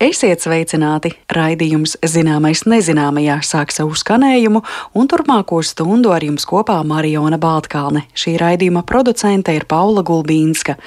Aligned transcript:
Esiet 0.00 0.40
sveicināti! 0.40 1.10
Raidījums 1.28 1.98
Zināmais 2.08 2.62
nezināmajā 2.64 3.34
sāk 3.44 3.68
savu 3.76 3.92
skanējumu, 4.00 4.62
un 4.96 5.08
turpmāko 5.12 5.58
stundu 5.60 6.08
ar 6.16 6.24
jums 6.24 6.46
kopā 6.48 6.78
Mariona 6.88 7.36
Baltkalne. 7.36 8.06
Šī 8.16 8.38
raidījuma 8.40 8.80
producente 8.88 9.52
ir 9.52 9.66
Paula 9.68 10.00
Gulbīnska. 10.00 10.78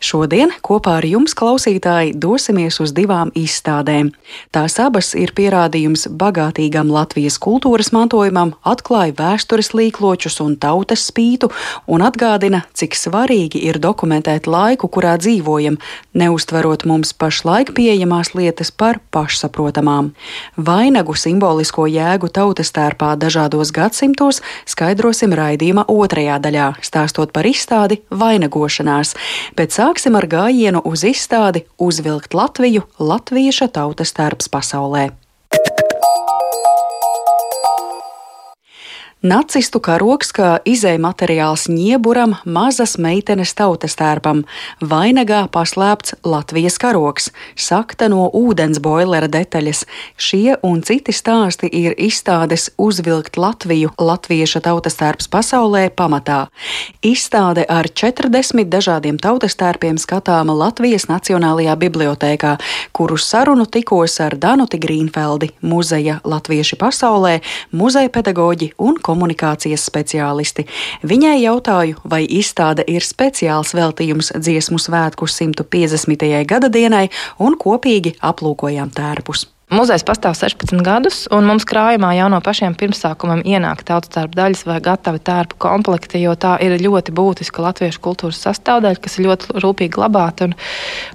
Šodien 0.00 0.54
kopā 0.64 0.94
ar 1.02 1.04
jums, 1.04 1.34
klausītāji, 1.36 2.14
dosimies 2.16 2.80
uz 2.80 2.94
divām 2.96 3.34
izstādēm. 3.36 4.14
Tās 4.48 4.78
abas 4.80 5.12
ir 5.12 5.34
pierādījums 5.36 6.06
bagātīgam 6.08 6.88
Latvijas 6.88 7.36
kultūras 7.36 7.92
mantojumam, 7.92 8.54
atklāja 8.64 9.12
vēstures 9.20 9.74
līkločus 9.76 10.40
un 10.40 10.56
tautas 10.56 11.04
spītu, 11.10 11.52
un 11.84 12.06
atgādina, 12.08 12.64
cik 12.72 12.96
svarīgi 12.96 13.60
ir 13.68 13.76
dokumentēt 13.76 14.48
laiku, 14.48 14.88
kurā 14.88 15.18
dzīvojam, 15.20 15.76
neustverot 16.16 16.88
mums 16.88 17.12
pašlaik 17.12 17.76
pieejamās 17.76 18.32
lietas 18.32 18.53
lietas 18.54 18.70
par 18.70 19.00
pašsaprotamām. 19.10 20.12
Vainagu 20.56 21.14
simbolisko 21.14 21.88
jēgu 21.90 22.30
tautas 22.30 22.70
tērpā 22.72 23.16
dažādos 23.18 23.72
gadsimtos 23.74 24.40
skaidrosim 24.66 25.34
raidījuma 25.34 25.86
otrajā 25.88 26.38
daļā, 26.38 26.74
stāstot 26.80 27.32
par 27.32 27.44
izstādi 27.46 28.02
vainagošanās, 28.10 29.16
bet 29.56 29.74
sāksim 29.74 30.14
ar 30.14 30.26
gājienu 30.26 30.82
uz 30.84 31.04
izstādi 31.04 31.66
Uzvilkt 31.78 32.34
Latviju 32.34 32.86
Latvieša 32.98 33.68
tautas 33.74 34.14
tērps 34.14 34.48
pasaulē. 34.48 35.10
Nacistu 39.24 39.80
karoks 39.80 40.34
kā 40.36 40.58
izēja 40.68 41.00
materiāls 41.00 41.62
ņieburam 41.72 42.34
mazas 42.44 42.98
meitenes 43.00 43.54
tautas 43.56 43.94
tērpam, 43.96 44.42
vainagā 44.84 45.38
paslēpts 45.48 46.18
Latvijas 46.28 46.76
karoks, 46.76 47.30
sakta 47.56 48.10
no 48.12 48.26
ūdens 48.36 48.82
boilera 48.84 49.24
detaļas. 49.32 49.86
Šie 50.20 50.58
un 50.60 50.82
citi 50.84 51.14
stāsti 51.16 51.70
ir 51.72 51.96
izstādes 51.96 52.66
Uzvilkt 52.76 53.38
Latviju 53.40 53.94
Latvieša 53.96 54.60
tautas 54.66 55.00
tērps 55.00 55.30
pasaulē 55.32 55.86
pamatā. 55.96 56.42
Izstāde 57.00 57.64
ar 57.64 57.88
40 57.88 58.68
dažādiem 58.68 59.16
tautas 59.16 59.56
tērpiem 59.56 59.96
skatāma 59.96 60.52
Latvijas 60.52 61.08
Nacionālajā 61.08 61.78
bibliotēkā, 61.80 62.58
kuru 62.92 63.16
sarunu 63.16 63.64
tikos 63.64 64.20
ar 64.20 64.36
Danuti 64.36 64.76
Grīnfeldi, 64.84 65.54
muzeja 65.64 66.20
Latvieši 66.28 66.76
pasaulē, 66.76 67.38
muzeja 67.72 68.12
pedagoģi 68.12 68.74
un 68.76 69.00
komunikāciju 69.00 69.13
komunikācijas 69.14 69.86
speciālisti. 69.88 70.66
Viņai 71.06 71.38
jautāju, 71.44 72.02
vai 72.04 72.24
izstāde 72.26 72.84
ir 72.90 73.06
speciāls 73.06 73.74
veltījums 73.78 74.34
dziesmu 74.34 74.80
svētku 74.82 75.30
150. 75.30 76.28
gada 76.50 76.68
dienai, 76.68 77.08
un 77.38 77.58
kopīgi 77.60 78.16
aplūkojām 78.20 78.92
tērpus. 78.94 79.53
Muzejs 79.72 80.02
pastāv 80.04 80.34
16 80.36 80.82
gadus, 80.84 81.22
un 81.32 81.46
mums 81.48 81.64
krājumā 81.64 82.10
jau 82.18 82.26
no 82.28 82.36
pašiem 82.44 82.74
pirmsākumiem 82.76 83.40
ienāk 83.48 83.80
tautas 83.88 84.10
tērpa 84.12 84.36
daļas 84.36 84.60
vai 84.68 84.76
gatavi 84.84 85.22
tērpa 85.24 85.56
komplekti, 85.64 86.20
jo 86.20 86.34
tā 86.36 86.58
ir 86.60 86.76
ļoti 86.82 87.14
būtiska 87.16 87.64
latviešu 87.64 88.02
kultūras 88.04 88.42
sastāvdaļa, 88.44 89.00
kas 89.00 89.16
ir 89.16 89.24
ļoti 89.24 89.56
rūpīgi 89.64 89.94
glabāta. 89.96 90.50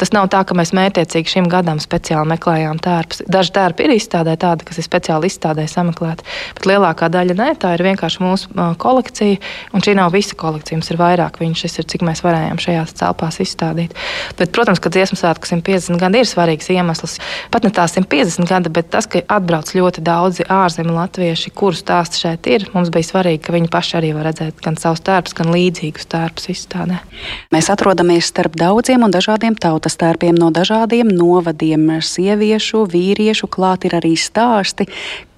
Tas 0.02 0.12
nav 0.18 0.32
tā, 0.34 0.42
ka 0.50 0.58
mēs 0.58 0.74
mētiecīgi 0.74 1.30
šim 1.36 1.50
gadam 1.52 1.78
speciāli 1.84 2.32
meklējām 2.34 2.82
tērpus. 2.82 3.22
Daži 3.30 3.54
tērpi 3.54 3.86
ir 3.86 3.94
izstādē 4.00 4.34
tādi, 4.42 4.66
kas 4.66 4.82
ir 4.82 4.88
speciāli 4.88 5.30
izstādē 5.30 5.68
sameklēti, 5.70 6.26
bet 6.58 6.68
lielākā 6.72 7.12
daļa 7.14 7.38
nē, 7.38 7.52
tā 7.62 7.76
ir 7.78 7.86
vienkārši 7.86 8.26
mūsu 8.26 8.68
kolekcija, 8.82 9.38
un 9.78 9.86
šī 9.86 9.94
nav 10.02 10.10
visa 10.18 10.34
kolekcija, 10.34 10.82
mums 10.82 10.90
ir 10.90 11.00
vairāk 11.04 11.38
viņa, 11.38 11.62
šis 11.62 11.84
ir 11.84 11.90
cik 11.94 12.08
mēs 12.10 12.26
varējām 12.26 12.58
šajās 12.66 12.98
telpās 12.98 13.40
izstādīt. 13.46 13.94
Bet, 14.42 14.50
protams, 14.58 14.82
ka 14.82 14.90
dziesmu 14.90 15.22
svētku 15.22 15.54
150 15.54 16.02
gadi 16.02 16.26
ir 16.26 16.34
svarīgs 16.34 16.74
iemesls. 16.74 17.20
Pat 17.54 17.68
ne 17.68 17.74
tā 17.76 17.86
150 17.86 18.39
gada, 18.48 18.70
bet 18.72 18.90
tas, 18.94 19.08
ka 19.10 19.22
atbrauc 19.28 19.72
ļoti 19.76 20.04
daudzi 20.06 20.46
ārzemju 20.52 20.94
latvieši, 20.96 21.52
kuru 21.56 21.78
stāsti 21.78 22.22
šeit 22.22 22.50
ir, 22.52 22.68
mums 22.76 22.92
bija 22.94 23.08
svarīgi, 23.08 23.42
ka 23.46 23.56
viņi 23.56 23.72
paši 23.74 23.98
arī 24.00 24.12
var 24.18 24.30
redzēt 24.30 24.62
gan 24.64 24.78
savus 24.80 25.04
tērpus, 25.08 25.36
gan 25.40 25.52
līdzīgus 25.56 26.08
tērpus 26.12 26.52
izstādē. 26.54 27.00
Mēs 27.56 27.72
atrodamies 27.74 28.30
starp 28.30 28.56
daudziem 28.60 29.04
un 29.08 29.16
dažādiem 29.16 29.58
tautas 29.60 30.00
tērpiem 30.00 30.38
no 30.38 30.52
dažādiem 30.56 31.10
novadiem. 31.12 31.90
Sieviešu, 32.00 32.86
vīriešu 32.92 33.50
klāt 33.52 33.90
ir 33.90 33.98
arī 34.00 34.14
stāsti, 34.20 34.88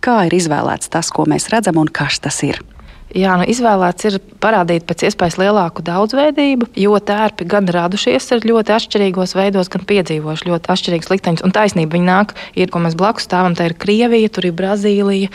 kā 0.03 0.25
ir 0.27 0.37
izvēlēts 0.37 0.91
tas, 0.91 1.09
ko 1.13 1.25
mēs 1.29 1.49
redzam 1.53 1.81
un 1.81 1.89
kas 1.89 2.19
tas 2.21 2.43
ir. 2.47 2.61
Jā, 3.11 3.33
nu, 3.35 3.43
izvēlēts 3.51 4.05
ir 4.07 4.15
parādīt 4.39 4.85
pēc 4.87 5.03
iespējas 5.09 5.35
lielāku 5.41 5.83
daudzveidību, 5.83 6.69
jo 6.79 6.95
tērpi 7.03 7.43
gan 7.51 7.67
radušies 7.67 8.29
ar 8.31 8.45
ļoti 8.47 8.71
atšķirīgos 8.71 9.35
veidos, 9.35 9.67
gan 9.73 9.83
piedzīvojuši 9.89 10.47
ļoti 10.47 10.71
atšķirīgus 10.71 11.11
likteņus. 11.11 11.43
Un 11.43 11.51
taisnība 11.55 11.97
viņi 11.97 12.07
nāk, 12.07 12.31
ir, 12.55 12.71
ko 12.71 12.79
mēs 12.83 12.95
blakus 12.95 13.27
stāvam, 13.27 13.57
tā 13.57 13.67
ir 13.67 13.75
Krievija, 13.75 14.31
tur 14.31 14.47
ir 14.47 14.55
Brazīlija. 14.55 15.27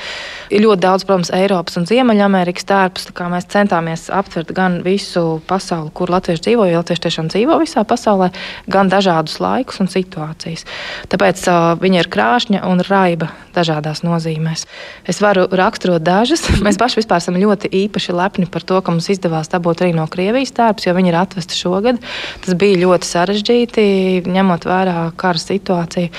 Ir 0.49 0.65
ļoti 0.65 0.85
daudz, 0.87 1.05
protams, 1.05 1.33
Eiropas 1.37 1.77
un 1.77 1.85
Ziemeļamerikas 1.91 2.69
tērpus. 2.71 3.11
Mēs 3.37 3.49
centāmies 3.53 4.07
aptvert 4.15 4.55
gan 4.57 4.81
visu 4.87 5.43
pasauli, 5.51 5.93
kur 5.93 6.15
latvieši 6.15 6.47
dzīvo, 6.49 6.71
jo 6.71 6.81
latvieši 6.81 7.05
tiešām 7.09 7.29
dzīvo 7.35 7.61
visā 7.61 7.85
pasaulē, 7.85 8.31
gan 8.73 8.89
dažādus 8.89 9.37
laikus 9.43 9.83
un 9.85 9.93
situācijas. 9.93 10.65
Tāpēc 11.13 11.45
uh, 11.51 11.75
viņi 11.83 12.01
ir 12.01 12.11
krāšņa 12.13 12.65
un 12.71 12.81
raiba 12.89 13.35
dažādās 13.57 14.05
nozīmēs. 14.07 14.65
Es 15.09 15.21
varu 15.25 15.47
raksturot 15.51 16.05
dažas. 16.07 16.47
Mēs 16.65 16.81
paši 16.81 17.05
esam 17.05 17.39
ļoti 17.41 17.66
īpaši 17.71 18.15
lepni 18.17 18.47
par 18.51 18.65
to, 18.67 18.81
ka 18.83 18.95
mums 18.95 19.09
izdevās 19.13 19.51
dabūt 19.53 19.85
arī 19.85 19.95
no 19.97 20.07
Krievijas 20.11 20.55
tērpus, 20.57 20.87
jo 20.89 20.95
viņi 20.97 21.13
ir 21.13 21.19
atvesti 21.21 21.59
šogad. 21.59 22.01
Tas 22.45 22.57
bija 22.59 22.81
ļoti 22.83 23.09
sarežģīti, 23.11 23.87
ņemot 24.31 24.67
vērā 24.69 24.97
kara 25.21 25.41
situāciju. 25.41 26.13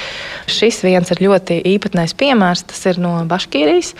Šis 0.52 0.82
viens 0.86 1.12
ir 1.14 1.24
ļoti 1.26 1.60
īpatnējs 1.74 2.16
piemērs. 2.18 2.66
Tas 2.72 2.84
ir 2.92 3.02
no 3.04 3.14
Baškīrijas. 3.30 3.94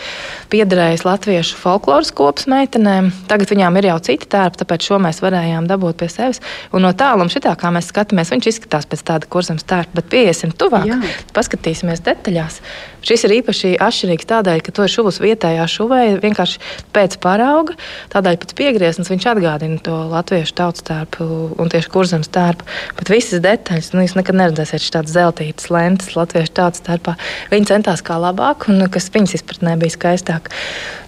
Piederējis 0.52 1.04
latviešu 1.06 1.58
folkloras 1.60 2.12
kopas 2.16 2.48
meitenēm. 2.50 3.10
Tagad 3.30 3.52
viņām 3.52 3.80
ir 3.80 3.90
jau 3.90 3.98
citi 4.10 4.28
tērpi, 4.30 4.62
tāpēc 4.62 4.88
šo 4.90 5.00
mēs 5.02 5.22
varējām 5.24 5.68
dabūt 5.70 6.00
pie 6.02 6.10
sevis. 6.12 6.42
Un 6.72 6.86
no 6.86 6.92
tāluma 6.96 7.32
šitā, 7.32 7.54
kā 7.58 7.72
mēs 7.74 7.90
skatāmies, 7.92 8.32
viņš 8.34 8.52
izskatās 8.52 8.88
pēc 8.88 9.04
tāda 9.12 9.30
kurzemes 9.30 9.66
tērpa, 9.68 10.00
bet 10.00 10.12
pieiesim 10.12 10.54
tuvāk, 10.56 10.88
Jā. 10.88 11.00
paskatīsimies 11.36 12.04
detaļās. 12.06 12.60
Šis 13.08 13.24
ir 13.28 13.36
īpaši 13.38 13.76
atšķirīgs 13.82 14.26
tādēļ, 14.28 14.62
ka 14.64 14.74
to 14.74 14.84
ir 14.84 14.92
šuvus 14.92 15.20
vietējā 15.22 15.64
šuvē 15.70 16.00
vienkārši 16.22 16.58
pēc 16.94 17.18
parauga. 17.38 17.76
Tādēļ 18.12 18.38
pēc 18.42 18.54
piegrieznes 18.58 19.10
viņš 19.12 19.26
atgādina 19.32 19.78
to 19.84 19.94
latviešu 20.10 20.56
tautas 20.58 20.84
tērpu 20.88 21.26
un 21.58 21.70
tieši 21.70 21.92
kurzemes 21.92 22.30
tērpu. 22.34 22.66
Bet 22.98 23.12
visas 23.12 23.42
detaļas, 23.44 23.92
nu, 23.94 24.02
jūs 24.04 24.16
nekad 24.18 24.38
neredzēsiet 24.40 24.88
šādas 24.88 25.14
zeltītas 25.14 25.70
lentes 25.70 26.14
latviešu 26.18 26.54
tautas 26.58 26.82
tērpā. 26.86 27.14
Viņi 27.52 27.70
centās 27.70 28.02
kā 28.04 28.18
labāk, 28.20 28.68
un 28.72 28.86
kas 28.92 29.10
viņas 29.14 29.38
izpratnē 29.38 29.76
bija 29.80 29.94
skaistāk. 29.94 30.50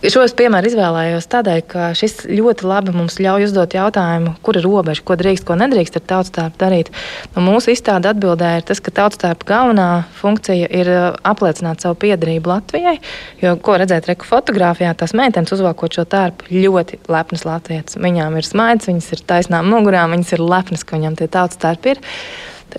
Šo 0.01 0.23
es 0.25 0.35
piemēru 0.37 0.71
izvēlējos 0.71 1.29
tādēļ, 1.33 1.61
ka 1.69 1.91
šis 1.99 2.25
ļoti 2.31 2.69
labi 2.69 2.95
mums 2.95 3.19
ļauj 3.21 3.49
uzdot 3.51 3.75
jautājumu, 3.77 4.37
kur 4.45 4.57
ir 4.57 4.65
robeža, 4.65 5.05
ko 5.05 5.17
drīkst, 5.21 5.45
ko 5.49 5.59
nedrīkst 5.61 5.99
ar 6.01 6.07
tautas 6.15 6.35
tērpu 6.37 6.61
darīt. 6.63 6.93
Nu, 7.35 7.45
mūsu 7.45 7.75
izstāde 7.75 8.09
atbildēja, 8.13 8.65
tas, 8.71 8.81
ka 8.81 8.95
tautas 8.97 9.21
tērpa 9.21 9.49
galvenā 9.51 9.89
funkcija 10.21 10.71
ir 10.81 10.93
apliecināt 11.27 11.85
savu 11.85 11.99
piedarību 12.01 12.55
Latvijai. 12.55 12.97
Jo, 13.43 13.57
ko 13.61 13.77
redzēt, 13.81 14.09
reku 14.09 14.29
fotografijā, 14.29 14.95
tās 14.97 15.13
meitenes 15.17 15.53
uzvalkot 15.57 15.99
šo 15.99 16.07
tērpu 16.09 16.20
ļoti 16.51 17.01
lepnas 17.11 17.47
latvietas. 17.49 17.99
Viņām 18.01 18.39
ir 18.39 18.47
smaids, 18.47 18.89
viņas 18.91 19.11
ir 19.17 19.27
taisnām 19.33 19.69
mugurām, 19.73 20.15
viņas 20.17 20.37
ir 20.37 20.45
lepnas, 20.45 20.87
ka 20.87 20.99
viņām 20.99 21.19
tie 21.19 21.29
tautas 21.33 21.61
tērpi 21.61 21.95
ir. 21.95 22.03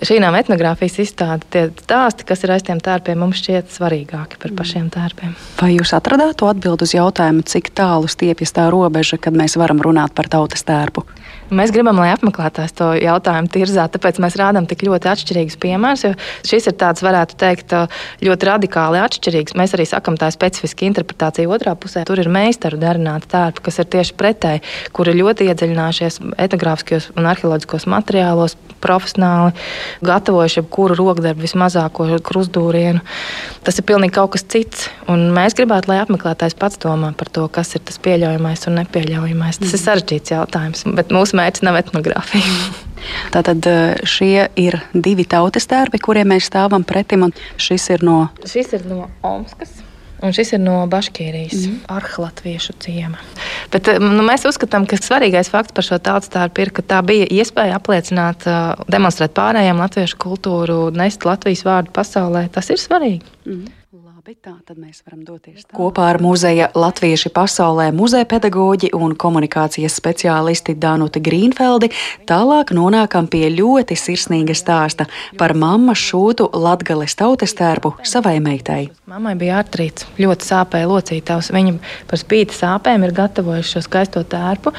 Šī 0.00 0.16
nav 0.22 0.36
etnogrāfijas 0.38 0.96
izstāde. 1.02 1.44
Tie 1.52 1.66
stāsti, 1.82 2.24
kas 2.28 2.44
ir 2.46 2.54
aiz 2.54 2.64
tiem 2.64 2.80
tērpiem, 2.80 3.18
mums 3.20 3.42
šķiet 3.42 3.74
svarīgāki 3.74 4.38
par 4.40 4.54
pašiem 4.56 4.88
tērpiem. 4.92 5.34
Vai 5.60 5.74
jūs 5.74 5.92
atradāt 5.96 6.38
to 6.40 6.48
atbildi 6.48 6.88
uz 6.88 6.94
jautājumu, 6.96 7.44
cik 7.44 7.74
tālu 7.76 8.08
stiepjas 8.08 8.56
tā 8.56 8.70
robeža, 8.72 9.20
kad 9.20 9.36
mēs 9.36 9.58
varam 9.60 9.82
runāt 9.84 10.14
par 10.16 10.30
tautas 10.32 10.64
tērpu? 10.68 11.04
Mēs 11.52 11.72
gribam, 11.74 11.98
lai 12.00 12.10
apmeklētājs 12.14 12.72
to 12.78 12.88
jautājumu 12.96 13.50
tirzā, 13.52 13.84
tāpēc 13.92 14.20
mēs 14.24 14.38
rādām 14.40 14.64
tik 14.70 14.84
ļoti 14.86 15.10
atšķirīgus 15.12 15.58
piemērus. 15.60 16.04
Šis 16.48 16.70
ir 16.70 16.76
tāds, 16.80 17.04
varētu 17.04 17.36
teikt, 17.40 17.74
ļoti 18.24 18.48
radikāli 18.48 19.02
atšķirīgs. 19.02 19.56
Mēs 19.60 19.76
arī 19.76 19.84
sakām, 19.88 20.16
tā 20.20 20.30
ir 20.30 20.36
specifiska 20.36 20.86
interpretācija 20.88 21.50
otrā 21.52 21.74
pusē. 21.76 22.06
Tur 22.08 22.22
ir 22.22 22.30
meistaru 22.32 22.80
darināta 22.80 23.28
tērpa, 23.36 23.66
kas 23.68 23.82
ir 23.82 23.90
tieši 23.92 24.16
pretēji, 24.16 24.64
kuri 24.96 25.16
ļoti 25.18 25.50
iedziļinājušies 25.52 26.20
etnogrāfiskajos 26.46 27.10
un 27.18 27.28
arheoloģiskos 27.34 27.88
materiālos, 27.92 28.56
profesionāli 28.82 29.52
gatavojuši 30.02 30.60
jebkuru 30.60 30.96
rokdarbu, 30.98 31.44
vismazāko 31.44 32.08
krustūrienu. 32.26 33.02
Tas 33.62 33.78
ir 33.78 33.86
pilnīgi 33.86 34.16
kaut 34.16 34.34
kas 34.34 34.46
cits. 34.50 34.88
Un 35.10 35.28
mēs 35.36 35.54
gribētu, 35.58 35.92
lai 35.92 36.00
apmeklētājs 36.02 36.56
pats 36.58 36.80
domā 36.82 37.12
par 37.18 37.30
to, 37.30 37.46
kas 37.52 37.74
ir 37.76 37.84
tas 37.86 38.00
pieļaujamais 38.02 38.66
un 38.70 38.78
nepieļaujamais. 38.80 39.60
Tas 39.60 39.68
mm. 39.68 39.76
ir 39.76 39.82
sarežģīts 39.84 40.34
jautājums, 40.34 40.84
bet 40.98 41.14
mūsu 41.14 41.38
mērķis 41.42 41.66
nav 41.66 41.78
etnogrāfija. 41.82 42.56
Tātad 43.34 43.66
eh, 43.68 44.02
šie 44.08 44.48
ir 44.60 44.78
divi 44.94 45.26
tautas 45.28 45.66
tērpi, 45.70 46.00
kuriem 46.02 46.32
mēs 46.32 46.50
stāvam 46.50 46.86
pretim. 46.86 47.28
Šis 47.60 47.90
ir 47.96 48.04
no, 48.06 48.26
šis 48.46 48.76
ir 48.78 48.86
no 48.88 49.08
Omskas. 49.26 49.80
Un 50.22 50.30
šis 50.30 50.52
ir 50.54 50.60
no 50.62 50.76
Baškīrijas, 50.86 51.64
mm. 51.66 51.78
arhelatviešu 51.90 52.76
ciema. 52.84 53.18
Bet, 53.72 53.90
nu, 53.98 54.22
mēs 54.22 54.46
uzskatām, 54.46 54.86
ka 54.86 54.94
svarīgais 55.00 55.50
fakts 55.50 55.74
par 55.74 55.86
šo 55.86 55.98
tautstārpu 55.98 56.62
ir, 56.62 56.70
ka 56.70 56.84
tā 56.86 57.00
bija 57.02 57.26
iespēja 57.26 57.74
apliecināt, 57.80 58.46
demonstrēt 58.86 59.34
pārējiem 59.34 59.82
latviešu 59.82 60.20
kultūru, 60.22 60.78
nest 60.94 61.26
Latvijas 61.26 61.64
vārdu 61.66 61.90
pasaulē. 61.98 62.44
Tas 62.54 62.70
ir 62.70 62.78
svarīgi. 62.78 63.26
Mm. 63.50 63.81
Labi, 64.22 64.36
tā 64.38 64.52
tad 64.62 64.76
mēs 64.78 65.00
varam 65.02 65.24
doties 65.26 65.64
tā. 65.64 65.72
Kopā 65.74 66.04
ar 66.12 66.20
muzeja 66.22 66.68
Latvieši 66.78 67.32
pasaulē 67.34 67.88
muzeja 67.90 68.22
pedagoģi 68.30 68.92
un 68.94 69.16
komunikācijas 69.18 69.96
speciālisti 69.98 70.76
Danuti 70.78 71.18
Grīnfeldi 71.18 71.88
tālāk 72.30 72.70
nonākam 72.70 73.26
pie 73.26 73.48
ļoti 73.50 73.96
sirsnīga 73.98 74.54
stāsta 74.54 75.08
par 75.40 75.56
mammas 75.58 75.98
šūtu 75.98 76.52
Latgales 76.54 77.18
tautes 77.18 77.56
tērpu 77.58 77.96
savai 78.06 78.36
meitai. 78.44 78.92
Mammai 79.10 79.32
bija 79.40 79.56
artrīts, 79.58 80.06
ļoti 80.22 80.46
sāpēja 80.52 80.92
locītavs. 80.92 81.50
Viņa 81.58 81.74
par 82.12 82.22
spīti 82.22 82.54
sāpēm 82.54 83.02
ir 83.02 83.16
gatavojusi 83.18 83.74
šo 83.74 83.82
skaisto 83.88 84.22
tērpu. 84.22 84.70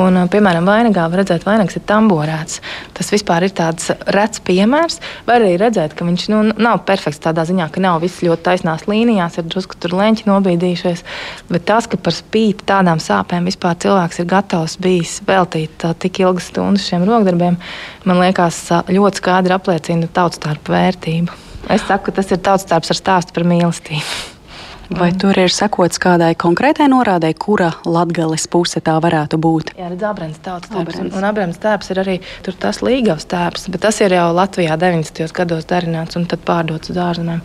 Un, 0.00 0.22
piemēram, 0.32 0.64
vainagā 0.64 1.04
var 1.04 1.20
redzēt, 1.20 1.44
ka 1.44 1.52
vainags 1.52 1.76
ir 1.76 1.84
tamborēts. 1.84 2.64
Tas 2.96 3.12
vispār 3.12 3.44
ir 3.44 3.52
tāds 3.60 3.92
rets 4.16 4.40
piemērs. 4.40 4.98
Var 5.28 5.44
arī 5.44 5.60
redzēt, 5.60 5.92
ka 5.92 6.08
viņš 6.08 6.26
nu, 6.32 6.42
nav 6.56 6.80
perfekts 6.88 7.20
tādā 7.28 7.44
ziņā, 7.44 7.68
ka 7.76 7.84
nav 7.84 8.00
viss 8.02 8.24
ļoti 8.24 8.48
taisnās 8.48 8.85
savās 8.86 8.92
līnijās, 8.92 9.38
ir 9.38 9.46
drusku 9.50 9.76
tur 9.78 9.94
leņķi 9.96 10.26
nobīdījušies. 10.26 11.04
Bet 11.50 11.66
tas, 11.66 11.86
ka 11.86 11.96
par 11.96 12.12
spīti 12.12 12.64
tādām 12.66 12.98
sāpēm 12.98 13.46
vispār 13.46 13.76
cilvēks 13.76 14.20
ir 14.20 14.26
gatavs 14.26 14.78
bijis 14.78 15.22
veltīt 15.26 15.84
tik 15.98 16.20
ilgas 16.20 16.50
stundas 16.50 16.86
šiem 16.86 17.04
rokdarbiem, 17.04 17.58
man 18.04 18.20
liekas, 18.20 18.70
ļoti 18.88 19.20
skaidri 19.20 19.54
apliecina 19.54 20.08
tautstarpu 20.08 20.72
vērtību. 20.72 21.32
Es 21.68 21.82
saku, 21.82 22.10
ka 22.10 22.20
tas 22.20 22.30
ir 22.30 22.38
tautstarps 22.38 22.90
ar 22.90 22.96
stāstu 22.96 23.34
par 23.34 23.44
mīlestību. 23.44 24.35
Vai 24.90 25.10
mm. 25.10 25.18
tur 25.18 25.38
ir 25.40 25.50
sekots 25.50 25.98
kādai 26.02 26.32
konkrētai 26.38 26.86
norādei, 26.92 27.32
kura 27.34 27.72
latgales 27.84 28.46
puse 28.50 28.78
tā 28.84 28.94
varētu 29.02 29.38
būt? 29.42 29.72
Jā, 29.78 29.88
redz, 29.90 30.04
Abrams 30.06 30.38
tautas 30.44 30.70
tēps. 30.70 31.00
Un, 31.02 31.08
un 31.18 31.26
Abrams 31.26 31.58
tēps 31.62 31.90
ir 31.90 32.00
arī 32.02 32.16
tas 32.62 32.78
līgavs 32.86 33.26
tēps, 33.30 33.66
bet 33.74 33.82
tas 33.82 33.98
ir 34.04 34.14
jau 34.14 34.28
Latvijā 34.36 34.76
90. 34.78 35.32
gados 35.34 35.66
darināts 35.66 36.18
un 36.18 36.28
tad 36.30 36.44
pārdots 36.46 36.92
uz 36.92 37.00
ārzemēm. 37.02 37.40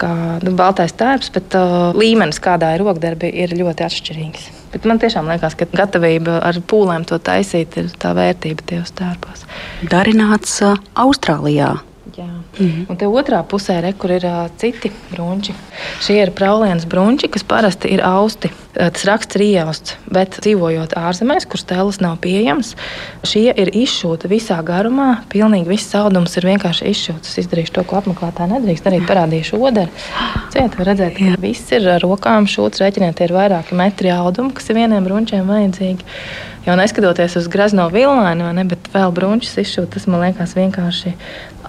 Kā 0.00 0.10
nu, 0.44 0.52
baltais 0.58 0.92
tēps, 0.98 1.32
bet 1.32 1.56
uh, 1.56 1.92
līmenis, 1.96 2.42
kādā 2.44 2.74
ir 2.76 2.84
rokdarbi, 2.84 3.30
ir 3.44 3.56
ļoti 3.56 3.86
atšķirīgs. 3.88 4.50
Bet 4.72 4.88
man 4.88 5.00
tiešām 5.00 5.28
liekas, 5.28 5.56
ka 5.56 5.68
gatavība 5.72 6.40
ar 6.44 6.60
pūlēm 6.68 7.06
to 7.08 7.16
taisīt 7.20 7.76
ir 7.80 7.88
tā 8.00 8.12
vērtība 8.16 8.68
tajos 8.68 8.92
tērpos. 9.00 9.46
Darināts 9.88 10.60
uh, 10.64 10.76
Austrālijā. 11.00 11.74
Jā. 12.10 12.26
Mm 12.26 12.66
-hmm. 12.66 12.90
Un 12.90 12.96
te 12.96 13.06
otrā 13.06 13.42
pusē, 13.46 13.80
re, 13.80 13.94
ir 14.16 14.24
uh, 14.26 14.50
citi 14.56 14.90
brunči. 15.10 15.54
Šie 16.00 16.22
ir 16.22 16.30
praulienas 16.30 16.84
brunči, 16.84 17.28
kas 17.28 17.42
parasti 17.42 17.88
ir 17.88 18.02
austi. 18.04 18.50
Tas 18.72 19.04
raksts 19.04 19.36
ir 19.36 19.42
iejausts, 19.42 19.96
bet 20.10 20.38
dzīvojot 20.40 20.94
ārzemēs, 20.96 21.46
kur 21.48 21.60
stēlas 21.60 22.00
nav 22.00 22.16
pieejamas, 22.24 22.74
šie 23.24 23.52
ir 23.56 23.68
izšūti 23.68 24.28
visā 24.28 24.62
garumā. 24.64 25.16
Pilnīgi 25.28 25.68
viss 25.68 25.90
saldums 25.90 26.36
ir 26.36 26.44
vienkārši 26.44 26.84
izšūts. 26.84 27.28
Es 27.28 27.38
izdarīšu 27.38 27.72
to, 27.72 27.84
ko 27.84 27.96
apmeklētāji 27.96 28.52
nedrīkst 28.52 28.84
darīt. 28.84 29.06
Parādīšu 29.06 29.60
oderi. 29.60 29.90
Ciet, 30.50 30.78
var 30.78 30.86
redzēt, 30.86 31.18
ka 31.18 31.40
viss 31.40 31.72
ir 31.72 31.88
ar 31.88 32.00
rokām 32.00 32.48
šūts. 32.48 32.80
Rēķiniet, 32.80 33.20
ir 33.20 33.32
vairāki 33.32 33.74
metri 33.74 34.10
audumu, 34.10 34.50
kas 34.50 34.70
ir 34.70 34.80
vieniem 34.80 35.04
brunčiem 35.04 35.46
vajadzīgi. 35.46 36.04
Jau 36.62 36.76
neskatoties 36.78 37.36
uz 37.36 37.48
grazno 37.50 37.88
vilnaini, 37.90 38.52
ne, 38.54 38.62
bet 38.64 38.86
vēl 38.92 39.10
brunčus 39.10 39.56
izšūt, 39.58 39.88
tas 39.96 40.04
man 40.06 40.20
liekas 40.22 40.52
vienkārši 40.54 41.10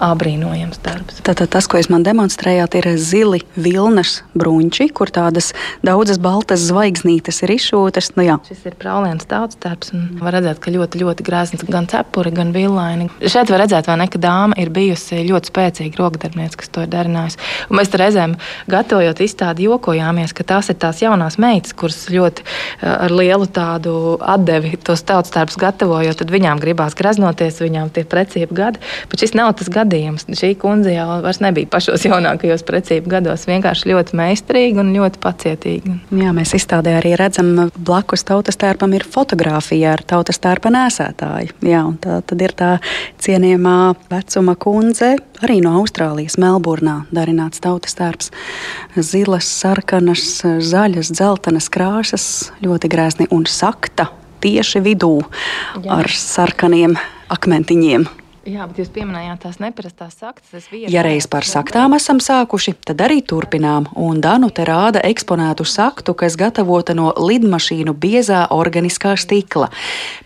abrīnojams 0.02 0.80
darbs. 0.84 1.20
Tātad 1.26 1.50
tas, 1.54 1.68
ko 1.70 1.78
jūs 1.80 1.90
man 1.92 2.04
demonstrējāt, 2.06 2.76
ir 2.80 2.88
zili 3.00 3.42
vilnas 3.54 4.22
brunči, 4.34 4.88
kur 4.94 5.12
tādas 5.14 5.52
daudzas 5.86 6.18
baltas 6.22 6.64
zvaigznītes 6.68 7.42
ir 7.44 7.54
izšūtas. 7.56 8.12
Nu, 8.18 8.24
jā. 8.26 8.38
Šis 8.48 8.64
ir 8.70 8.76
praulēns 8.80 9.28
tautas 9.30 9.58
darbs, 9.62 9.92
un 9.94 10.18
var 10.22 10.36
redzēt, 10.38 10.60
ka 10.62 10.72
ļoti, 10.74 11.00
ļoti 11.04 11.26
grēsns 11.26 11.66
gan 11.68 11.88
cepuri, 11.90 12.32
gan 12.34 12.52
villaini. 12.54 13.08
Šeit 13.22 13.52
var 13.52 13.64
redzēt, 13.64 13.88
vai 13.90 13.98
ne, 14.00 14.08
ka 14.10 14.20
dāma 14.22 14.58
ir 14.60 14.72
bijusi 14.74 15.22
ļoti 15.28 15.52
spēcīga 15.52 16.00
rokdarbniece, 16.00 16.58
kas 16.60 16.72
to 16.74 16.84
ir 16.84 16.90
darinājusi. 16.92 17.40
Un 17.70 17.78
mēs 17.80 17.92
reizēm, 17.94 18.36
gatavojot 18.70 19.22
izstādi, 19.24 19.68
jokojāmies, 19.68 20.34
ka 20.34 20.46
tās 20.54 20.72
ir 20.72 20.80
tās 20.82 21.02
jaunās 21.04 21.38
meitas, 21.42 21.76
kuras 21.76 22.02
ļoti 22.10 22.46
ar 22.82 23.14
lielu 23.14 23.46
tādu 23.46 24.16
atdevi 24.20 24.74
tos 24.82 25.04
tautas 25.06 25.34
darbus 25.34 25.58
gatavojot, 25.60 26.18
tad 26.20 26.32
viņām 26.34 26.62
gribās 26.62 26.96
graznoties, 26.98 27.62
viņām 27.62 27.92
tie 27.94 28.06
precīzi 28.08 28.50
gadi. 28.54 28.82
Bet 29.10 29.22
šis 29.22 29.36
nav 29.38 29.54
tas 29.58 29.70
gads 29.72 29.83
gadījums. 29.84 30.26
Šī 30.34 30.54
kundze 30.58 30.94
jau 30.96 31.20
nebija 31.44 31.70
pašos 31.70 32.06
jaunākajos 32.08 32.64
precību 32.66 33.12
gados. 33.12 33.46
Vienkārši 33.48 33.90
ļoti 33.92 34.18
meistarīga 34.18 34.82
un 34.82 34.92
ļoti 34.96 35.20
pacietīga. 35.22 35.98
Jā, 36.24 36.32
mēs 36.36 36.54
izstādē 36.58 36.96
arī 36.98 37.14
redzam, 37.20 37.52
blakus 37.76 38.26
tautas 38.26 38.58
tērpam 38.60 38.96
ir 38.96 39.06
fotografija 39.06 39.94
ar 39.94 40.04
tautas 40.14 40.40
tērpa 40.42 40.72
nēsētāju. 40.74 41.54
Jā, 41.68 41.84
tā 42.02 42.18
tad 42.26 42.44
ir 42.44 42.56
tā 42.56 42.72
cienījamā 43.22 43.76
vecuma 44.10 44.56
kundze, 44.60 45.14
arī 45.44 45.60
no 45.64 45.76
Austrālijas, 45.82 46.38
Melburnā 46.40 47.02
darināts 47.14 47.62
tautas 47.64 47.96
tērps. 47.98 48.32
Zilas, 48.96 49.48
sarkanas, 49.62 50.42
zaļas, 50.64 51.12
dzeltenas 51.14 51.70
krāsas, 51.72 52.28
ļoti 52.64 52.90
grēzni 52.92 53.30
un 53.34 53.46
sakta 53.50 54.10
tieši 54.44 54.82
vidū 54.84 55.16
Jā. 55.80 56.00
ar 56.00 56.10
sarkaniem 56.12 56.98
akmentiņiem. 57.32 58.06
Jā, 58.44 58.66
bet 58.68 58.76
jūs 58.76 58.90
pieminējāt 58.92 59.40
tās 59.40 59.56
neparastās 59.56 60.18
saktas. 60.20 60.66
Ja 60.92 61.00
reiz 61.04 61.24
par 61.30 61.46
saktām 61.48 61.94
esam 61.96 62.18
sākuši, 62.20 62.74
tad 62.90 63.00
arī 63.00 63.22
turpinām. 63.24 63.86
Un 63.96 64.18
Danu 64.20 64.50
te 64.52 64.66
rāda 64.68 65.00
eksponētu 65.08 65.64
saktu, 65.64 66.12
kas 66.12 66.36
gatavota 66.36 66.92
no 66.96 67.08
lidmašīnu 67.16 67.94
biezā 67.96 68.42
organiskā 68.52 69.14
stikla. 69.16 69.70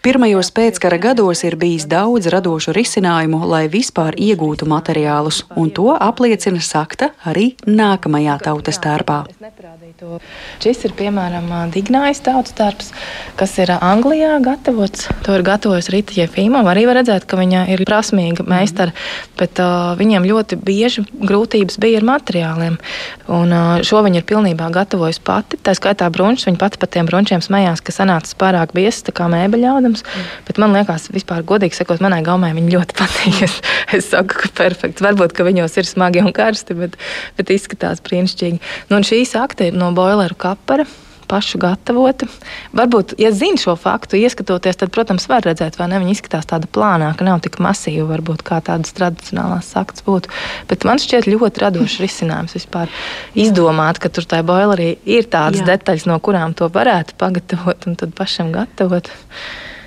Pirmajos 0.02 0.50
pēckara 0.56 0.98
gados 0.98 1.44
ir 1.46 1.54
bijis 1.60 1.86
daudz 1.86 2.26
radošu 2.34 2.74
risinājumu, 2.74 3.44
lai 3.46 3.68
vispār 3.70 4.18
iegūtu 4.18 4.66
materiālus, 4.66 5.44
un 5.54 5.70
to 5.70 5.94
apliecina 5.94 6.58
sakta 6.58 7.12
arī 7.22 7.52
nākamajā 7.70 8.34
tautas 8.48 8.82
tērpā. 8.82 9.20
Šis 10.58 10.84
ir 10.90 10.96
piemēram 10.98 11.46
Dignājas 11.70 12.24
tautas 12.26 12.58
darbs, 12.58 12.90
kas 13.38 13.54
ir 13.62 13.76
Anglijā 13.78 14.34
gatavots. 14.42 15.06
To 15.26 15.38
ir 15.38 15.46
gatavojis 15.46 15.92
Rīta 15.94 16.18
Jefīmova. 16.18 16.74
Arī 16.74 16.86
var 16.90 16.98
redzēt, 17.02 17.26
ka 17.30 17.38
viņa 17.38 17.66
ir 17.70 17.86
prasīga 17.86 18.07
prasmīga 18.08 18.44
meistara, 18.48 18.92
bet 19.38 19.58
uh, 19.60 19.94
viņiem 19.98 20.26
ļoti 20.26 20.58
bieži 20.64 21.04
grūtības 21.12 21.78
bija 21.80 22.00
ar 22.00 22.06
materiāliem. 22.08 22.78
Un, 23.28 23.52
uh, 23.52 23.82
šo 23.84 24.02
viņa 24.04 24.22
ir 24.22 24.26
pilnībā 24.28 24.70
gatavojusi 24.72 25.22
pati. 25.24 25.58
Tā 25.60 25.74
skaitā 25.76 26.08
brunčus, 26.10 26.48
viņa 26.48 26.60
pati 26.60 26.80
par 26.80 26.88
tiem 26.88 27.08
brunčiem 27.08 27.42
smējās, 27.44 27.82
ka 27.84 27.92
sanāca 27.92 28.36
pārāk 28.40 28.72
biezs, 28.76 29.04
kā 29.12 29.28
mēbeļaudams. 29.30 30.04
Mm. 30.04 30.28
Bet 30.48 30.60
man 30.62 30.76
liekas, 30.76 31.08
vispār 31.12 31.44
godīgi 31.44 31.76
sakot, 31.76 32.00
manai 32.04 32.22
gaumē 32.26 32.54
viņi 32.56 32.74
ļoti 32.76 32.96
patīk. 33.00 33.42
Es, 33.48 33.58
es 34.00 34.08
saku, 34.12 34.40
ka 34.44 34.52
perfekts. 34.62 35.04
Varbūt, 35.04 35.36
ka 35.36 35.46
viņos 35.48 35.76
ir 35.80 35.88
smagi 35.88 36.24
un 36.24 36.32
karsti, 36.36 36.78
bet, 36.78 36.96
bet 37.38 37.52
izskatās 37.54 38.02
brīnišķīgi. 38.04 38.62
Nu, 38.92 39.02
šī 39.04 39.24
sakta 39.28 39.68
ir 39.68 39.76
no 39.78 39.92
boileru 39.96 40.38
kapara 40.38 40.88
pašu 41.28 41.60
gatavota. 41.62 42.26
Varbūt, 42.76 43.14
ja 43.20 43.30
zina 43.36 43.60
šo 43.60 43.74
faktu, 43.78 44.18
ieskatoties, 44.18 44.78
tad, 44.80 44.92
protams, 44.94 45.28
var 45.30 45.44
redzēt, 45.46 45.78
vai 45.78 45.90
ne. 45.92 46.00
Viņa 46.02 46.14
izskatās 46.14 46.48
tāda 46.48 46.70
plānāka, 46.72 47.26
nav 47.26 47.42
tik 47.44 47.60
masīva, 47.62 48.06
varbūt 48.12 48.44
kā 48.46 48.60
tādas 48.64 48.94
tradicionālās 48.96 49.70
saktas 49.74 50.04
būtu. 50.06 50.32
Bet 50.70 50.88
man 50.88 51.02
šķiet 51.02 51.28
ļoti 51.30 51.64
radošs 51.64 52.00
risinājums 52.02 52.56
vispār 52.58 52.92
izdomāt, 53.38 54.00
ka 54.02 54.10
tur 54.12 54.28
tajā 54.28 54.46
boilerī 54.48 54.94
ir 55.08 55.28
tādas 55.30 55.62
Jā. 55.62 55.72
detaļas, 55.74 56.08
no 56.10 56.18
kurām 56.24 56.56
to 56.58 56.70
varētu 56.72 57.18
pagatavot 57.20 57.88
un 57.88 57.98
tad 58.00 58.14
pašam 58.18 58.52
gatavot 58.54 59.10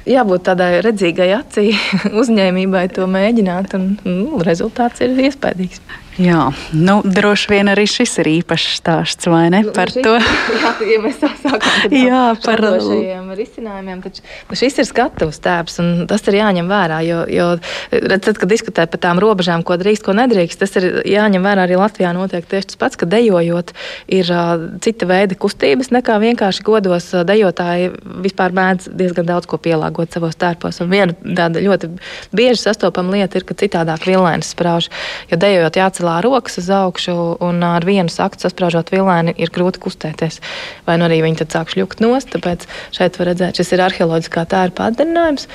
jābūt 0.08 0.46
tādai 0.50 0.82
redzīgai 0.86 1.30
acī, 1.38 1.72
uzņēmībai 2.22 2.88
to 2.96 3.08
mēģināt, 3.10 3.76
un 3.78 3.92
nu, 4.06 4.42
rezultāts 4.46 5.04
ir 5.06 5.18
iespaidīgs. 5.30 5.84
Jā, 6.22 6.42
nu, 6.78 7.00
droši 7.02 7.50
vien 7.50 7.70
arī 7.72 7.88
šis 7.90 8.20
ir 8.22 8.28
īpašs 8.30 8.76
stāsts, 8.78 9.28
vai 9.32 9.48
ne? 9.54 9.64
Nu, 9.66 9.72
par 9.74 9.90
šis, 9.90 10.04
to. 10.06 10.14
Jā, 10.62 10.72
ja 10.92 11.00
mēs 11.02 11.18
sākām 11.18 11.96
jā, 11.96 12.22
par 12.44 12.62
šiem 12.84 13.32
risinājumiem, 13.38 14.04
tad 14.04 14.20
šis 14.60 14.78
ir 14.84 14.88
skatuves 14.88 15.40
tēps, 15.42 15.80
un 15.82 15.90
tas 16.10 16.22
ir 16.30 16.38
jāņem 16.38 16.70
vērā, 16.70 17.00
jo, 17.08 17.22
jo 17.32 17.48
tad, 17.90 18.38
kad 18.38 18.46
diskutē 18.52 18.86
par 18.92 19.02
tām 19.02 19.22
robežām, 19.24 19.64
ko 19.66 19.78
drīkst, 19.82 20.04
ko 20.06 20.16
nedrīkst, 20.18 20.62
tas 20.62 20.78
ir 20.78 20.88
jāņem 21.10 21.48
vērā 21.48 21.66
arī 21.66 21.80
Latvijā 21.80 22.12
notiek 22.18 22.46
tieši 22.52 22.74
tas 22.74 22.82
pats, 22.84 23.00
ka 23.00 23.10
dejojot 23.10 23.74
ir 24.12 24.30
uh, 24.36 24.68
cita 24.84 25.10
veida 25.10 25.38
kustības 25.40 25.90
nekā 25.96 26.20
vienkārši 26.22 26.66
godos. 26.68 27.10
Dejotāji 27.32 27.92
vispār 28.28 28.54
mēdz 28.58 28.92
diezgan 29.00 29.30
daudz 29.30 29.50
ko 29.50 29.58
pielāgot 29.62 30.14
savos 30.14 30.38
tērpos, 30.38 30.84
un 30.84 30.94
viena 30.94 31.18
tāda 31.18 31.64
ļoti 31.64 31.94
bieži 32.36 32.62
sastopama 32.62 33.18
lieta 33.18 33.40
ir, 33.40 33.48
ka 33.48 33.58
citādāk 33.58 34.06
vilēns 34.10 34.54
sprauž, 34.54 34.92
jo 35.32 35.42
dejojot 35.42 35.82
jāatcerās 35.82 36.11
galā 36.12 36.22
rokas 36.24 36.58
uz 36.60 36.70
augšu 36.70 37.14
un 37.40 37.64
ar 37.64 37.86
vienu 37.86 38.12
saktu 38.12 38.46
sasprāžot 38.46 38.92
vilēni 38.92 39.34
ir 39.38 39.52
grūti 39.52 39.80
kustēties. 39.82 40.42
Vai 40.86 40.98
nu 41.00 41.08
arī 41.08 41.22
viņi 41.24 41.42
tad 41.42 41.56
sāk 41.56 41.72
šļukt 41.72 42.02
nost, 42.04 42.32
tāpēc 42.34 42.68
šeit 42.92 43.20
var 43.20 43.32
redzēt, 43.32 43.60
šis 43.60 43.72
ir 43.72 43.84
arheoloģiskā 43.86 44.46
tērpa 44.52 44.90
atdarinājums. 44.92 45.48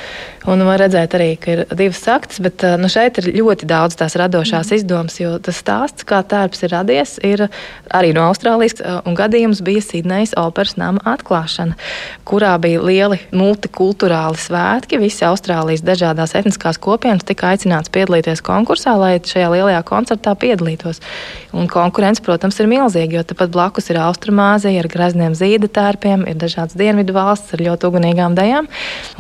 Un 0.47 0.63
var 0.67 0.81
redzēt 0.81 1.17
arī, 1.19 1.35
ka 1.37 1.53
ir 1.53 1.63
divas 1.75 2.01
saktas, 2.07 2.41
bet 2.41 2.63
nu, 2.81 2.89
šeit 2.89 3.19
ir 3.21 3.33
ļoti 3.35 3.67
daudz 3.67 3.99
tās 3.99 4.17
radošās 4.17 4.71
mm. 4.71 4.79
izdomas, 4.79 5.19
jo 5.21 5.35
tas 5.43 5.59
stāsts, 5.61 6.07
kā 6.07 6.23
tērps 6.23 6.63
ir 6.63 6.73
radies, 6.73 7.17
ir 7.27 7.47
arī 7.91 8.13
no 8.17 8.29
Austrālijas. 8.31 8.79
Un 9.07 9.17
gadījums 9.19 9.63
bija 9.67 9.83
Sidnejas 9.83 10.37
operas 10.39 10.77
nama 10.79 11.03
atklāšana, 11.17 11.75
kurā 12.29 12.55
bija 12.63 12.85
lieli 12.85 13.19
multikulturāli 13.35 14.39
svētki. 14.39 15.01
Visi 15.03 15.27
Austrālijas 15.27 15.83
dažādās 15.87 16.37
etniskās 16.39 16.79
kopienas 16.79 17.27
tika 17.27 17.51
aicināts 17.53 17.91
piedalīties 17.93 18.45
konkursā, 18.47 18.95
lai 19.01 19.17
šajā 19.19 19.51
lielajā 19.57 19.83
koncertā 19.89 20.36
piedalītos. 20.41 21.03
Un 21.57 21.71
konkurence, 21.71 22.23
protams, 22.25 22.59
ir 22.61 22.71
milzīga, 22.71 23.19
jo 23.19 23.25
tepat 23.33 23.53
blakus 23.55 23.91
ir 23.91 24.01
Austrumāzija 24.03 24.83
ar 24.83 24.91
grezniem 24.93 25.37
zīda 25.39 25.71
tērpiem, 25.73 26.27
ir 26.31 26.39
dažādas 26.41 26.77
dienvidu 26.79 27.17
valstis 27.17 27.57
ar 27.57 27.65
ļoti 27.67 27.91
ugunīgām 27.91 28.37
dejām. 28.39 28.69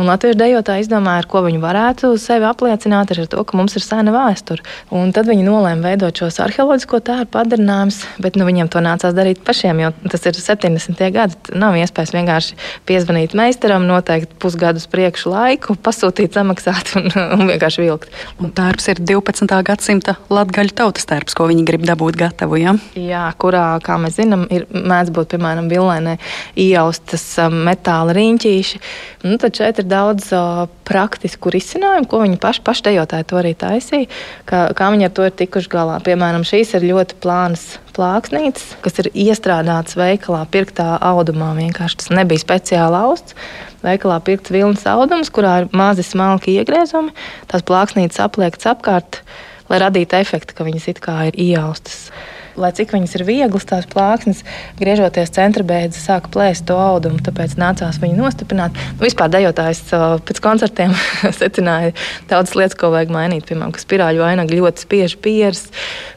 Un 0.00 0.11
latviešu 0.11 0.38
dejotāji 0.40 0.87
izdomāja 0.87 1.25
ar 1.25 1.30
ko 1.30 1.42
viņi 1.46 1.62
varētu 1.62 2.12
sevi 2.20 2.49
apliecināt, 2.49 3.12
ir 3.12 3.25
ar 3.25 3.30
to, 3.32 3.44
ka 3.46 3.58
mums 3.58 3.76
ir 3.78 3.85
sena 3.85 4.14
vēsture. 4.14 4.64
Un 4.94 5.12
tad 5.16 5.28
viņi 5.30 5.46
nolēma 5.46 5.90
veidot 5.90 6.23
šos 6.23 6.40
arheoloģisko 6.44 7.00
tērpu 7.06 7.32
padarinājumus, 7.37 8.02
bet 8.23 8.38
nu, 8.38 8.46
viņiem 8.49 8.70
to 8.73 8.82
nācās 8.85 9.16
darīt 9.16 9.42
pašiem, 9.46 9.82
jo 9.85 9.92
tas 10.11 10.26
ir 10.28 10.38
70. 10.38 11.02
gadi. 11.14 11.38
Nav 11.56 11.76
iespējams 11.80 12.14
vienkārši 12.16 12.58
piezvanīt 12.88 13.37
meistaram, 13.38 13.87
noteikt 13.88 14.37
pusgadus 14.42 14.88
priekšu 14.90 15.32
laiku, 15.32 15.76
pasūtīt, 15.80 16.37
samaksāt 16.37 16.94
un, 16.99 17.11
un 17.38 17.50
vienkārši 17.50 17.85
vilkt. 17.85 18.12
Un 18.42 18.52
tērps 18.56 18.90
ir 18.92 19.02
12. 19.02 19.56
gadsimta 19.66 20.16
latgaļu 20.32 20.76
tautas 20.76 21.05
tērps, 21.08 21.36
ko 21.38 21.48
viņi 21.50 21.64
grib 21.68 21.86
dabūt 21.88 22.18
gatavu. 22.20 22.58
Ja? 22.60 22.75
Jā, 22.98 23.25
kurā, 23.40 23.64
kā 23.84 23.98
mēs 24.02 24.18
zinām, 24.20 24.46
ir 24.52 24.66
mēdz 24.70 25.12
būt, 25.16 25.34
piemēram, 25.34 25.70
vilēnē 25.72 26.16
iejaustas 26.62 27.25
um, 27.44 27.60
metāla 27.68 28.16
riņķīši. 28.16 28.82
Nu, 29.26 29.38
tad 29.42 29.58
šeit 29.58 29.80
ir 29.82 29.88
daudz 29.90 30.28
uh, 30.36 30.66
praktisku 30.88 31.52
risinājumu, 31.54 32.10
ko 32.10 32.22
viņi 32.25 32.40
paši, 32.42 32.64
paši 32.66 32.86
dejotāji 32.90 33.28
to 33.30 33.40
arī 33.40 33.54
taisīja, 33.58 34.10
kā, 34.48 34.66
kā 34.76 34.92
viņi 34.94 35.08
ar 35.08 35.16
to 35.16 35.26
ir 35.26 35.34
tikuši 35.42 35.72
galā. 35.72 35.98
Piemēram, 36.06 36.46
šīs 36.46 36.76
ir 36.78 36.90
ļoti 36.90 37.18
plānas 37.22 37.76
plāksnītes, 37.96 38.75
kas 38.84 39.00
ir 39.00 39.10
iestrādātas 39.14 39.96
veikalā 39.98 40.42
pirktā 40.52 40.96
audumā. 41.00 41.52
Vienkārši 41.56 42.02
tas 42.02 42.12
nebija 42.14 42.42
speciāli 42.42 43.00
austs. 43.00 43.36
Veikalā 43.84 44.18
pirkts 44.25 44.52
vilnas 44.52 44.84
audums, 44.90 45.30
kurā 45.32 45.60
ir 45.62 45.68
mazi 45.76 46.04
smalki 46.06 46.56
iegriezumi. 46.60 47.14
Tās 47.50 47.64
plāksnītes 47.66 48.20
apliektas 48.22 48.68
apkārt, 48.72 49.20
lai 49.70 49.80
radītu 49.82 50.18
efektu, 50.18 50.56
ka 50.56 50.66
viņas 50.66 50.88
it 50.92 51.02
kā 51.04 51.18
ir 51.30 51.38
ieaustas 51.49 52.11
lai 52.60 52.72
cik 52.76 52.94
viņas 52.94 53.14
ir 53.18 53.25
vieglas, 53.28 53.66
tās 53.68 53.86
plāksnes, 53.90 54.42
griežoties 54.80 55.32
centra 55.34 55.64
beidzas, 55.66 56.04
sāka 56.08 56.30
plēst 56.32 56.66
to 56.68 56.76
audumu. 56.80 57.20
Tāpēc 57.25 57.56
nācās 57.60 58.00
viņu 58.02 58.18
nostiprināt. 58.18 58.76
Nu, 58.96 59.04
vispār 59.04 59.30
dejotājs 59.32 59.82
pēc 60.26 60.40
koncertiem 60.44 60.94
secināja 61.40 61.94
daudzas 62.30 62.56
lietas, 62.58 62.78
ko 62.78 62.90
vajag 62.94 63.12
mainīt. 63.14 63.46
Piemēram, 63.48 63.75
ka 63.76 63.82
spirāļu 63.82 64.25
vainaga 64.25 64.56
ļoti 64.56 64.86
spiež 64.86 65.16
pieres, 65.22 65.66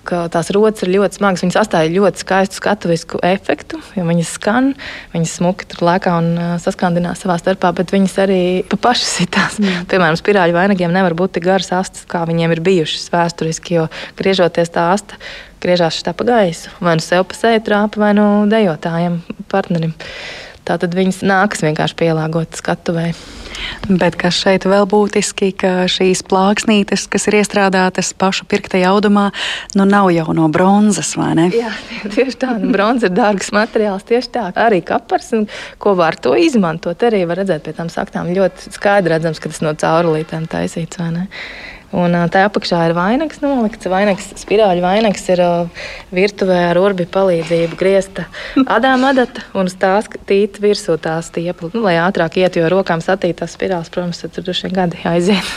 ka 0.08 0.26
tās 0.34 0.52
rotas 0.56 0.86
ir 0.86 0.94
ļoti 0.96 1.20
smagas. 1.20 1.44
Viņas 1.46 1.60
atstāja 1.64 1.94
ļoti 1.94 2.24
skaistu 2.24 2.60
skatuvisku 2.60 3.22
efektu, 3.26 3.82
jo 3.98 4.06
viņas 4.08 4.34
skan, 4.40 4.72
viņas 5.14 5.36
smuki 5.40 5.68
tur 5.70 5.86
lēkā 5.90 6.16
un 6.22 6.32
saskandinās 6.64 7.24
savā 7.24 7.38
starpā, 7.42 7.74
bet 7.78 7.94
viņas 7.96 8.18
arī 8.26 8.42
pa 8.70 8.80
pašas 8.90 9.14
sitās. 9.22 9.60
Mm. 9.62 9.86
Piemēram, 9.92 10.20
spirāļu 10.20 10.58
vainagiem 10.58 10.96
nevar 10.96 11.16
būt 11.18 11.38
tik 11.38 11.48
garas 11.50 11.72
astes, 11.76 12.08
kā 12.10 12.24
viņiem 12.30 12.56
ir 12.56 12.64
bijušas 12.66 13.12
vēsturiski, 13.14 13.80
jo 13.80 13.88
griežoties 14.20 14.74
tā 14.74 14.90
asta 14.96 15.20
griežās 15.64 16.00
šitā 16.00 16.14
pa 16.18 16.28
gaisu. 16.28 16.72
Vai 16.84 16.98
nu 17.00 17.06
sev 17.06 17.26
pa 17.30 17.38
seju 17.38 17.64
trāpa, 17.66 18.02
vai 18.02 18.14
nu 18.18 18.28
dejotājiem, 18.52 19.22
partnerim. 19.52 19.96
Tā 20.68 20.78
tad 20.78 20.94
viņas 20.94 21.24
nākas 21.26 21.64
vienkārši 21.66 21.98
pielāgot 21.98 22.58
skatuvēju. 22.60 23.16
Bet 23.90 24.16
kas 24.20 24.38
šeit 24.38 24.68
vēl 24.70 24.86
būtiski, 24.90 25.50
ka 25.58 25.88
šīs 25.90 26.22
plāksnītes, 26.30 27.08
kas 27.12 27.26
ir 27.30 27.40
iestrādātas 27.40 28.12
pašu 28.18 28.46
pirktajā 28.50 28.92
audumā, 28.92 29.30
nu 29.78 29.88
nav 29.90 30.12
jau 30.14 30.28
no 30.38 30.46
bronzas, 30.54 31.16
vai 31.20 31.32
ne? 31.40 31.48
Jā, 31.56 31.72
tieši 32.06 32.38
tā. 32.40 32.54
Nu, 32.62 32.70
bronza 32.76 33.10
ir 33.10 33.16
dārgs 33.18 33.52
materiāls, 33.56 34.06
tieši 34.10 34.32
tā. 34.36 34.46
Arī 34.68 34.84
kapars, 34.86 35.32
un 35.38 35.50
ko 35.82 35.96
var 36.00 36.20
to 36.22 36.36
izmantot, 36.40 37.02
arī 37.10 37.26
var 37.30 37.42
redzēt 37.42 37.66
pie 37.66 37.76
tām 37.78 37.90
saktām. 37.94 38.30
Ļoti 38.36 38.76
skaidri 38.78 39.16
redzams, 39.16 39.42
ka 39.42 39.52
tas 39.52 39.64
no 39.66 39.74
caurulītēm 39.74 40.48
taisīts, 40.52 41.02
vai 41.02 41.12
ne? 41.18 41.28
Un 41.96 42.14
tā 42.30 42.44
apakšā 42.46 42.84
ir 42.90 42.94
vainags 42.98 43.42
nolikts. 43.42 43.90
Vainags, 43.90 44.28
spirāļu 44.38 44.84
vainags 44.84 45.24
ir 45.34 45.42
virtuvē 46.14 46.60
ar 46.70 46.80
urbi 46.82 47.08
palīdzību 47.10 47.80
griezta 47.80 48.28
adāma 48.70 49.10
adata 49.16 49.46
un 49.58 49.72
stāsta 49.72 50.22
tīt 50.30 50.62
virsū 50.62 51.00
tā 51.02 51.18
stiepla. 51.26 51.72
Nu, 51.74 51.82
lai 51.88 51.98
ātrāk 52.02 52.38
iet, 52.42 52.60
jo 52.60 52.70
rokām 52.70 53.02
satītās 53.02 53.58
spirāls, 53.58 53.90
protams, 53.94 54.22
tur 54.22 54.46
droši 54.46 54.68
vien 54.68 54.78
gadi 54.84 55.02
aiziet. 55.10 55.50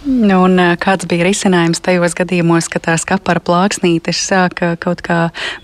Un 0.00 0.56
kāds 0.80 1.04
bija 1.04 1.26
risinājums 1.26 1.82
tajos 1.84 2.14
gadījumos, 2.16 2.70
kad 2.72 2.86
tās 2.86 3.02
kapara 3.04 3.40
plāksnītes 3.44 4.16
sāka 4.24 4.72
kaut 4.80 5.02
kā 5.04 5.18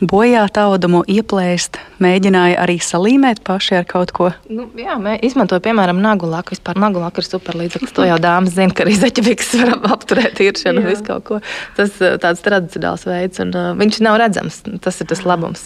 bojāt 0.05 0.59
audumu, 0.61 1.01
ieplēst, 1.09 1.79
mēģināja 2.05 2.59
arī 2.61 2.77
salīmēt 2.85 3.41
paši 3.47 3.79
ar 3.79 3.87
kaut 3.89 4.13
ko? 4.17 4.29
Nu, 4.53 4.67
jā, 4.77 4.99
mēs 5.01 5.25
izmantojam, 5.31 5.63
piemēram, 5.65 6.03
nagu 6.05 6.29
laku. 6.29 6.53
Vispār 6.53 6.77
nagu 6.83 7.01
laku 7.01 7.23
ir 7.23 7.29
superlīdzeklis. 7.31 7.95
To 7.97 8.05
jau 8.05 8.19
dāmas 8.21 8.53
zina, 8.59 8.75
ka 8.77 8.85
arī 8.85 8.99
zeķeviks 9.01 9.55
var 9.63 9.73
apturēt 9.97 10.43
īršanu 10.45 10.85
un 10.85 10.91
visu 10.91 11.07
kaut 11.07 11.25
ko. 11.31 11.41
Tas 11.79 11.97
tāds 11.97 12.45
tradicionāls 12.45 13.07
veids, 13.09 13.41
un 13.41 13.57
uh, 13.57 13.71
viņš 13.81 14.03
nav 14.05 14.21
redzams. 14.21 14.61
Tas 14.85 15.01
ir 15.01 15.09
tas 15.15 15.25
labums. 15.25 15.65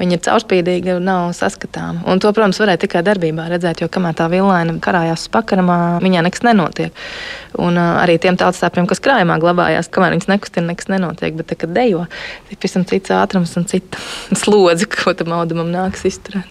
Viņa 0.00 0.18
ir 0.18 0.24
caurspīdīga 0.28 0.98
nav 1.00 1.30
saskatāma. 1.40 2.04
Un 2.04 2.20
to, 2.20 2.34
protams, 2.36 2.60
varēja 2.60 2.84
tikai 2.84 3.04
darbībā 3.08 3.48
redzēt, 3.48 3.80
jo 3.80 3.88
kamēr 3.88 4.20
tā 4.20 4.28
villaina 4.28 4.76
karājās 4.84 5.24
uz 5.24 5.32
pakaramā, 5.32 5.80
viņai 6.04 6.28
nekas 6.28 6.44
nenotiek. 6.44 7.08
Un 7.56 7.80
uh, 7.80 8.04
arī 8.10 8.20
tiem 8.22 8.38
tautstāpiem, 8.40 8.88
kas 8.90 9.02
krājumā 9.04 9.38
glabājās, 9.42 9.88
kamēr 9.94 10.16
viņas 10.16 10.30
nekustina, 10.32 10.72
nekas 10.72 10.90
nenotiek. 10.92 11.36
Bet, 11.38 11.54
kad 11.60 11.74
dejo, 11.76 12.04
ir 12.50 12.58
pavisam 12.58 12.86
cits 12.90 13.14
ātrums 13.14 13.54
un 13.60 13.68
cita 13.70 14.02
slodze, 14.42 14.90
ko 14.90 15.14
tam 15.16 15.34
audumam 15.38 15.70
nāks 15.72 16.04
izturēt. 16.10 16.50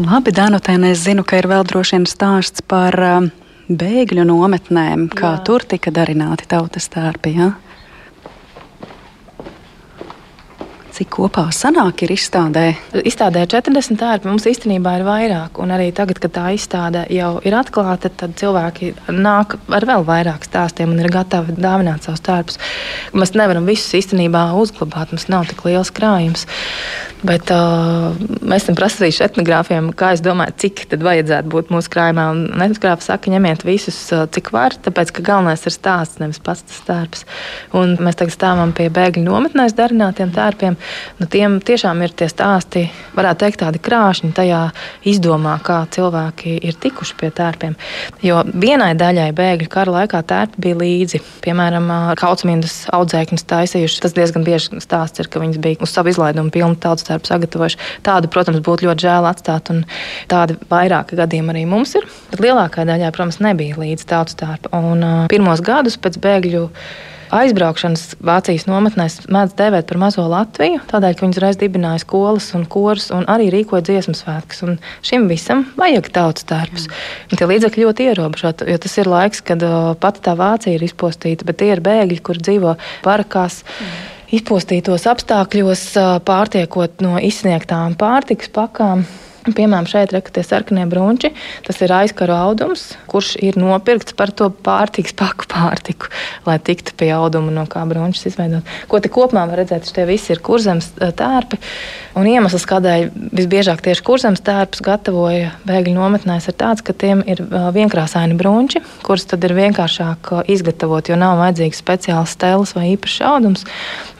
Labi, 0.00 0.32
Danutēn, 0.32 0.86
es 0.88 1.04
zinu, 1.04 1.24
ka 1.24 1.36
ir 1.40 1.50
vēl 1.50 1.66
droši 1.68 1.98
vien 1.98 2.06
stāsts 2.08 2.64
par 2.64 2.96
uh, 2.96 3.26
bēgļu 3.68 4.24
nometnēm, 4.28 5.08
kā 5.12 5.34
Jā. 5.36 5.42
tur 5.46 5.66
tika 5.68 5.92
darināti 5.94 6.48
tautas 6.48 6.88
tērpi. 6.92 7.34
Ja? 7.36 7.52
Cik 10.92 11.08
kopā 11.08 11.46
sanāk 11.56 12.02
ir 12.04 12.10
izstādē? 12.12 12.66
Izstādē 13.00 13.46
40 13.48 13.96
tērpi 13.96 14.28
mums 14.28 14.44
īstenībā 14.48 14.98
ir 14.98 15.04
vairāk. 15.06 15.56
Un 15.64 15.72
arī 15.72 15.86
tagad, 15.96 16.20
kad 16.20 16.34
tā 16.36 16.50
izstāde 16.52 17.06
jau 17.12 17.30
ir 17.48 17.56
atklāta, 17.56 18.10
tad 18.12 18.34
cilvēki 18.36 18.90
nāk 19.08 19.56
ar 19.72 19.86
vēl 19.88 20.04
vairāk 20.04 20.44
stāstiem 20.44 20.92
un 20.92 21.00
ir 21.00 21.08
gatavi 21.12 21.56
dāvināt 21.56 22.04
savus 22.04 22.20
tērpus. 22.26 22.60
Mēs 23.16 23.32
nevaram 23.38 23.64
visus 23.68 23.96
īstenībā 24.02 24.50
uzglabāt, 24.60 25.14
mums 25.16 25.30
nav 25.32 25.48
tik 25.48 25.64
liels 25.64 25.94
krājums. 25.96 26.44
Bet 27.22 27.52
uh, 27.54 28.16
mēs 28.42 28.64
esam 28.64 28.74
prasījuši 28.74 29.22
etnogrāfiem, 29.28 29.92
kā 29.94 30.10
es 30.16 30.22
domāju, 30.24 30.56
cik 30.64 30.84
tad 30.90 31.04
vajadzētu 31.06 31.52
būt 31.54 31.68
mūsu 31.70 31.90
krājumā. 31.94 32.24
Un 32.34 32.64
etnogrāfi 32.64 33.06
saka, 33.06 33.30
ņemiet 33.30 33.62
visus, 33.62 33.98
uh, 34.10 34.24
cik 34.26 34.50
var, 34.54 34.74
tāpēc, 34.82 35.14
ka 35.14 35.22
galvenais 35.28 35.62
ir 35.62 35.74
stāsts, 35.74 36.18
nevis 36.18 36.42
pats 36.42 36.66
tas 36.66 36.80
tērps. 36.88 37.22
Un 37.78 37.94
mēs 38.02 38.18
tagad 38.18 38.34
stāvam 38.34 38.74
pie 38.74 38.88
bēgļu 38.90 39.22
nometnēs 39.28 39.78
darinātiem 39.78 40.34
tērpiem. 40.34 40.80
Nu, 41.20 41.28
tiem 41.30 41.58
tiešām 41.64 42.02
ir 42.04 42.14
tie 42.16 42.28
stāsti, 42.30 42.86
varētu 43.16 43.44
teikt, 43.44 43.60
tādi 43.62 43.80
krāšņi 43.82 44.32
tajā 44.36 44.62
izdomā, 45.08 45.56
kā 45.64 45.82
cilvēki 45.92 46.56
ir 46.68 46.78
tikuši 46.82 47.16
pie 47.20 47.30
tērpiem. 47.34 47.76
Jo 48.24 48.42
vienai 48.48 48.92
daļai 48.98 49.30
bēgļu 49.36 49.68
kara 49.72 49.96
laikā 49.98 50.22
tērpi 50.28 50.62
bija 50.66 50.80
līdzi. 50.82 51.22
Piemēram, 51.44 51.88
kautsmīnas 52.20 52.76
audzēkņus 52.94 53.46
taisījuši. 53.52 54.00
Tas 54.04 54.16
diezgan 54.16 54.46
bieži 54.46 54.82
stāsts 54.82 55.22
ir, 55.22 55.30
ka 55.32 55.42
viņas 55.42 55.62
bija 55.62 55.82
uz 55.84 55.94
savu 55.94 56.12
izlaidumu 56.12 56.52
pilnu 56.54 56.78
tautas 56.82 57.06
starp 57.06 57.28
sagatavojuši. 57.28 57.80
Tādu, 58.06 58.30
protams, 58.32 58.62
būtu 58.64 58.88
ļoti 58.88 59.06
žēl 59.06 59.28
atstāt, 59.30 59.72
un 59.74 59.84
tādi 60.30 60.58
vairāki 60.70 61.18
gadījumi 61.18 61.54
arī 61.54 61.64
mums 61.70 61.96
ir. 61.98 62.08
Bet 62.32 62.44
lielākā 62.44 62.86
daļā, 62.88 63.12
protams, 63.14 63.40
nebija 63.44 63.78
līdz 63.80 64.06
tautas 64.08 64.36
starpa. 64.38 64.72
Un 64.78 65.02
uh, 65.06 65.24
pirmos 65.32 65.62
gadus 65.64 65.98
pēc 66.00 66.18
bēgļu 66.22 66.68
aizbraukšanas 67.32 68.16
Vācijas 68.22 68.66
nometnēs 68.68 69.18
mēdz 69.32 69.56
dēvēt 69.58 69.88
par 69.88 70.00
mazo 70.02 70.24
Latviju, 70.30 70.82
tādēļ, 70.90 71.16
ka 71.16 71.24
viņi 71.24 71.36
uzreiz 71.36 71.58
dibināja 71.60 72.02
skolas 72.04 72.50
un 72.58 72.66
korus 72.70 73.10
un 73.14 73.26
arī 73.32 73.50
rīkoja 73.54 73.84
dziesmu 73.88 74.14
svētkus. 74.18 74.62
Un 74.66 74.78
šim 75.06 75.28
visam 75.30 75.66
vajag 75.80 76.12
tautas. 76.14 76.46
Mm. 76.46 77.36
Tie 77.36 77.48
līdzekļi 77.48 77.86
ļoti 77.86 78.08
ierobežoti, 78.12 78.70
jo 78.72 78.80
tas 78.84 78.96
ir 79.00 79.10
laiks, 79.10 79.44
kad 79.46 79.62
uh, 79.66 79.92
pati 80.00 80.24
tā 80.24 80.36
Vācija 80.38 80.76
ir 80.76 80.86
izpostīta, 80.86 81.48
bet 81.48 81.60
tie 81.62 81.72
ir 81.74 81.84
bēgļi, 81.84 82.22
kur 82.24 82.40
dzīvo 82.40 82.76
parakās. 83.06 83.62
Mm 83.80 84.10
izpostītos 84.32 85.04
apstākļos, 85.10 85.82
pārtiekot 86.24 87.02
no 87.04 87.18
izsniegtām 87.20 87.98
pārtikas 88.00 88.48
pakām. 88.54 89.04
Piemēram, 89.42 89.88
šeit 89.90 90.12
ir 90.14 90.22
tie 90.30 90.44
sarkanie 90.46 90.84
brunči. 90.86 91.32
Tas 91.66 91.80
ir 91.82 91.90
aizkaru 91.90 92.34
audums, 92.36 92.92
kurš 93.10 93.32
ir 93.42 93.56
nopirkts 93.58 94.14
par 94.14 94.30
to 94.30 94.46
pārtiks 94.54 95.16
paku 95.18 95.48
pārtiku, 95.50 96.12
lai 96.46 96.60
tiktu 96.62 96.94
pie 96.94 97.08
auduma, 97.16 97.50
no 97.50 97.64
kā 97.66 97.82
brunčis 97.90 98.28
izveidot. 98.30 98.68
Ko 98.86 99.00
te 99.02 99.10
kopumā 99.10 99.48
var 99.50 99.58
redzēt, 99.58 99.88
šie 99.90 100.04
visi 100.06 100.30
ir 100.34 100.42
kurzemes 100.46 100.92
eh, 101.00 101.10
tērpi. 101.18 101.58
Un 102.20 102.28
iemesls, 102.28 102.68
kādēļ 102.70 103.08
visbiežāk 103.34 103.82
tieši 103.82 104.04
kurzemes 104.06 104.44
tērpus 104.46 104.84
gatavoja 104.84 105.56
bēgļu 105.66 105.96
nometnēs, 105.96 106.46
ir 106.46 106.56
tāds, 106.62 106.84
ka 106.86 106.94
tiem 106.94 107.24
ir 107.26 107.42
eh, 107.42 107.66
vienkrāsaini 107.74 108.38
brunči, 108.38 108.84
kurus 109.02 109.26
tad 109.26 109.42
ir 109.42 109.56
vienkāršāk 109.58 110.32
eh, 110.36 110.54
izgatavot, 110.54 111.10
jo 111.10 111.18
nav 111.18 111.40
vajadzīgs 111.42 111.82
speciāls 111.82 112.36
stēlis 112.38 112.76
vai 112.78 112.92
īpašs 112.92 113.18
audums. 113.26 113.66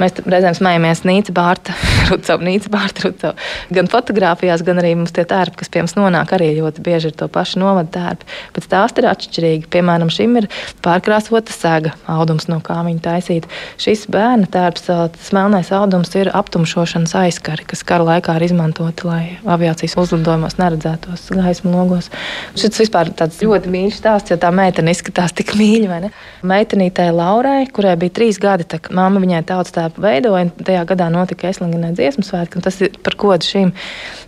Mēs 0.03 0.19
reizēm 0.27 0.59
smejamies 0.59 1.07
Nīca 1.07 1.37
Bārta, 1.39 1.79
Rucavu, 2.11 2.51
Nīca 2.51 2.75
Bārta, 2.75 3.07
Rucavu. 3.07 3.51
Gan 3.79 3.93
fotografijās, 3.93 4.67
gan 4.67 4.83
arī 4.83 4.97
mums 4.99 5.12
mums 5.13 5.19
tie 5.19 5.25
tērpi, 5.29 5.59
kas 5.61 5.69
pie 5.69 5.83
mums 5.83 5.95
nonāk, 5.97 6.33
arī 6.33 6.53
ļoti 6.57 6.83
bieži 6.83 7.11
ir 7.11 7.17
to 7.17 7.29
pašu 7.29 7.61
novadu 7.61 7.91
tērpi. 7.93 8.27
Bet 8.55 8.67
stāsti 8.67 9.03
ir 9.03 9.09
atšķirīgi. 9.11 9.69
Piemēram, 9.73 10.11
šim 10.11 10.37
ir 10.41 10.49
pārkrāsota 10.85 11.53
sēga, 11.53 11.93
audums, 12.09 12.49
no 12.49 12.61
kā 12.65 12.81
viņa 12.87 13.03
taisīta. 13.05 13.51
Šis 13.81 14.07
bērna 14.13 14.49
tērps, 14.53 14.89
tas 14.89 15.33
melnais 15.37 15.73
audums, 15.73 16.13
ir 16.17 16.31
aptumšošanas 16.33 17.15
aizkari, 17.23 17.67
kas 17.69 17.85
kara 17.85 18.07
laikā 18.09 18.37
ir 18.39 18.47
izmantoti, 18.49 19.07
lai 19.09 19.23
aviācijas 19.45 19.97
uzlidojumos 20.01 20.59
neredzētos 20.61 21.29
gaismu 21.37 21.75
logos. 21.75 22.11
Šis 22.57 22.85
vispār 22.85 23.13
tāds 23.17 23.41
ļoti 23.45 23.73
mīļš 23.73 24.01
stāsts, 24.01 24.33
jo 24.33 24.41
tā 24.41 24.53
meitene 24.55 24.95
izskatās 24.95 25.35
tik 25.37 25.55
mīļa. 25.59 26.11
Meitenītei 26.49 27.11
Laurai, 27.15 27.67
kurai 27.75 27.97
bija 28.01 28.17
trīs 28.21 28.41
gadi, 28.43 28.67
tā 28.69 28.81
mamma 28.95 29.21
viņai 29.23 29.43
tautas 29.49 29.75
tērpu 29.77 30.03
veidoja, 30.05 30.47
un 30.47 30.53
tajā 30.65 30.87
gadā 30.89 31.09
notika 31.13 31.51
Eslingenē 31.51 31.93
dziesmu 31.97 32.25
svētki, 32.27 32.59
un 32.59 32.65
tas 32.65 32.81
ir 32.83 32.97
par 33.03 33.19
kodu 33.21 33.47
šim. 33.47 33.73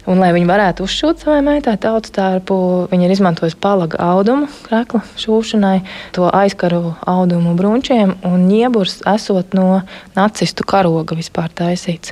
Un, 0.05 0.19
lai 0.21 0.35
viņi 0.37 0.49
varētu 0.49 0.74
varētu 0.75 0.89
uzšūt 0.91 1.23
savai 1.23 1.43
meitai 1.43 1.77
tautas 1.79 2.11
tērpu. 2.11 2.89
Viņa 2.91 3.07
ir 3.07 3.13
izmantojusi 3.15 3.57
palaga 3.63 3.99
audumu 4.03 4.49
krekla 4.67 5.03
šūšanai, 5.17 5.85
to 6.13 6.27
aizkaru 6.27 6.97
audumu 7.07 7.55
brunčiem, 7.55 8.17
un 8.25 8.49
ņieburs 8.49 9.05
esot 9.07 9.55
no 9.55 9.83
nacistu 10.17 10.65
karoga 10.67 11.15
vispār 11.15 11.49
taisīts. 11.55 12.11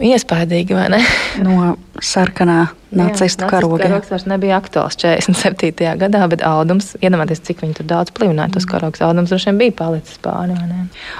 Iespējīgi, 0.00 0.76
vai 0.76 0.86
ne? 0.94 1.02
No 1.44 1.74
sarkanā 2.00 2.70
nacistu 2.96 3.46
karoga. 3.48 3.84
Karogs 3.84 4.10
vairs 4.12 4.24
nebija 4.28 4.56
aktuāls 4.60 4.96
47. 5.00 5.84
gadā, 6.00 6.22
bet 6.32 6.44
audums, 6.48 6.92
iedomājieties, 7.00 7.42
cik 7.48 7.62
viņi 7.64 7.76
tur 7.78 7.88
daudz 7.90 8.12
plīvināja 8.16 8.54
tos 8.56 8.66
karogs. 8.68 9.02
Audums 9.04 9.32
droši 9.32 9.50
vien 9.50 9.60
bija 9.60 9.76
palicis 9.82 10.20
pāri. 10.24 10.56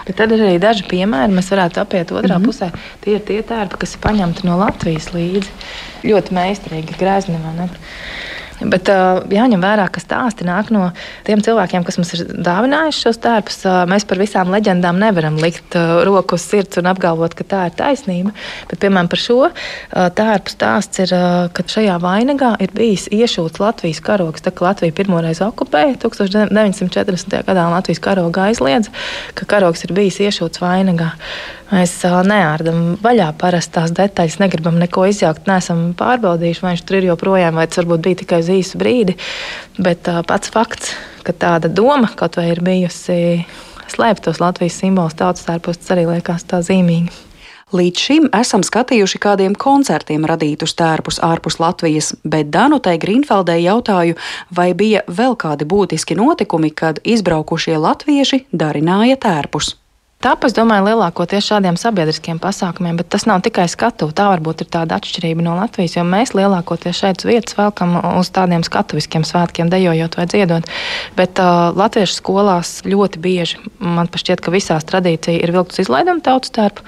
Bet 0.09 0.19
tad 0.21 0.33
ir 0.33 0.45
arī 0.47 0.59
daži 0.63 0.87
piemēri, 0.89 1.37
mēs 1.37 1.53
varētu 1.53 1.83
apiet 1.85 2.13
otrā 2.13 2.39
mm 2.39 2.43
-hmm. 2.43 2.49
pusē. 2.49 2.71
Tie 3.05 3.17
ir 3.17 3.25
tie 3.29 3.41
tērpi, 3.43 3.81
kas 3.85 3.95
ir 3.95 4.05
paņemti 4.05 4.49
no 4.49 4.59
Latvijas 4.61 5.13
līdzi. 5.13 5.49
Ļoti 6.05 6.39
meistarīgi, 6.41 6.99
grezni, 6.99 7.39
vai 7.45 7.55
ne? 7.61 7.69
Bet 8.71 8.91
uh, 8.93 9.23
jāņem 9.33 9.63
vērā, 9.63 9.87
ka 9.93 10.03
stāsti 10.03 10.47
nāk 10.47 10.71
no 10.75 10.91
tiem 11.27 11.43
cilvēkiem, 11.45 11.85
kas 11.87 11.99
mums 11.99 12.13
ir 12.17 12.25
dāvinājuši 12.47 13.05
šos 13.07 13.21
tērpus. 13.23 13.59
Uh, 13.67 13.83
mēs 13.91 14.07
par 14.09 14.21
visām 14.21 14.53
leģendām 14.53 15.01
nevaram 15.01 15.39
likt 15.43 15.77
uh, 15.79 16.03
roku 16.07 16.39
uz 16.39 16.47
sirds 16.47 16.79
un 16.81 16.91
apgalvot, 16.91 17.35
ka 17.39 17.47
tā 17.49 17.63
ir 17.71 17.77
taisnība. 17.79 18.35
Bet, 18.71 18.79
piemēram, 18.83 19.11
par 19.13 19.21
šo 19.23 19.39
tērpu 19.93 20.53
stāsts 20.53 21.03
ir, 21.03 21.13
ka 21.55 21.65
šajā 21.75 21.97
vainagā 22.03 22.53
ir 22.63 22.73
bijis 22.77 23.09
iešūts 23.13 23.61
Latvijas 23.63 24.03
karogs. 24.05 24.45
Tā 24.45 24.53
kā 24.55 24.67
Latvija 24.69 24.95
pirmoreiz 24.97 25.43
okupēja 25.45 25.97
1940. 26.05 27.41
gadā 27.49 27.67
Latvijas 27.73 28.03
karoga 28.03 28.49
aizliedza, 28.51 28.93
ka 29.39 29.49
karogs 29.49 29.85
ir 29.87 29.95
bijis 29.97 30.21
iešūts 30.23 30.63
vainagā. 30.63 31.13
Mēs 31.73 31.95
neārdam 32.29 32.99
vaļā 33.01 33.31
parastās 33.41 33.95
detaļas, 33.97 34.37
negribam 34.43 34.77
neko 34.77 35.07
izjaukt, 35.09 35.47
neesam 35.49 35.95
pārbaudījuši, 35.97 36.61
vai 36.65 36.75
viņš 36.75 36.85
tur 36.85 36.99
ir 36.99 37.09
joprojām, 37.09 37.57
vai 37.57 37.65
tas 37.69 37.81
varbūt 37.81 38.05
bija 38.05 38.21
tikai 38.21 38.43
uz 38.45 38.53
īsu 38.53 38.81
brīdi. 38.83 39.17
Bet 39.81 40.11
pats 40.29 40.53
fakts, 40.53 40.93
ka 41.25 41.33
tāda 41.33 41.73
doma 41.73 42.13
kaut 42.13 42.37
vai 42.37 42.51
ir 42.53 42.61
bijusi 42.65 43.17
slēpt 43.93 44.27
tos 44.29 44.41
Latvijas 44.45 44.77
simbolus 44.83 45.17
tautas 45.17 45.49
tērpos, 45.49 45.81
tas 45.81 45.97
arī 45.97 46.07
liekas 46.13 46.45
tā 46.49 46.61
zīmīgi. 46.65 47.13
Līdz 47.73 48.01
šim 48.05 48.25
esam 48.37 48.61
skatījuši 48.61 49.19
kādiem 49.25 49.55
koncertiem 49.57 50.27
radītus 50.29 50.75
tērpus 50.77 51.23
ārpus 51.25 51.57
Latvijas, 51.57 52.13
bet 52.21 52.53
Danutai 52.53 52.99
Grīnfeldē 53.01 53.57
jautāju, 53.65 54.19
vai 54.53 54.75
bija 54.77 55.07
vēl 55.09 55.39
kādi 55.41 55.65
būtiski 55.65 56.21
notikumi, 56.21 56.69
kad 56.69 57.01
izbraukušie 57.01 57.81
latvieši 57.81 58.45
darināja 58.53 59.17
tērpus. 59.25 59.79
Tāpēc, 60.23 60.53
domāju, 60.55 60.85
lielākoties 60.87 61.49
šādiem 61.51 61.75
sabiedriskiem 61.81 62.39
pasākumiem, 62.39 62.95
bet 63.01 63.09
tas 63.11 63.25
nav 63.27 63.41
tikai 63.43 63.65
skatu. 63.71 64.07
Tā 64.15 64.29
varbūt 64.31 64.63
ir 64.63 64.69
tāda 64.71 65.01
atšķirība 65.01 65.43
no 65.43 65.57
Latvijas, 65.59 65.97
jo 65.97 66.05
mēs 66.07 66.31
lielākoties 66.39 67.01
šeit 67.01 67.25
uz 67.25 67.27
vietas 67.27 67.59
velkam 67.59 67.97
uz 68.21 68.31
tādiem 68.31 68.63
skatuviskiem 68.63 69.27
svētkiem, 69.27 69.73
dejojot 69.73 70.21
vai 70.21 70.29
dziedot. 70.31 70.71
Bet 71.19 71.43
uh, 71.43 71.75
latviešu 71.75 72.21
skolās 72.21 72.71
ļoti 72.87 73.23
bieži 73.25 73.59
man 73.83 74.07
šķiet, 74.07 74.45
ka 74.45 74.55
visās 74.55 74.87
tradīcijās 74.87 75.43
ir 75.43 75.55
vilktas 75.59 75.83
izlaiduma 75.83 76.23
tautas 76.23 76.55
starp. 76.55 76.85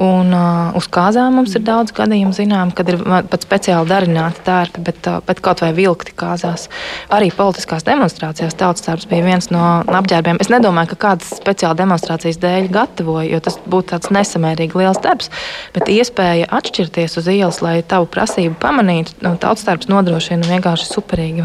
Un, 0.00 0.28
uh, 0.30 0.70
uz 0.78 0.86
kāzām 0.86 1.34
mums 1.40 1.56
ir 1.58 1.64
daudz 1.66 1.90
gadījumu, 1.96 2.30
zinām, 2.36 2.70
kad 2.76 2.92
ir 2.92 3.00
pat 3.02 3.42
speciāli 3.42 3.90
darināti 3.90 4.44
tērpi, 4.46 4.84
bet, 4.86 5.00
uh, 5.10 5.18
bet 5.26 5.40
kaut 5.42 5.64
vai 5.64 5.72
vilkti 5.74 6.14
kāzās. 6.14 6.68
Arī 7.10 7.32
politiskās 7.34 7.88
demonstrācijās 7.88 8.54
tautas 8.60 8.86
tērps 8.86 9.08
bija 9.10 9.26
viens 9.26 9.50
no 9.50 9.64
apģērbiem. 9.82 10.38
Es 10.44 10.52
nedomāju, 10.52 10.92
ka 10.92 11.00
kādas 11.08 11.34
speciāli 11.40 11.82
demonstrācijas 11.82 12.38
dēļ 12.38 12.49
gatavoja, 12.72 13.28
jo 13.30 13.40
tas 13.44 13.58
būtu 13.64 13.94
tāds 13.94 14.12
nesamērīgi 14.14 14.78
liels 14.80 15.00
darbs. 15.02 15.30
Bet 15.74 15.90
iespēja 15.92 16.48
atšķirties 16.58 17.18
uz 17.20 17.30
ielas, 17.32 17.60
lai 17.64 17.80
tavu 17.86 18.08
prasību 18.10 18.56
pamanītu, 18.62 19.16
nu, 19.24 19.34
tautas 19.40 19.66
tērps 19.68 19.90
nodrošina 19.90 20.48
vienkārši 20.50 20.88
superīgi. 20.90 21.44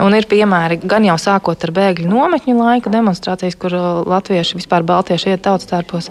Un 0.00 0.16
ir 0.16 0.26
piemēri 0.30 0.80
gan 0.82 1.04
jau 1.06 1.16
sākot 1.20 1.66
ar 1.66 1.74
bēgļu 1.76 2.08
nometņu 2.10 2.56
laika 2.56 2.92
demonstrācijas, 2.92 3.56
kur 3.60 3.74
uh, 3.76 3.88
latvieši 4.08 4.58
vispār 4.60 4.84
baltieši 4.86 5.34
iet 5.34 5.44
tautas 5.44 5.68
tērpos, 5.70 6.10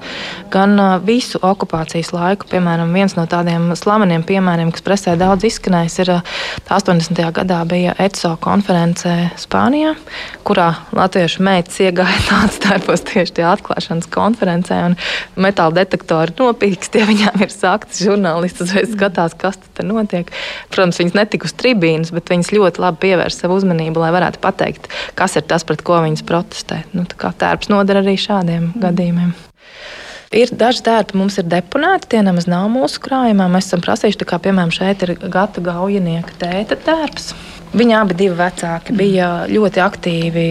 gan 0.53 0.77
visu 1.05 1.39
okupācijas 1.43 2.11
laiku. 2.15 2.47
Piemēram, 2.51 2.93
viens 2.95 3.15
no 3.17 3.25
tādiem 3.29 3.71
slaveniem 3.77 4.23
piemēriem, 4.27 4.71
kas 4.75 4.85
presē 4.85 5.15
daudz 5.19 5.47
izskanējis, 5.49 5.97
ir 6.03 6.13
80. 6.69 7.21
gadā 7.35 7.61
bija 7.69 7.95
ECO 7.99 8.35
konferencē 8.43 9.15
Spānijā, 9.39 9.95
kurā 10.47 10.69
latviešu 10.95 11.43
meitas 11.45 11.79
iegāja 11.83 12.21
tāds 12.29 12.59
tērpos 12.63 13.05
tieši 13.09 13.39
tie 13.39 13.47
atklāšanas 13.49 14.08
konferencē, 14.13 14.79
un 14.89 14.97
metāla 15.39 15.81
detektori 15.81 16.35
nopīkst, 16.39 16.99
ja 16.99 17.07
viņām 17.09 17.45
ir 17.45 17.53
sakts, 17.53 18.03
žurnālisti 18.05 18.65
uzreiz 18.65 18.93
skatās, 18.93 19.35
kas 19.39 19.59
tur 19.77 19.89
notiek. 19.89 20.31
Protams, 20.73 21.01
viņas 21.01 21.17
netika 21.17 21.49
uz 21.49 21.55
tribīnas, 21.59 22.13
bet 22.15 22.31
viņas 22.31 22.53
ļoti 22.55 22.85
labi 22.85 23.03
pievērsa 23.07 23.45
savu 23.45 23.59
uzmanību, 23.59 24.01
lai 24.03 24.13
varētu 24.15 24.41
pateikt, 24.43 24.89
kas 25.19 25.37
ir 25.39 25.47
tas, 25.49 25.67
pret 25.67 25.85
ko 25.85 26.01
viņas 26.05 26.25
protestē. 26.27 26.83
Nu, 26.93 27.05
tērps 27.09 27.71
noder 27.71 28.01
arī 28.03 28.17
šādiem 28.19 28.71
mm. 28.71 28.81
gadījumiem. 28.83 29.37
Ir 30.29 30.51
daži 30.53 30.83
tērpi, 30.85 31.17
mums 31.17 31.39
ir 31.41 31.47
deponēti, 31.49 32.11
tie 32.11 32.19
nemaz 32.21 32.45
nav 32.45 32.67
mūsu 32.69 33.01
krājumā. 33.01 33.47
Mēs 33.49 33.71
esam 33.71 33.81
prasījuši, 33.81 34.27
kā 34.29 34.37
piemēram 34.43 34.69
šeit 34.69 35.01
ir 35.07 35.15
gata 35.25 35.63
gaujinieka 35.65 36.35
tēta 36.37 36.77
tērps. 36.85 37.31
Viņi 37.73 37.95
abi 37.97 38.17
divi 38.17 38.37
vecāki 38.37 38.93
bija 38.97 39.29
ļoti 39.49 39.81
aktīvi 39.81 40.45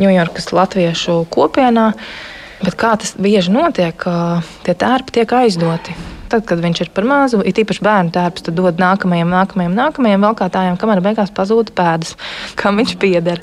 Ņujorkas 0.00 0.50
latviešu 0.56 1.18
kopienā. 1.32 1.90
Bet 2.58 2.74
kā 2.78 2.94
tas 2.98 3.14
bieži 3.18 3.52
notiek, 3.54 4.06
tie 4.66 4.74
tērpi 4.74 5.20
tiek 5.20 5.34
aizdoti. 5.40 5.94
Tad, 6.28 6.42
kad 6.44 6.60
viņš 6.60 6.82
ir 6.82 6.88
par 6.92 7.06
mazu, 7.08 7.38
ir 7.40 7.56
īpaši 7.56 7.80
bērnu 7.84 8.12
tērps, 8.12 8.44
tad 8.44 8.56
dod 8.58 8.80
nākamajam, 8.80 9.30
nākamajam, 9.32 9.76
nākamajam 9.78 10.26
valkātājam, 10.26 10.76
kamēr 10.80 11.00
beigās 11.04 11.32
pazūd 11.32 11.72
pēdas, 11.76 12.18
kam 12.60 12.80
viņš 12.80 12.92
pieder. 13.00 13.40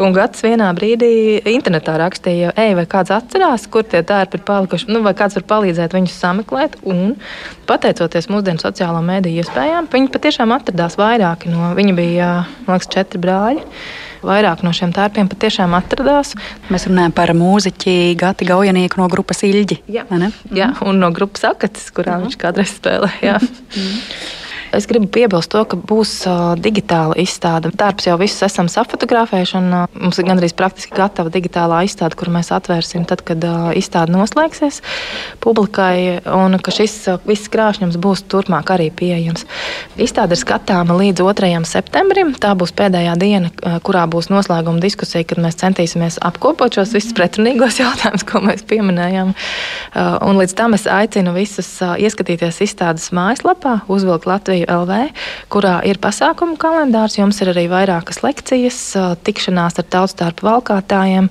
Un 0.00 0.16
gads 0.16 0.40
vienā 0.44 0.70
brīdī 0.76 1.10
internetā 1.52 1.98
rakstīja, 2.00 2.54
ej, 2.56 2.72
vai 2.78 2.86
kāds 2.88 3.12
atcerās, 3.12 3.68
kur 3.68 3.84
tie 3.84 4.00
tērpi 4.06 4.40
ir 4.40 4.46
palikuši, 4.48 4.88
nu, 4.94 5.02
vai 5.04 5.12
kāds 5.18 5.36
var 5.40 5.44
palīdzēt 5.52 5.98
viņus 5.98 6.16
sameklēt. 6.22 6.80
Un, 6.88 7.18
pateicoties 7.68 8.30
mūsdienu 8.32 8.62
sociālo 8.62 9.04
mediju 9.04 9.44
iespējām, 9.44 9.92
viņi 9.92 10.12
patiešām 10.14 10.56
atradās 10.56 10.96
vairāki 11.00 11.52
no, 11.52 11.74
viņi 11.76 11.96
bija, 11.98 12.32
man 12.64 12.78
liekas, 12.78 12.92
četri 12.96 13.20
brāļi 13.20 13.64
vairāk 14.26 14.64
no 14.66 14.72
šiem 14.76 14.92
tērpiem 14.94 15.28
patiešām 15.32 15.76
atradās. 15.78 16.34
Mēs 16.72 16.88
runājam 16.90 17.14
par 17.16 17.34
mūziķi 17.38 18.14
Gati 18.20 18.48
Gaujanieku 18.48 19.02
no 19.02 19.10
grupas 19.12 19.44
Ilģi. 19.46 19.82
Jā, 19.94 20.06
jā 20.54 20.72
un 20.84 21.02
no 21.02 21.12
grupas 21.14 21.46
Akatis, 21.50 21.90
kurā 21.94 22.18
mm. 22.18 22.28
viņš 22.28 22.40
kādreiz 22.40 22.74
spēlēja. 22.78 23.38
Es 24.74 24.88
gribu 24.90 25.06
piebilst 25.14 25.52
to, 25.52 25.62
ka 25.68 25.78
būs 25.78 26.24
digitāla 26.58 27.14
izstāde. 27.20 27.70
Darbs 27.78 28.08
jau 28.08 28.16
visus 28.20 28.42
esam 28.46 28.68
safotografējuši, 28.70 29.56
un 29.60 29.68
mums 30.02 30.18
ir 30.18 30.26
gandrīz 30.26 30.54
praktiski 30.58 30.96
gatava 30.96 31.30
digitālā 31.32 31.84
izstāde, 31.86 32.18
kur 32.18 32.30
mēs 32.34 32.50
atvērsim 32.54 33.06
tad, 33.08 33.22
kad 33.26 33.44
izstāde 33.78 34.14
noslēgsies 34.14 34.80
publikai, 35.44 36.24
un 36.26 36.58
ka 36.58 36.74
šis 36.74 36.96
viss 37.28 37.50
krāšņums 37.52 37.98
būs 38.02 38.24
turpmāk 38.30 38.72
arī 38.74 38.90
pieejams. 38.94 39.46
Izstāde 40.00 40.34
ir 40.34 40.42
skatāma 40.42 40.96
līdz 40.98 41.22
2. 41.22 41.52
septembrim. 41.70 42.34
Tā 42.40 42.54
būs 42.58 42.74
pēdējā 42.74 43.14
diena, 43.20 43.52
kurā 43.86 44.04
būs 44.10 44.30
noslēguma 44.32 44.82
diskusija, 44.82 45.26
kad 45.28 45.42
mēs 45.44 45.60
centīsimies 45.62 46.18
apkopot 46.24 46.74
šos 46.80 46.96
visus 46.96 47.14
pretrunīgos 47.16 47.78
jautājumus, 47.82 48.26
ko 48.26 48.42
mēs 48.44 48.66
pieminējām. 48.70 49.34
Un 50.26 50.42
līdz 50.42 50.58
tam 50.58 50.74
es 50.78 50.88
aicinu 50.90 51.34
visus 51.36 51.70
ieskatīties 51.78 52.62
izstādes 52.66 53.10
mājaslapā, 53.14 53.80
uzvilkt 53.92 54.26
Latviju 54.28 54.63
Latviju 54.64 54.84
LV, 54.84 55.12
kurā 55.48 55.80
ir 55.84 55.98
pasākumu 55.98 56.56
kalendārs. 56.58 57.18
Jums 57.18 57.40
ir 57.42 57.50
arī 57.52 57.66
vairākas 57.68 58.22
lekcijas, 58.22 58.96
tikšanās 59.24 59.78
ar 59.78 59.84
tautstārpu 59.84 60.46
valkātājiem. 60.46 61.28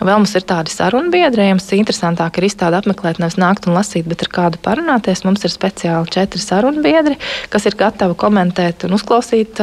Vēl 0.00 0.18
mums 0.18 0.34
ir 0.36 0.44
tādi 0.46 0.70
sarunbiedri, 0.70 1.48
jums 1.50 1.70
interesantāk 1.72 2.38
ir 2.38 2.48
izstāde 2.48 2.78
apmeklēt, 2.78 3.18
nevis 3.18 3.38
nākt 3.40 3.66
un 3.66 3.76
lasīt, 3.76 4.06
bet 4.06 4.22
ar 4.22 4.30
kādu 4.32 4.60
parunāties. 4.62 5.24
Mums 5.24 5.44
ir 5.44 5.54
speciāli 5.54 6.10
četri 6.12 6.40
sarunbiedri, 6.42 7.16
kas 7.50 7.66
ir 7.66 7.78
gatavi 7.78 8.16
komentēt 8.18 8.86
un 8.86 8.96
uzklausīt. 8.96 9.62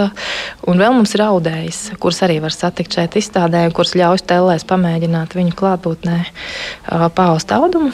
Un 0.67 0.81
vēl 0.81 0.95
mums 0.95 1.13
ir 1.15 1.25
audējs, 1.27 1.93
kurus 1.99 2.23
arī 2.25 2.39
var 2.43 2.55
satikt 2.55 2.97
šeit 2.97 3.19
izstādē, 3.19 3.67
kurus 3.73 3.95
ļauj 3.99 4.25
tellēs 4.27 4.67
pamēģināt 4.67 5.37
viņu 5.37 5.55
klātbūtnē 5.59 6.19
paust 7.15 7.55
audumu 7.55 7.93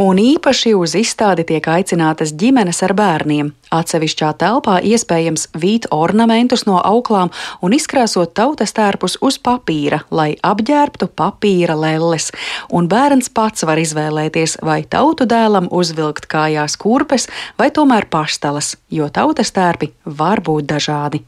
un 0.00 0.18
īpaši 0.18 0.72
uz 0.76 0.94
izstādi 0.98 1.44
tiek 1.48 1.66
aicinātas 1.68 2.32
ģimenes 2.38 2.82
ar 2.86 2.94
bērniem. 2.96 3.52
Atsevišķā 3.72 4.32
telpā 4.40 4.78
iespējams 4.84 5.48
vīt 5.56 5.88
ornamentus 5.92 6.66
no 6.68 6.78
auklām 6.80 7.32
un 7.64 7.76
izkrāsot 7.76 8.34
tautas 8.36 8.74
tērpus 8.76 9.18
uz 9.24 9.38
papīra, 9.38 10.02
lai 10.10 10.34
apģērbtu 10.42 11.08
papīra 11.16 11.76
lelles, 11.78 12.30
un 12.70 12.88
bērns 12.92 13.32
pats 13.32 13.66
var 13.68 13.80
izvēlēties, 13.80 14.58
vai 14.62 14.82
tautu 14.84 15.28
dēlam 15.28 15.70
uzvilkt 15.70 16.28
kājās 16.28 16.76
kurpes 16.76 17.28
vai 17.58 17.70
tomēr 17.70 18.08
pastalas, 18.10 18.76
jo 18.90 19.08
tautas 19.08 19.52
tērpi 19.52 19.92
var 20.04 20.44
būt 20.44 20.68
dažādi. 20.72 21.24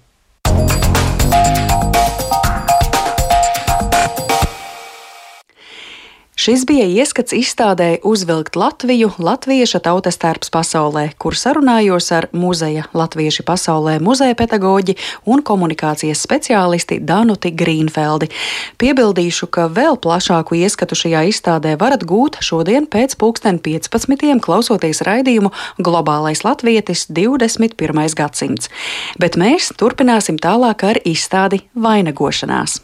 Šis 6.45 6.67
bija 6.69 6.85
ieskats 6.85 7.33
izstādē 7.33 8.03
Uzvilkt 8.05 8.57
Latviju 8.57 9.15
Latvieša 9.19 9.79
tautas 9.81 10.19
tērps 10.21 10.51
pasaulē, 10.53 11.07
kur 11.17 11.33
sarunājos 11.41 12.11
ar 12.13 12.27
muzeja 12.37 12.83
Latvieši 12.93 13.47
pasaulē 13.49 13.95
muzeja 14.05 14.37
pedagoģi 14.37 14.93
un 15.25 15.41
komunikācijas 15.41 16.21
speciālisti 16.27 16.99
Danuti 17.01 17.49
Grīnfeldi. 17.49 18.29
Piebildīšu, 18.77 19.49
ka 19.49 19.71
vēl 19.73 19.97
plašāku 19.97 20.61
ieskatu 20.61 21.01
šajā 21.01 21.25
izstādē 21.33 21.79
varat 21.81 22.05
gūt 22.05 22.37
šodien 22.45 22.85
pēc 22.93 23.17
pulksten 23.17 23.57
15. 23.65 24.37
klausoties 24.45 25.01
raidījumu 25.09 25.49
Globālais 25.81 26.45
latvietis 26.45 27.07
21. 27.09 28.05
gadsimts. 28.21 28.69
Bet 29.17 29.41
mēs 29.41 29.73
turpināsim 29.81 30.37
tālāk 30.37 30.91
ar 30.93 31.01
izstādi 31.09 31.65
Vainagošanās. 31.73 32.83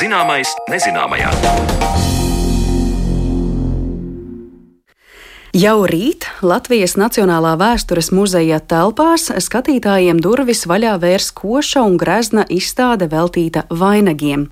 Zināmais 0.00 0.48
nezināmajā. 0.72 2.19
Jau 5.50 5.80
rīt 5.82 6.28
Latvijas 6.46 6.92
Nacionālā 6.94 7.56
vēstures 7.58 8.12
muzeja 8.14 8.60
telpās 8.62 9.24
skatītājiem 9.42 10.20
durvis 10.22 10.60
vaļā 10.70 10.92
vērs 11.02 11.32
koša 11.34 11.82
un 11.82 11.96
grezna 11.98 12.44
izstāde 12.46 13.08
veltīta 13.10 13.64
vainagiem. 13.66 14.44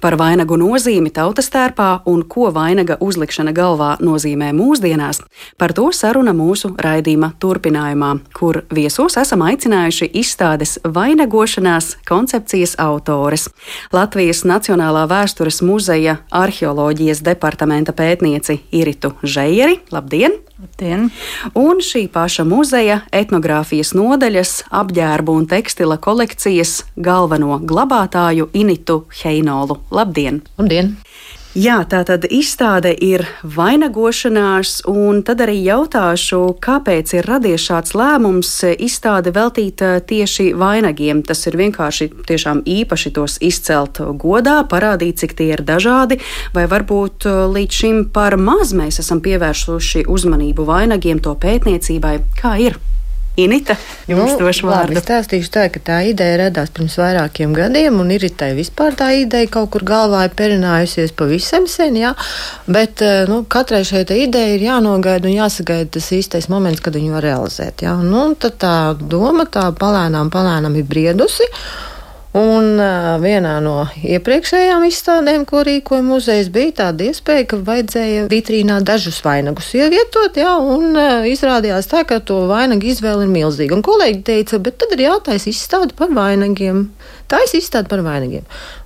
Par 0.00 0.16
vainagu 0.16 0.56
nozīmi 0.56 1.12
tautas 1.12 1.52
tērpā 1.52 1.90
un 2.08 2.22
ko 2.24 2.48
vainaga 2.56 2.96
uzlikšana 2.96 3.52
galvā 3.52 3.90
nozīmē 4.00 4.48
mūsdienās, 4.56 5.20
par 5.60 5.76
to 5.76 5.90
saruna 5.92 6.32
mūsu 6.32 6.72
raidījuma 6.80 7.34
turpinājumā, 7.44 8.14
kur 8.32 8.62
viesos 8.72 9.20
esam 9.20 9.44
aicinājuši 9.44 10.08
izstādes 10.16 10.78
vainagošanās 10.80 11.98
koncepcijas 12.08 12.78
autores- 12.80 13.50
Latvijas 13.98 14.46
Nacionālā 14.48 15.04
vēstures 15.12 15.60
muzeja 15.60 16.22
arheoloģijas 16.32 17.20
departamenta 17.20 17.92
pētnieci 17.92 18.62
Iritu 18.72 19.12
Žējeri. 19.22 19.80
Labdien! 19.92 20.37
Labdien. 20.58 21.08
Un 21.54 21.82
šī 21.84 22.06
paša 22.10 22.44
muzeja 22.48 23.00
etnogrāfijas 23.14 23.92
nodaļas, 23.94 24.54
apģērbu 24.74 25.36
un 25.40 25.46
tekstila 25.50 25.98
kolekcijas 26.02 26.80
galveno 26.96 27.60
glabātāju 27.62 28.50
Initu 28.58 29.04
Heinolu. 29.22 29.78
Labdien! 29.94 30.42
Labdien! 30.58 30.96
Jā, 31.58 31.80
tā 31.90 32.04
tad 32.06 32.22
izstāde 32.30 32.92
ir 33.02 33.24
vainagošanās, 33.42 34.84
un 34.86 35.24
tad 35.26 35.40
arī 35.42 35.56
jautāšu, 35.64 36.38
kāpēc 36.62 37.16
ir 37.16 37.26
radies 37.26 37.64
šāds 37.66 37.96
lēmums 37.98 38.52
izstāde 38.78 39.32
veltīt 39.34 39.82
eh, 39.82 39.96
tieši 39.98 40.52
vainagiem. 40.54 41.24
Tas 41.26 41.42
ir 41.50 41.56
vienkārši 41.58 42.10
tiešām 42.28 42.60
īpaši 42.62 43.12
tos 43.16 43.40
izcelt 43.42 43.98
godā, 44.22 44.60
parādīt, 44.70 45.18
cik 45.24 45.34
tie 45.40 45.48
ir 45.56 45.64
dažādi, 45.66 46.20
vai 46.54 46.68
varbūt 46.70 47.26
eh, 47.26 47.40
līdz 47.56 47.80
šim 47.80 48.04
par 48.14 48.38
maz 48.38 48.70
mēs 48.76 49.00
esam 49.02 49.24
pievērsuši 49.24 50.04
uzmanību 50.06 50.68
vainagiem, 50.68 51.18
to 51.24 51.34
pētniecībai. 51.42 52.20
Kā 52.38 52.54
ir? 52.68 52.78
Inita, 53.38 53.76
jums 54.10 54.32
nu, 54.32 54.38
došu 54.40 54.66
vārdu. 54.66 54.96
Labi, 54.96 55.02
stāstīšu 55.04 55.50
tā, 55.54 55.68
ka 55.70 55.78
tā 55.84 55.98
ideja 56.10 56.40
radās 56.40 56.72
pirms 56.74 56.96
vairākiem 56.98 57.52
gadiem, 57.54 58.00
un 58.02 58.10
ir 58.10 58.24
tā 58.34 58.48
vispār 58.56 58.96
tā 58.98 59.12
ideja 59.14 59.46
kaut 59.54 59.70
kur 59.76 59.84
galvā 59.86 60.24
ir 60.26 60.34
perinājusies 60.38 61.14
pavisam 61.14 61.68
sen, 61.70 62.00
jā, 62.00 62.10
bet 62.66 63.04
eh, 63.06 63.28
nu, 63.30 63.44
katrai 63.46 63.84
šai 63.86 64.02
ideja 64.02 64.56
ir 64.56 64.64
jānogaida 64.66 65.30
un 65.30 65.36
jāsagaida 65.36 65.92
tas 65.98 66.10
īstais 66.16 66.50
moments, 66.50 66.82
kad 66.82 66.98
viņu 66.98 67.14
var 67.14 67.28
realizēt. 67.28 67.86
Jā. 67.86 67.94
Nu, 68.02 68.24
tad 68.34 68.58
tā 68.58 68.74
doma 68.98 69.46
tā 69.46 69.68
palēnām, 69.70 70.34
palēnām 70.34 70.74
ir 70.80 70.90
briedusi. 70.90 71.46
Un 72.38 72.78
vienā 73.22 73.56
no 73.64 73.88
iepriekšējām 74.06 74.84
izstādēm, 74.86 75.42
ko 75.48 75.64
rīkoja 75.66 76.04
muzejs, 76.06 76.50
bija 76.54 76.74
tāda 76.82 77.08
iespēja, 77.08 77.46
ka 77.50 77.58
vajadzēja 77.66 78.26
vitrīnā 78.30 78.76
dažus 78.86 79.18
vainagus 79.24 79.72
ievietot, 79.74 80.38
jā, 80.38 80.52
un 80.60 80.94
izrādījās 81.26 81.90
tā, 81.90 82.04
ka 82.06 82.20
to 82.22 82.44
vainagu 82.50 82.92
izvēle 82.92 83.26
ir 83.26 83.32
milzīga. 83.32 83.74
Un 83.74 83.82
kolēģi 83.86 84.22
teica, 84.28 84.60
bet 84.62 84.78
tad 84.78 84.94
ir 84.94 85.06
jātaisa 85.08 85.50
izstāde 85.50 85.96
par 85.98 86.12
vainagiem. 86.14 86.84
Tā 87.28 87.40
ir 87.44 87.56
izstāde 87.58 87.90
par 87.90 88.04
vainagiem. 88.06 88.44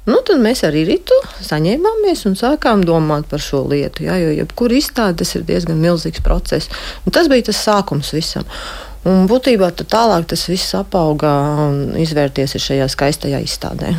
Nu, 0.09 0.23
tad 0.27 0.41
mēs 0.43 0.65
arī 0.67 0.87
rītu 0.89 1.19
saņēmāmies 1.45 2.25
un 2.31 2.39
sākām 2.39 2.87
domāt 2.87 3.29
par 3.31 3.43
šo 3.43 3.61
lietu, 3.71 4.07
jā, 4.09 4.17
jo 4.23 4.33
jebkura 4.39 4.79
izstāde 4.81 5.21
tas 5.21 5.37
ir 5.37 5.45
diezgan 5.47 5.83
milzīgs 5.83 6.25
process. 6.25 6.73
Un 7.05 7.15
tas 7.15 7.29
bija 7.31 7.51
tas 7.51 7.61
sākums 7.69 8.15
visam. 8.17 8.49
Un 9.09 9.27
būtībā 9.27 9.73
tālāk 9.83 10.29
tas 10.31 10.45
viss 10.47 10.77
apauga 10.79 11.33
un 11.65 11.97
izvērties 11.99 12.55
šajā 12.63 12.87
skaistajā 12.93 13.41
izstādē. 13.43 13.97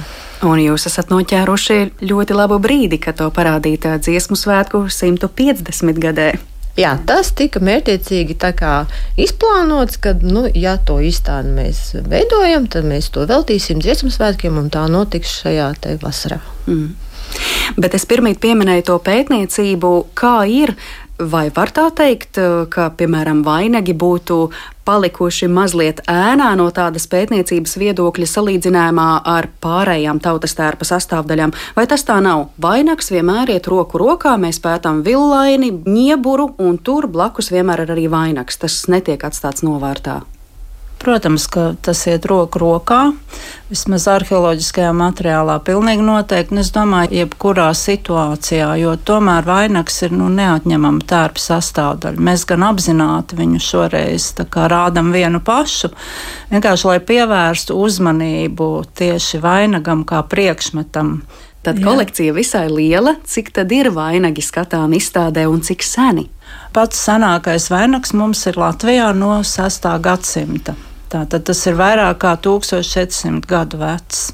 Un 0.48 0.60
jūs 0.60 0.88
esat 0.88 1.12
noķēruši 1.12 2.08
ļoti 2.08 2.36
labu 2.36 2.60
brīdi, 2.64 3.00
kad 3.04 3.20
to 3.20 3.28
parādīt 3.36 3.88
dziesmu 4.00 4.40
svētku 4.40 4.86
150 4.92 6.00
gadē. 6.04 6.32
Jā, 6.80 6.96
tas 7.06 7.30
tika 7.38 7.60
mērķiecīgi 7.62 8.34
izplānots, 9.22 10.00
ka, 10.02 10.16
nu, 10.26 10.48
ja 10.58 10.80
to 10.82 10.98
izstādi 11.06 11.52
mēs 11.54 11.94
veidojam, 12.10 12.66
tad 12.66 12.88
mēs 12.90 13.12
to 13.14 13.28
veltīsim 13.30 13.84
dziesmu 13.84 14.10
svētkiem, 14.10 14.58
un 14.58 14.72
tā 14.74 14.88
notiks 14.90 15.36
šajā 15.44 15.70
vasarā. 16.02 16.40
Mm. 16.66 16.96
Bet 17.78 17.94
es 17.94 18.06
pirmie 18.10 18.34
pieminēju 18.38 18.88
to 18.90 18.98
pētniecību, 19.06 19.92
kā 20.18 20.44
ir 20.50 20.74
Vai 21.20 21.52
var 21.54 21.70
tā 21.70 21.92
teikt, 21.94 22.38
eh, 22.42 22.66
ka, 22.74 22.90
piemēram, 22.90 23.44
vainagi 23.46 23.94
būtu 23.94 24.50
palikuši 24.84 25.46
mazliet 25.48 26.02
ēnā 26.10 26.56
no 26.58 26.72
tādas 26.74 27.06
pētniecības 27.08 27.78
viedokļa 27.78 28.26
salīdzinājumā 28.26 29.22
ar 29.24 29.48
pārējām 29.62 30.20
tautas 30.20 30.58
tērpa 30.58 30.84
sastāvdaļām? 30.90 31.54
Vai 31.76 31.86
tas 31.86 32.04
tā 32.04 32.18
nav? 32.20 32.50
Vainags 32.60 33.12
vienmēr 33.14 33.54
iet 33.54 33.68
roku 33.68 34.02
rokā, 34.02 34.40
mēs 34.42 34.60
pētām 34.60 35.04
villaini, 35.06 35.72
ņieburu, 35.86 36.56
un 36.58 36.78
tur 36.78 37.08
blakus 37.08 37.52
vienmēr 37.54 37.86
ir 37.86 37.94
arī 37.94 38.10
vainags. 38.10 38.58
Tas 38.58 38.88
netiek 38.90 39.22
atstāts 39.22 39.62
novārtā. 39.62 40.24
Protams, 41.04 41.50
ka 41.52 41.74
tas 41.84 42.00
iet 42.08 42.24
roku 42.32 42.62
rokā. 42.62 43.00
Vismaz 43.68 44.06
arheoloģiskajā 44.08 44.94
materiālā 44.96 45.58
pilnīgi 45.68 46.06
noteikti. 46.06 46.56
Es 46.62 46.70
domāju, 46.72 47.12
jebkurā 47.18 47.66
situācijā, 47.76 48.70
jo 48.80 48.94
tomēr 48.96 49.44
vainags 49.44 50.00
ir 50.08 50.16
nu, 50.16 50.30
neatņemama 50.32 51.04
tērpa 51.10 51.44
sastāvdaļa. 51.44 52.24
Mēs 52.24 52.46
gan 52.48 52.64
apzināti 52.70 53.36
viņu 53.36 53.60
šoreiz 53.66 54.30
rādām 54.48 55.12
vienu 55.12 55.42
pašu, 55.44 55.92
vienkārši 56.54 56.88
lai 56.88 57.00
pievērstu 57.04 57.76
uzmanību 57.84 58.70
tieši 58.96 59.42
vainagam 59.44 60.06
kā 60.08 60.24
priekšmetam. 60.24 61.18
Tad 61.64 61.80
Jā. 61.80 61.88
kolekcija 61.90 62.32
visai 62.36 62.70
liela. 62.72 63.18
Cik 63.28 63.52
tad 63.60 63.76
ir 63.76 63.92
vainagi 63.92 64.44
skatām 64.44 64.96
izstādē 64.96 65.50
un 65.52 65.60
cik 65.64 65.84
seni? 65.84 66.30
Pats 66.72 67.04
senākais 67.10 67.68
vainags 67.72 68.16
mums 68.16 68.48
ir 68.48 68.60
Latvijā 68.60 69.12
no 69.16 69.42
6. 69.44 69.92
gadsimta. 70.04 70.80
Tātad 71.14 71.46
tas 71.46 71.60
ir 71.70 71.76
vairāk 71.78 72.22
kā 72.24 72.36
1400 72.42 73.46
gadu 73.50 73.82
vecs. 73.82 74.32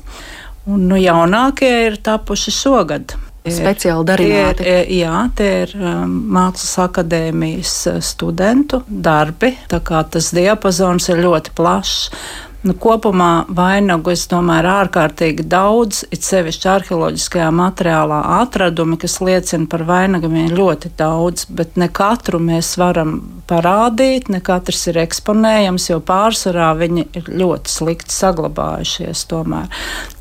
Un 0.70 0.86
nu, 0.88 1.00
jaunākie 1.00 1.72
ir 1.88 1.98
tapuši 2.06 2.54
šogad. 2.54 3.16
Speciāli 3.50 4.06
darījumi. 4.06 4.68
Jā, 5.00 5.24
tie 5.36 5.50
ir 5.64 5.74
um, 5.80 6.12
Mākslas 6.36 6.76
akadēmijas 6.84 7.76
uh, 7.90 7.98
studentu 8.04 8.84
darbi. 8.88 9.54
Tā 9.72 9.80
kā 9.86 10.04
tas 10.12 10.30
diapazons 10.36 11.10
ir 11.10 11.24
ļoti 11.24 11.56
plašs. 11.58 12.12
Nu, 12.60 12.74
kopumā 12.76 13.46
vainagu, 13.56 14.12
es 14.12 14.26
domāju, 14.28 14.66
ir 14.66 14.68
ārkārtīgi 14.74 15.46
daudz, 15.48 16.02
it 16.12 16.26
sevišķi 16.28 16.68
arheoloģiskajā 16.74 17.48
materiālā 17.56 18.18
atradumi, 18.42 18.98
kas 19.00 19.16
liecina 19.24 19.70
par 19.72 19.86
vainagiem 19.88 20.52
ļoti 20.52 20.92
daudz, 21.00 21.46
bet 21.56 21.80
ne 21.80 21.88
katru 21.88 22.42
mēs 22.44 22.74
varam 22.82 23.16
parādīt, 23.48 24.28
ne 24.28 24.42
katrs 24.44 24.90
ir 24.92 25.00
eksponējams, 25.06 25.88
jo 25.94 26.02
pārsvarā 26.04 26.74
viņi 26.82 27.08
ir 27.22 27.32
ļoti 27.40 27.72
slikti 27.78 28.18
saglabājušies. 28.18 29.24
Tomēr 29.32 29.72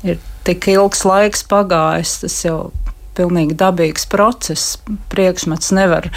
ir 0.07 0.23
tik 0.47 0.71
ilgs 0.71 1.03
laiks 1.05 1.43
pagājis, 1.43 2.21
tas 2.23 2.39
jau 2.45 2.59
pilnīgi 3.19 3.57
dabīgs 3.59 4.07
process. 4.11 4.77
Priekšmets 5.11 5.73
nevar 5.75 6.09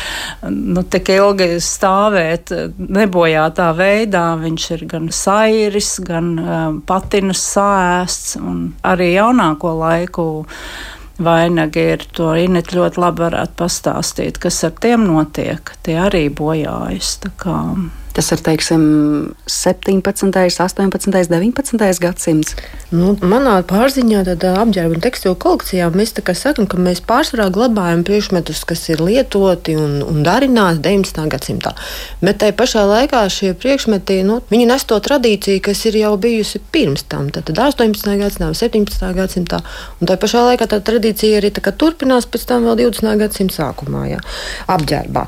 nu, 0.47 0.85
tik 0.87 1.11
ilgi 1.13 1.59
stāvēt 1.63 2.55
nebojātā 2.79 3.73
veidā. 3.79 4.25
Viņš 4.43 4.71
ir 4.77 4.87
gan 4.95 5.11
sairis, 5.13 5.97
gan 6.07 6.33
um, 6.39 6.81
patinas 6.87 7.43
sāēsts 7.53 8.39
un 8.41 8.73
arī 8.87 9.13
jaunāko 9.17 9.77
laiku. 9.83 10.27
Vainagi 11.23 11.83
ir 11.93 12.07
to 12.17 12.33
Inês 12.41 12.73
ļoti 12.73 12.99
labi 13.03 13.23
varētu 13.27 13.59
pastāstīt, 13.61 14.41
kas 14.43 14.63
ar 14.67 14.73
tiem 14.83 15.05
notiek. 15.07 15.75
Tie 15.85 15.99
arī 16.01 16.27
bojājas. 16.33 17.19
Tas 18.13 18.29
ir 18.35 18.43
teiksim, 18.45 18.83
17, 19.49 20.61
18, 20.61 21.31
19 21.33 22.01
gadsimts. 22.03 22.57
Nu, 22.93 23.15
manā 23.25 23.55
pārziņā, 23.65 24.25
tādā 24.29 24.53
apģērba 24.61 24.99
un 24.99 25.05
tekstilu 25.05 25.39
kolekcijā, 25.41 25.89
mēs 25.97 26.13
sakām, 26.13 26.69
ka 26.69 26.77
mēs 26.77 27.01
pārsvarā 27.09 27.49
glabājam 27.55 28.03
priekšmetus, 28.05 28.65
kas 28.69 28.85
ir 28.93 29.01
lietoti 29.01 29.79
un, 29.81 30.03
un 30.05 30.21
darināti 30.27 30.83
19. 30.85 31.25
gadsimtā. 31.33 31.73
Bet 32.21 32.43
tajā 32.43 32.57
pašā 32.59 32.85
laikā 32.91 33.23
šie 33.33 33.55
priekšmeti 33.57 34.21
nu, 34.29 34.43
nes 34.53 34.85
to 34.85 35.01
tradīciju, 35.01 35.65
kas 35.65 35.87
ir 35.89 35.97
jau 36.03 36.13
bijusi 36.21 36.61
pirms 36.75 37.07
tam, 37.09 37.33
tad 37.33 37.49
18. 37.49 38.13
gadsimtā, 38.21 38.53
17. 38.61 39.09
gadsimtā. 39.17 39.63
Tajā 40.05 40.21
pašā 40.21 40.45
laikā 40.51 40.69
tā 40.69 40.83
tradīcija 40.85 41.41
arī 41.41 41.55
tā 41.57 41.73
turpinās 41.73 42.29
pēc 42.29 42.47
tam 42.53 42.69
vēl 42.69 42.85
20. 42.85 43.17
gadsimta 43.25 43.63
sākumā, 43.63 44.07
jā, 44.13 44.23
apģērbā 44.77 45.27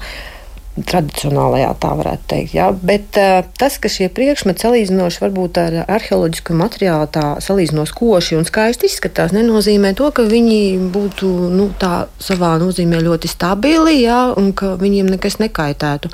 tradicionālajā, 0.75 1.69
tā 1.79 1.91
varētu 1.95 2.29
teikt. 2.33 2.55
Ja? 2.57 2.69
Bet 2.75 3.19
uh, 3.21 3.47
tas, 3.59 3.77
ka 3.79 3.91
šie 3.93 4.09
priekšmeti 4.15 4.65
salīdzinoši 4.65 5.23
varbūt 5.23 5.61
ar 5.63 5.77
arheoloģisku 5.85 6.57
materiālu 6.59 7.11
tā 7.15 7.27
salīdzinoši 7.45 7.97
koši 7.99 8.39
un 8.41 8.49
skaisti 8.49 8.91
izskatās, 8.91 9.35
nenozīmē 9.37 9.95
to, 9.99 10.11
ka 10.15 10.27
viņi 10.27 10.91
būtu 10.95 11.31
nu, 11.55 11.69
tā 11.79 12.09
savā 12.23 12.57
nozīmē 12.63 13.03
ļoti 13.07 13.31
stabili 13.31 14.01
ja? 14.03 14.27
un 14.35 14.51
ka 14.57 14.75
viņiem 14.81 15.15
nekas 15.15 15.39
nekaitētu. 15.43 16.11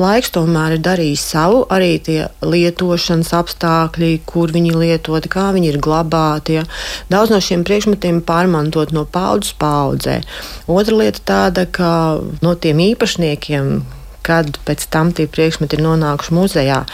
Laiks 0.00 0.32
tomēr 0.32 0.76
ir 0.78 0.82
darījis 0.84 1.22
savu, 1.34 1.64
arī 1.72 1.94
tie 2.04 2.18
lietošanas 2.40 3.32
apstākļi, 3.36 4.10
kur 4.28 4.52
viņi 4.54 4.72
lietoti, 4.72 5.30
kā 5.32 5.50
viņi 5.56 5.72
ir 5.74 5.80
glabāti. 5.84 6.56
Ja. 6.60 6.66
Daudz 7.12 7.34
no 7.34 7.40
šiem 7.44 7.64
priekšmetiem 7.68 8.22
pārmantot 8.26 8.94
no 8.96 9.04
paudzes 9.04 9.52
paudzē. 9.60 10.20
Otra 10.70 11.00
lieta 11.02 11.24
tāda, 11.32 11.66
ka 11.68 11.92
no 12.44 12.54
tiem 12.56 12.80
īpašniekiem, 12.90 13.72
kad 14.26 14.56
pēc 14.66 14.86
tam 14.92 15.12
tie 15.16 15.28
priekšmeti 15.30 15.78
ir 15.78 15.84
nonākuši 15.84 16.36
muzejā, 16.36 16.84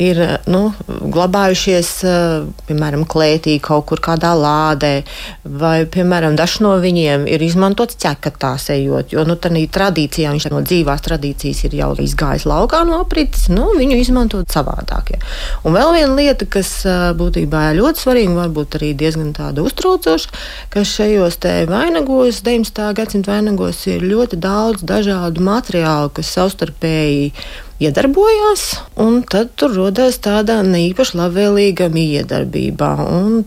ir 0.00 0.20
nu, 0.48 0.72
glabājušies, 0.88 1.90
eh, 2.08 2.46
piemēram, 2.68 3.04
klētī 3.08 3.58
kaut 3.60 3.86
kur 3.90 4.00
kādā 4.00 4.32
lādē, 4.38 5.04
vai, 5.44 5.84
piemēram, 5.84 6.36
dažs 6.38 6.60
no 6.64 6.72
viņiem 6.80 7.26
ir 7.28 7.44
izmantots 7.44 7.98
ķekatās 8.00 8.70
ejot, 8.76 9.12
jo, 9.12 9.24
nu, 9.28 9.36
tā 9.36 9.50
tradīcijā 9.50 10.32
viņš 10.32 10.48
no 10.54 10.62
dzīvās 10.64 11.04
tradīcijas 11.04 11.64
ir 11.68 11.76
jau 11.82 11.90
izgājis 12.00 12.46
laukā 12.48 12.82
no 12.88 13.00
aprites, 13.04 13.48
nu, 13.52 13.70
viņu 13.76 14.00
izmantot 14.00 14.48
savādāk. 14.48 15.12
Ja. 15.14 15.20
Un 15.64 15.76
vēl 15.76 15.94
viena 15.98 16.16
lieta, 16.16 16.48
kas 16.48 16.72
eh, 16.88 17.10
būtībā 17.20 17.70
ir 17.70 17.80
ļoti 17.82 18.04
svarīga, 18.04 18.36
varbūt 18.40 18.80
arī 18.80 18.92
diezgan 18.96 19.34
tāda 19.36 19.64
uztraucoša, 19.66 20.32
ka 20.72 20.84
šajos 20.86 21.40
te 21.44 21.56
vainagos, 21.68 22.40
19. 22.46 22.92
gadsimta 22.96 23.36
vainagos 23.36 23.84
ir 23.90 24.06
ļoti 24.06 24.40
daudz 24.40 24.86
dažādu 24.86 25.44
materiālu, 25.44 26.12
kas 26.14 26.32
savstarpēji 26.38 27.34
iedarbojās, 27.80 28.64
un 29.00 29.20
tad 29.24 29.54
tur 29.58 29.74
radās 29.78 30.20
tāda 30.22 30.60
neīpaši 30.66 31.18
labvēlīga 31.20 31.88
miedarbība. 31.92 32.94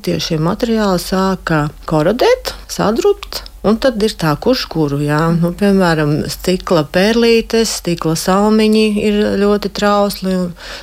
Tieši 0.03 0.39
materiāli 0.41 1.01
sāka 1.01 1.67
korodēt, 1.89 2.55
sadrupt. 2.71 3.43
Un 3.63 3.77
tad 3.79 4.01
ir 4.03 4.11
tā, 4.19 4.33
kurš 4.43 4.65
kuru, 4.67 4.97
jā. 5.05 5.21
Nu, 5.37 5.53
piemēram, 5.55 6.25
stikla 6.27 6.81
pērlītes, 6.91 7.77
stikla 7.79 8.17
salmiņi 8.19 8.81
ir 8.99 9.19
ļoti 9.39 9.71
trausli. 9.71 10.33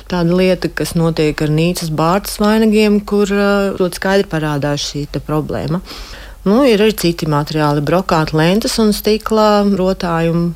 Tāda 0.09 0.39
lieta, 0.39 0.71
kas 0.73 0.95
notiek 0.97 1.43
ar 1.45 1.53
nīcas 1.53 1.91
bārtas 1.93 2.39
vainagiem, 2.41 2.97
kur 3.05 3.29
ļoti 3.29 4.01
skaidri 4.01 4.31
parādās 4.31 4.87
šī 4.87 5.05
problēma. 5.27 5.83
Nu, 6.41 6.63
ir 6.65 6.81
arī 6.81 6.97
citi 6.97 7.29
materiāli, 7.29 7.85
brokāta 7.85 8.33
lentes 8.33 8.79
un 8.81 8.95
stikla 8.97 9.61
rotājumi 9.77 10.55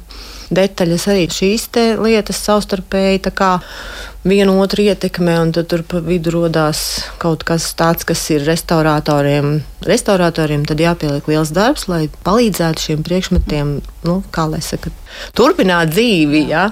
detaļas, 0.54 1.08
arī 1.12 1.28
šīs 1.32 1.70
lietas 2.02 2.42
savstarpēji 2.46 3.24
vienu 4.26 4.58
otru 4.62 4.82
ietekmē, 4.82 5.38
un 5.44 5.52
tad 5.54 5.70
tur 5.70 5.84
pa 5.86 6.02
vidu 6.02 6.34
radās 6.34 7.06
kaut 7.22 7.46
kas 7.46 7.68
tāds, 7.78 8.06
kas 8.08 8.24
ir 8.34 8.46
restauratoriem. 8.48 9.62
Restauratoriem 9.86 10.66
tad 10.66 10.82
jāpieliek 10.82 11.28
liels 11.30 11.54
darbs, 11.54 11.86
lai 11.88 12.08
palīdzētu 12.26 12.88
šiem 12.88 13.04
priekšmetiem, 13.06 13.76
nu, 14.08 14.16
kā 14.34 14.48
lai 14.50 14.64
saka, 14.66 14.90
turpināt 15.38 15.94
dzīvi. 15.94 16.46
Ja? 16.50 16.72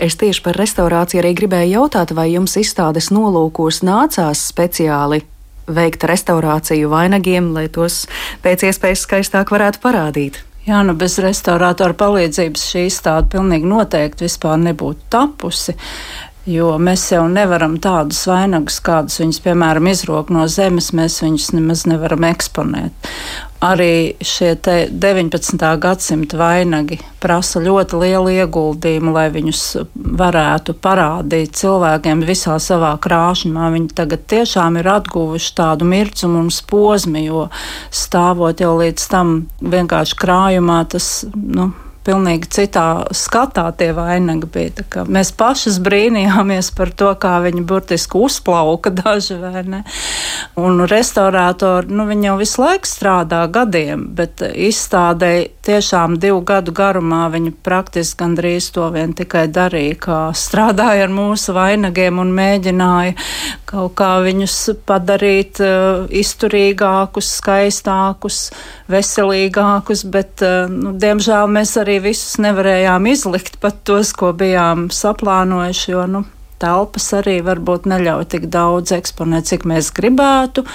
Es 0.00 0.16
tieši 0.16 0.44
par 0.46 0.56
restaurāciju 0.56 1.20
arī 1.20 1.34
gribēju 1.36 1.74
jautāt, 1.76 2.16
vai 2.16 2.30
jums 2.32 2.56
izstādes 2.56 3.12
nolūkos 3.12 3.84
nācās 3.84 4.48
speciāli 4.48 5.22
veikt 5.68 6.08
restaurāciju 6.08 6.88
vainagiem, 6.88 7.52
lai 7.52 7.68
tos 7.68 8.06
pēc 8.44 8.64
iespējas 8.70 9.04
skaistāk 9.04 9.52
varētu 9.52 9.84
parādīt. 9.84 10.40
Jā, 10.68 10.82
nu 10.84 10.92
bez 11.00 11.14
restaurātora 11.24 11.94
palīdzības 11.96 12.64
šī 12.68 12.80
izstāde 12.90 13.30
pilnīgi 13.32 13.68
noteikti 13.70 14.26
vispār 14.26 14.58
nebūtu 14.60 15.06
tapusi. 15.14 15.72
Jo 16.48 16.74
mēs 16.80 17.06
jau 17.12 17.22
nevaram 17.28 17.78
tādus 17.80 18.20
vainagus, 18.28 18.76
kādus 18.84 19.18
viņas, 19.20 19.40
piemēram, 19.44 19.88
izrok 19.88 20.32
no 20.32 20.44
zemes, 20.48 20.90
mēs 20.96 21.18
viņus 21.24 21.50
nemaz 21.56 21.86
nevaram 21.88 22.24
eksponēt. 22.28 23.10
Arī 23.58 24.14
šie 24.22 24.52
19. 24.54 25.62
gadsimta 25.82 26.38
vainagi 26.38 27.00
prasa 27.18 27.58
ļoti 27.58 27.98
lielu 27.98 28.34
ieguldījumu, 28.44 29.10
lai 29.16 29.24
viņus 29.34 29.62
varētu 30.20 30.76
parādīt 30.78 31.58
cilvēkiem 31.58 32.22
visā 32.28 32.54
savā 32.62 32.92
krāšņumā. 33.02 33.72
Viņi 33.74 33.90
tagad 33.98 34.22
tiešām 34.30 34.78
ir 34.78 34.92
atguvuši 34.92 35.50
tādu 35.58 35.90
mircumu 35.90 36.44
un 36.44 36.52
posmu, 36.70 37.24
jo 37.24 37.48
stāvot 37.90 38.62
jau 38.62 38.76
līdz 38.78 39.10
tam 39.10 39.34
vienkārši 39.58 40.20
krājumā, 40.22 40.78
tas. 40.94 41.26
Nu, 41.34 41.72
pilnīgi 42.08 42.48
citā 42.56 42.86
skatā 43.12 43.66
tie 43.76 43.90
vainagi 43.96 44.48
bija. 44.52 45.04
Mēs 45.08 45.30
pašas 45.36 45.78
brīnījāmies 45.84 46.70
par 46.76 46.92
to, 46.96 47.12
kā 47.20 47.36
viņi 47.44 47.64
burtiski 47.68 48.18
uzplauka 48.24 48.92
daži 48.94 49.36
vai 49.42 49.62
ne. 49.68 49.82
Un 50.58 50.86
restaurātori, 50.88 51.92
nu, 51.92 52.08
viņi 52.08 52.30
jau 52.30 52.36
visu 52.40 52.62
laiku 52.62 52.88
strādā 52.88 53.42
gadiem, 53.52 54.06
bet 54.16 54.42
izstādēji 54.48 55.50
tiešām 55.68 56.16
divu 56.22 56.40
gadu 56.48 56.72
garumā 56.72 57.26
viņi 57.34 57.52
praktiski 57.64 58.22
gandrīz 58.22 58.70
to 58.72 58.88
vien 58.94 59.12
tikai 59.16 59.46
darīja, 59.52 59.98
kā 60.08 60.20
strādāja 60.36 61.04
ar 61.06 61.12
mūsu 61.12 61.52
vainagiem 61.56 62.22
un 62.22 62.32
mēģināja 62.36 63.16
kaut 63.68 63.94
kā 64.00 64.14
viņus 64.24 64.56
padarīt 64.88 65.60
uh, 65.60 66.06
izturīgākus, 66.08 67.34
skaistākus, 67.42 68.40
veselīgākus, 68.92 70.06
bet, 70.12 70.40
uh, 70.44 70.70
nu, 70.72 70.94
diemžēl, 71.00 71.50
mēs 71.52 71.76
arī 71.80 71.98
visus 72.08 72.38
nevarējām 72.42 73.10
izlikt, 73.10 73.60
pat 73.62 73.82
tos, 73.88 74.14
ko 74.16 74.32
bijām 74.36 74.88
saplānojuši, 74.94 75.90
jo, 75.94 76.06
nu, 76.10 76.24
telpas 76.62 77.12
arī 77.18 77.38
varbūt 77.46 77.86
neļauj 77.90 78.26
tik 78.34 78.48
daudz 78.52 78.94
eksponēt, 78.96 79.50
cik 79.50 79.68
mēs 79.68 79.92
gribētu, 79.96 80.66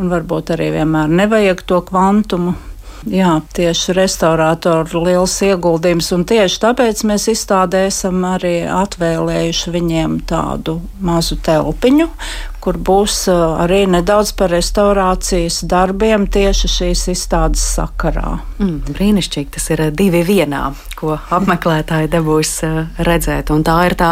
un 0.00 0.12
varbūt 0.12 0.54
arī 0.56 0.72
vienmēr 0.78 1.12
nevajag 1.24 1.66
to 1.68 1.82
kvantumu. 1.90 2.56
Jā, 3.06 3.36
tieši 3.54 3.94
restaurātoru 3.94 5.04
liels 5.04 5.34
ieguldījums, 5.46 6.08
un 6.16 6.24
tieši 6.26 6.58
tāpēc 6.64 7.04
mēs 7.06 7.28
izstādē 7.30 7.84
esam 7.86 8.24
arī 8.26 8.64
atvēlējuši 8.66 9.74
viņiem 9.76 10.16
tādu 10.26 10.80
mazu 11.06 11.36
telpiņu, 11.46 12.08
kur 12.66 12.80
būs 12.82 13.28
arī 13.30 13.84
nedaudz 13.86 14.32
par 14.34 14.50
restaurācijas 14.50 15.60
darbiem 15.70 16.24
tieši 16.34 16.70
šīs 16.72 17.04
izstādes 17.12 17.62
sakarā. 17.76 18.40
Mm, 18.58 18.80
brīnišķīgi, 18.90 19.52
tas 19.54 19.68
ir 19.70 19.82
divi 19.94 20.24
vienā, 20.26 20.72
ko 20.98 21.12
apmeklētāji 21.14 22.10
dabūs 22.10 22.50
redzēt. 23.06 23.52
Un 23.54 23.62
tā 23.62 23.76
ir 23.86 23.94
tā 24.00 24.08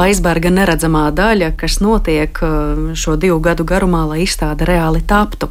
aizberga 0.00 0.48
neredzamā 0.54 1.10
daļa, 1.12 1.50
kas 1.60 1.76
notiek 1.84 2.40
šo 2.96 3.18
divu 3.20 3.36
gadu 3.44 3.66
garumā, 3.68 4.06
lai 4.14 4.22
izstāde 4.24 4.64
reāli 4.70 5.04
taptu. 5.04 5.50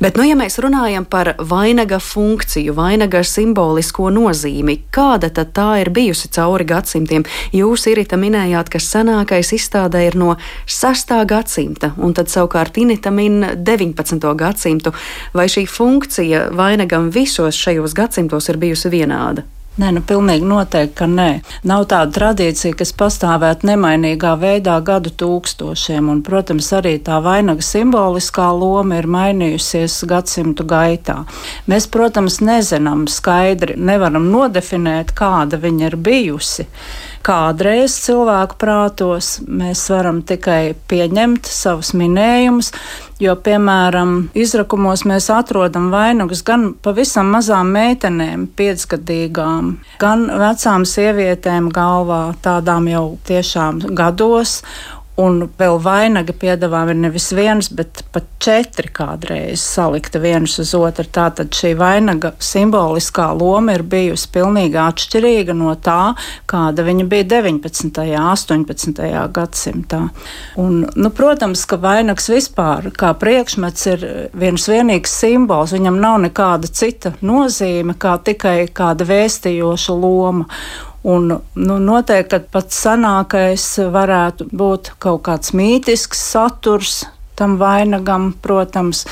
Bet, 0.00 0.16
nu, 0.16 0.24
ja 0.24 0.38
mēs 0.38 0.56
runājam 0.64 1.04
par 1.04 1.34
vainaga 1.36 2.00
funkciju, 2.00 2.72
vainaga 2.78 3.20
simbolisko 3.20 4.08
nozīmi, 4.16 4.78
kāda 4.96 5.28
tad 5.28 5.52
tā 5.52 5.68
ir 5.84 5.92
bijusi 5.92 6.32
cauri 6.32 6.64
gadsimtiem? 6.72 7.28
Jūs, 7.52 7.84
Irita, 7.92 8.16
minējāt, 8.16 8.72
ka 8.72 8.80
senākais 8.80 9.52
izstādē 9.60 10.06
ir 10.08 10.16
no 10.16 10.38
6. 10.64 11.18
gadsimta 11.28 11.65
gadsimta, 11.66 11.94
un 11.98 12.14
tad 12.14 12.28
savukārt 12.28 12.76
Inita 12.78 13.10
min 13.10 13.44
19. 13.56 14.34
gadsimtu. 14.36 14.92
Vai 15.34 15.48
šī 15.48 15.66
funkcija 15.66 16.50
vainagam 16.52 17.10
visos 17.10 17.56
šajos 17.56 17.94
gadsimtos 17.94 18.48
ir 18.48 18.56
bijusi 18.56 18.88
vienāda? 18.88 19.42
Nē, 19.76 19.90
nu 19.92 20.00
pilnīgi 20.08 20.46
noteikti, 20.48 20.94
ka 20.96 21.06
nē. 21.10 21.28
Nav 21.68 21.82
tāda 21.90 22.08
tradīcija, 22.16 22.78
kas 22.80 22.94
pastāvētu 22.96 23.68
nemainīgā 23.68 24.30
veidā 24.40 24.78
gadu 24.80 25.12
tūkstošiem, 25.20 26.08
un, 26.08 26.22
protams, 26.24 26.70
arī 26.78 26.94
tā 27.04 27.18
vainaga 27.20 27.60
simboliskā 27.60 28.46
loma 28.56 29.02
ir 29.02 29.08
mainījusies 29.12 29.98
gadsimtu 30.08 30.64
gaitā. 30.70 31.18
Mēs, 31.68 31.90
protams, 31.92 32.40
nezinām 32.40 33.04
skaidri, 33.04 33.76
nevaram 33.76 34.30
nodefinēt, 34.32 35.12
kāda 35.18 35.60
viņa 35.60 35.90
ir 35.90 35.98
bijusi 36.08 36.64
kādreiz 37.26 37.96
cilvēku 38.04 38.58
prātos. 38.60 39.36
Mēs 39.46 39.86
varam 39.90 40.22
tikai 40.26 40.76
pieņemt 40.90 41.48
savus 41.50 41.92
minējumus, 41.98 42.72
jo, 43.22 43.34
piemēram, 43.36 44.16
izrakumos 44.36 45.04
mēs 45.08 45.28
atrodam 45.32 45.88
vainagus 45.92 46.42
gan 46.46 46.68
pavisam 46.84 47.30
mazām 47.34 47.72
meitenēm, 47.76 48.46
piecgadīgām, 48.58 49.72
gan 50.02 50.26
vecām 50.42 50.84
sievietēm 50.88 51.70
galvā, 51.74 52.20
tādām 52.44 52.90
jau 52.92 53.06
tiešām 53.28 53.80
gados. 53.96 54.60
Un 55.16 55.38
vēl 55.56 55.78
vainaga 55.80 56.34
piedāvājumi 56.36 56.92
ir 56.92 56.98
nevis 57.06 57.30
viens, 57.32 57.70
bet 57.72 58.02
pat 58.12 58.26
četri 58.42 58.90
kādreiz 58.92 59.62
salikta 59.64 60.20
viens 60.20 60.58
uz 60.60 60.74
otru. 60.76 61.06
Tātad 61.08 61.56
šī 61.56 61.70
vainaga 61.80 62.34
simboliskā 62.44 63.30
loma 63.32 63.78
ir 63.78 63.84
bijusi 63.88 64.28
pilnīgi 64.34 64.76
atšķirīga 64.76 65.56
no 65.56 65.72
tā, 65.80 66.12
kāda 66.50 66.84
viņa 66.84 67.06
bija 67.08 67.28
19. 67.32 68.02
un 68.04 68.26
18. 68.34 69.00
gadsimtā. 69.38 70.02
Un, 70.60 70.82
nu, 70.84 71.12
protams, 71.16 71.64
ka 71.64 71.80
vainags 71.80 72.28
vispār 72.28 72.90
kā 72.92 73.14
priekšmets 73.16 73.88
ir 73.94 74.04
viens 74.36 74.68
vienīgs 74.68 75.16
simbols. 75.22 75.72
Viņam 75.72 75.96
nav 76.02 76.18
nekāda 76.26 76.68
cita 76.68 77.14
nozīme, 77.24 77.96
kā 77.96 78.18
tikai 78.20 78.66
kāda 78.68 79.08
vēstījoša 79.08 79.96
loma. 79.96 80.44
Un, 81.06 81.28
nu, 81.54 81.74
noteikti, 81.78 82.34
ka 82.34 82.52
pats 82.58 82.80
senākais 82.82 83.64
varētu 83.94 84.48
būt 84.50 84.96
kaut 85.02 85.22
kāds 85.28 85.52
mītisks 85.54 86.22
saturs 86.32 87.04
tam 87.38 87.58
vainagam, 87.60 88.32
protams. 88.42 89.04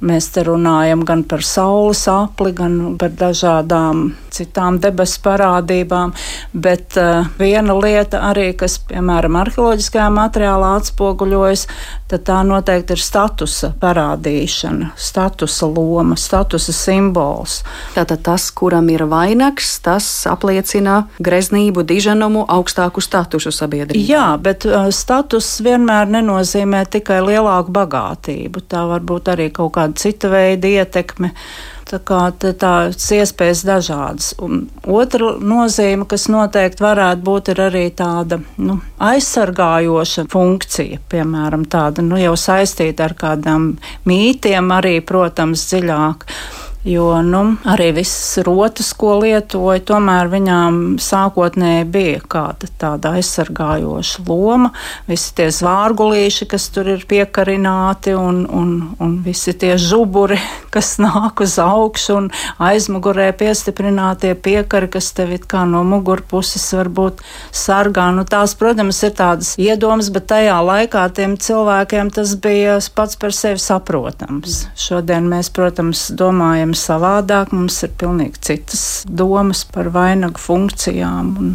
Mēs 0.00 0.30
te 0.32 0.44
runājam 0.44 1.04
gan 1.08 1.24
par 1.28 1.44
saules 1.44 2.02
apli, 2.08 2.52
gan 2.56 2.96
par 3.00 3.12
dažādām 3.16 4.10
citām 4.36 4.80
debesu 4.82 5.20
parādībām, 5.24 6.12
bet 6.52 6.96
uh, 7.00 7.26
viena 7.40 7.76
lieta 7.76 8.22
arī, 8.30 8.50
kas, 8.58 8.78
piemēram, 8.88 9.38
arheoloģiskajā 9.40 10.06
materiālā 10.14 10.74
atspoguļojas, 10.80 11.66
tad 12.10 12.24
tā 12.28 12.40
noteikti 12.46 12.94
ir 12.96 13.02
statusa 13.02 13.72
parādīšana, 13.80 14.92
statusa 14.96 15.68
loma, 15.70 16.18
statusa 16.20 16.74
simbols. 16.76 17.60
Tātad 17.96 18.22
tas, 18.26 18.48
kuram 18.54 18.90
ir 18.92 19.06
vainags, 19.10 19.76
tas 19.84 20.08
apliecina 20.30 21.02
greznību, 21.22 21.84
diženumu, 21.86 22.46
augstāku 22.52 23.02
statusu 23.04 23.52
sabiedrībā. 23.54 24.06
Jā, 24.06 24.26
bet 24.42 24.68
uh, 24.68 24.90
status 24.94 25.56
vienmēr 25.64 26.10
nenozīmē 26.18 26.84
tikai 26.90 27.22
lielāku 27.24 27.74
bagātību. 27.74 28.66
Tā 28.70 28.86
var 28.90 29.06
būt 29.06 29.32
arī 29.34 29.50
kaut 29.54 29.74
kāda 29.78 29.98
cita 30.06 30.30
veida 30.32 30.76
ietekme. 30.82 31.32
Tā 31.86 32.00
kā 32.02 32.20
tās 32.34 33.04
iespējas 33.14 33.60
dažādas. 33.62 34.32
Un 34.42 34.64
otra 34.90 35.36
nozīme, 35.38 36.02
kas 36.10 36.24
noteikti 36.32 36.82
varētu 36.82 37.22
būt, 37.28 37.50
ir 37.52 37.60
arī 37.68 37.84
tāda 37.94 38.40
nu, 38.58 38.80
aizsargājoša 39.06 40.26
funkcija, 40.32 40.98
piemēram, 41.12 41.62
tāda 41.70 42.02
nu, 42.02 42.18
jau 42.18 42.34
saistīta 42.34 43.06
ar 43.06 43.14
kādām 43.20 43.68
mītiem, 44.10 44.72
arī, 44.74 44.96
protams, 45.06 45.62
dziļāk. 45.70 46.26
Jo 46.86 47.22
nu, 47.22 47.40
arī 47.66 47.88
visas 47.96 48.36
rotas, 48.46 48.92
ko 48.94 49.16
lietoja, 49.18 49.80
tomēr 49.88 50.28
viņām 50.30 50.76
sākotnēji 51.02 51.86
bija 51.90 52.20
kāda 52.30 52.68
tāda 52.78 53.16
aizsargājoša 53.18 54.22
loma. 54.28 54.70
Visi 55.08 55.32
tie 55.34 55.48
zvārgulīši, 55.50 56.46
kas 56.52 56.68
tur 56.70 56.92
ir 56.92 57.02
piekarināti, 57.10 58.14
un, 58.14 58.44
un, 58.46 58.70
un 59.02 59.16
visi 59.24 59.56
tie 59.58 59.72
žuburi, 59.82 60.38
kas 60.76 60.92
nāk 61.02 61.42
uz 61.42 61.56
augšu, 61.58 62.20
un 62.20 62.28
aizmugurē 62.62 63.32
piestiprinātie 63.34 64.36
piekari, 64.38 64.86
kas 64.94 65.10
tev 65.18 65.34
it 65.34 65.50
kā 65.50 65.64
no 65.66 65.82
mugurpuses 65.82 66.68
varbūt 66.78 67.24
sargā. 67.50 68.06
Nu, 68.14 68.22
tās, 68.30 68.54
protams, 68.54 69.02
ir 69.02 69.16
tādas 69.18 69.56
iedomas, 69.58 70.12
bet 70.14 70.30
tajā 70.30 70.62
laikā 70.70 71.08
tiem 71.18 71.34
cilvēkiem 71.34 72.14
tas 72.14 72.38
bija 72.38 72.78
pats 72.94 73.18
par 73.18 73.34
sevi 73.34 73.58
saprotams. 73.58 74.68
Šodien 74.78 75.26
mēs, 75.34 75.50
protams, 75.50 76.06
domājam 76.14 76.75
savādāk. 76.78 77.52
Mums 77.56 77.78
ir 77.86 77.94
pilnīgi 77.98 78.42
citas 78.48 78.84
domas 79.08 79.64
par 79.68 79.90
vainagu 79.94 80.42
funkcijām. 80.42 81.32
Un, 81.42 81.54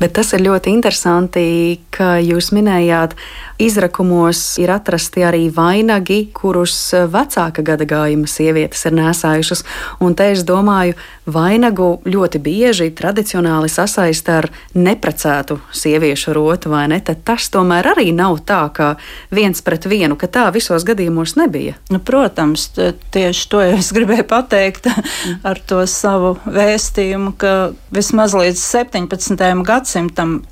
Bet 0.00 0.16
tas 0.18 0.32
ir 0.36 0.44
ļoti 0.46 0.72
interesanti, 0.74 1.46
ka 1.94 2.16
jūs 2.22 2.52
minējāt, 2.56 3.16
izrakumos 3.62 4.58
ir 4.60 4.70
atrasti 4.74 5.24
arī 5.24 5.46
vainagi, 5.52 6.26
kurus 6.36 6.74
vecāka 7.12 7.64
gada 7.64 7.86
gājuma 7.88 8.28
sievietes 8.28 8.84
ir 8.88 8.96
nēsājušas. 8.98 9.64
Un 10.04 10.16
te 10.18 10.28
es 10.34 10.44
domāju, 10.46 10.96
vainagu 11.26 11.88
ļoti 12.06 12.40
bieži 12.42 12.90
tradicionāli 12.96 13.70
sasaista 13.72 14.40
ar 14.42 14.50
neprecētu 14.76 15.58
sieviešu 15.74 16.34
rotu, 16.36 16.70
vai 16.74 16.86
ne? 16.92 17.00
Tad 17.00 17.24
tas 17.26 17.48
tomēr 17.52 17.92
arī 17.94 18.10
nav 18.14 18.42
tā, 18.46 18.60
ka 18.76 18.92
viens 19.34 19.62
pret 19.64 19.88
vienu, 19.88 20.18
ka 20.20 20.28
tā 20.30 20.46
visos 20.54 20.84
gadījumos 20.86 21.36
nebija. 21.40 21.76
Nu, 21.90 22.00
protams, 22.02 22.68
tieši 23.14 23.48
to 23.50 23.62
es 23.64 23.90
gribēju 23.96 24.26
pateikt 24.28 24.90
ar 25.48 25.60
to 25.66 25.82
savu 25.90 26.36
vēstījumu, 26.44 27.34
ka 27.40 27.54
vismaz 27.94 28.36
līdz 28.36 28.60
17. 28.60 29.46
gadsimtam 29.66 29.75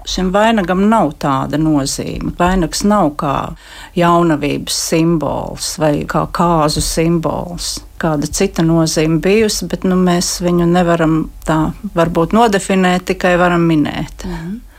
šim 0.06 0.30
vainagam 0.34 0.88
nav 0.90 1.14
tāda 1.22 1.58
nozīme. 1.60 2.34
Vainags 2.38 2.84
nav 2.84 3.14
kā 3.20 3.54
jaunavības 3.96 4.76
simbols 4.90 5.74
vai 5.78 6.04
kā 6.10 6.26
kāzu 6.34 6.82
simbols. 6.84 7.78
Kāda 7.98 8.28
cita 8.28 8.62
nozīme 8.66 9.20
bijusi, 9.24 9.68
bet 9.70 9.86
nu, 9.88 9.96
mēs 9.96 10.36
viņu 10.44 10.66
nevaram 10.68 11.30
tā 11.46 11.72
varbūt 11.94 12.34
nodefinēt, 12.36 13.06
tikai 13.14 13.36
varam 13.40 13.64
minēt. 13.70 14.26
Mhm. 14.28 14.73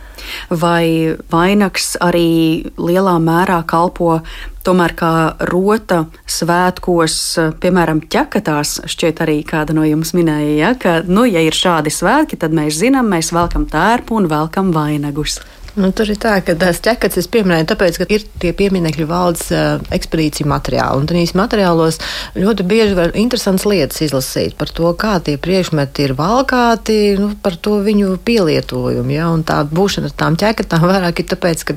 Vai 0.50 1.16
vainags 1.32 1.96
arī 2.04 2.72
lielā 2.78 3.16
mērā 3.22 3.62
kalpo 3.68 4.20
tomēr 4.66 4.96
kā 4.98 5.14
rota 5.52 6.06
svētkos, 6.30 7.18
piemēram, 7.62 8.02
ķekatās, 8.10 8.80
šķiet 8.90 9.22
arī 9.26 9.40
kāda 9.48 9.76
no 9.78 9.86
jums 9.86 10.16
minēja, 10.18 10.56
ja, 10.58 10.72
ka, 10.80 10.96
nu, 11.06 11.28
ja 11.30 11.44
ir 11.46 11.56
šādi 11.56 11.94
svētki, 11.94 12.40
tad 12.42 12.56
mēs 12.56 12.80
zinām, 12.82 13.12
mēs 13.14 13.34
velkam 13.36 13.68
tērpu 13.70 14.18
un 14.18 14.30
velkam 14.32 14.74
vainagus. 14.76 15.40
Nu, 15.76 15.90
tur 15.92 16.08
ir 16.08 16.16
tā, 16.16 16.38
ka 16.40 16.54
tās 16.56 16.78
ķekats 16.80 17.20
es 17.20 17.26
pieminēju, 17.28 17.66
tāpēc, 17.68 17.98
ka 18.00 18.06
ir 18.16 18.24
tie 18.40 18.54
pieminekļu 18.56 19.06
valdes 19.10 19.50
uh, 19.52 19.82
ekspedīcija 19.96 20.48
materiāli. 20.48 21.02
Un 21.02 21.10
tādīs 21.10 21.34
materiālos 21.36 21.98
ļoti 22.40 22.64
bieži 22.64 22.96
var 22.96 23.12
interesants 23.20 23.66
lietas 23.68 24.00
izlasīt 24.06 24.56
par 24.56 24.72
to, 24.72 24.94
kā 24.96 25.18
tie 25.26 25.36
priekšmeti 25.36 26.06
ir 26.08 26.14
valkāti, 26.16 26.96
nu, 27.20 27.34
par 27.44 27.58
to 27.60 27.82
viņu 27.84 28.14
pielietojumu. 28.24 29.12
Ja? 29.12 29.28
Un 29.36 29.44
tā 29.44 29.58
būšana 29.68 30.08
ar 30.08 30.16
tām 30.16 30.38
ķekatām 30.40 30.86
vairāk 30.94 31.20
ir 31.20 31.28
tāpēc, 31.34 31.66
ka 31.68 31.76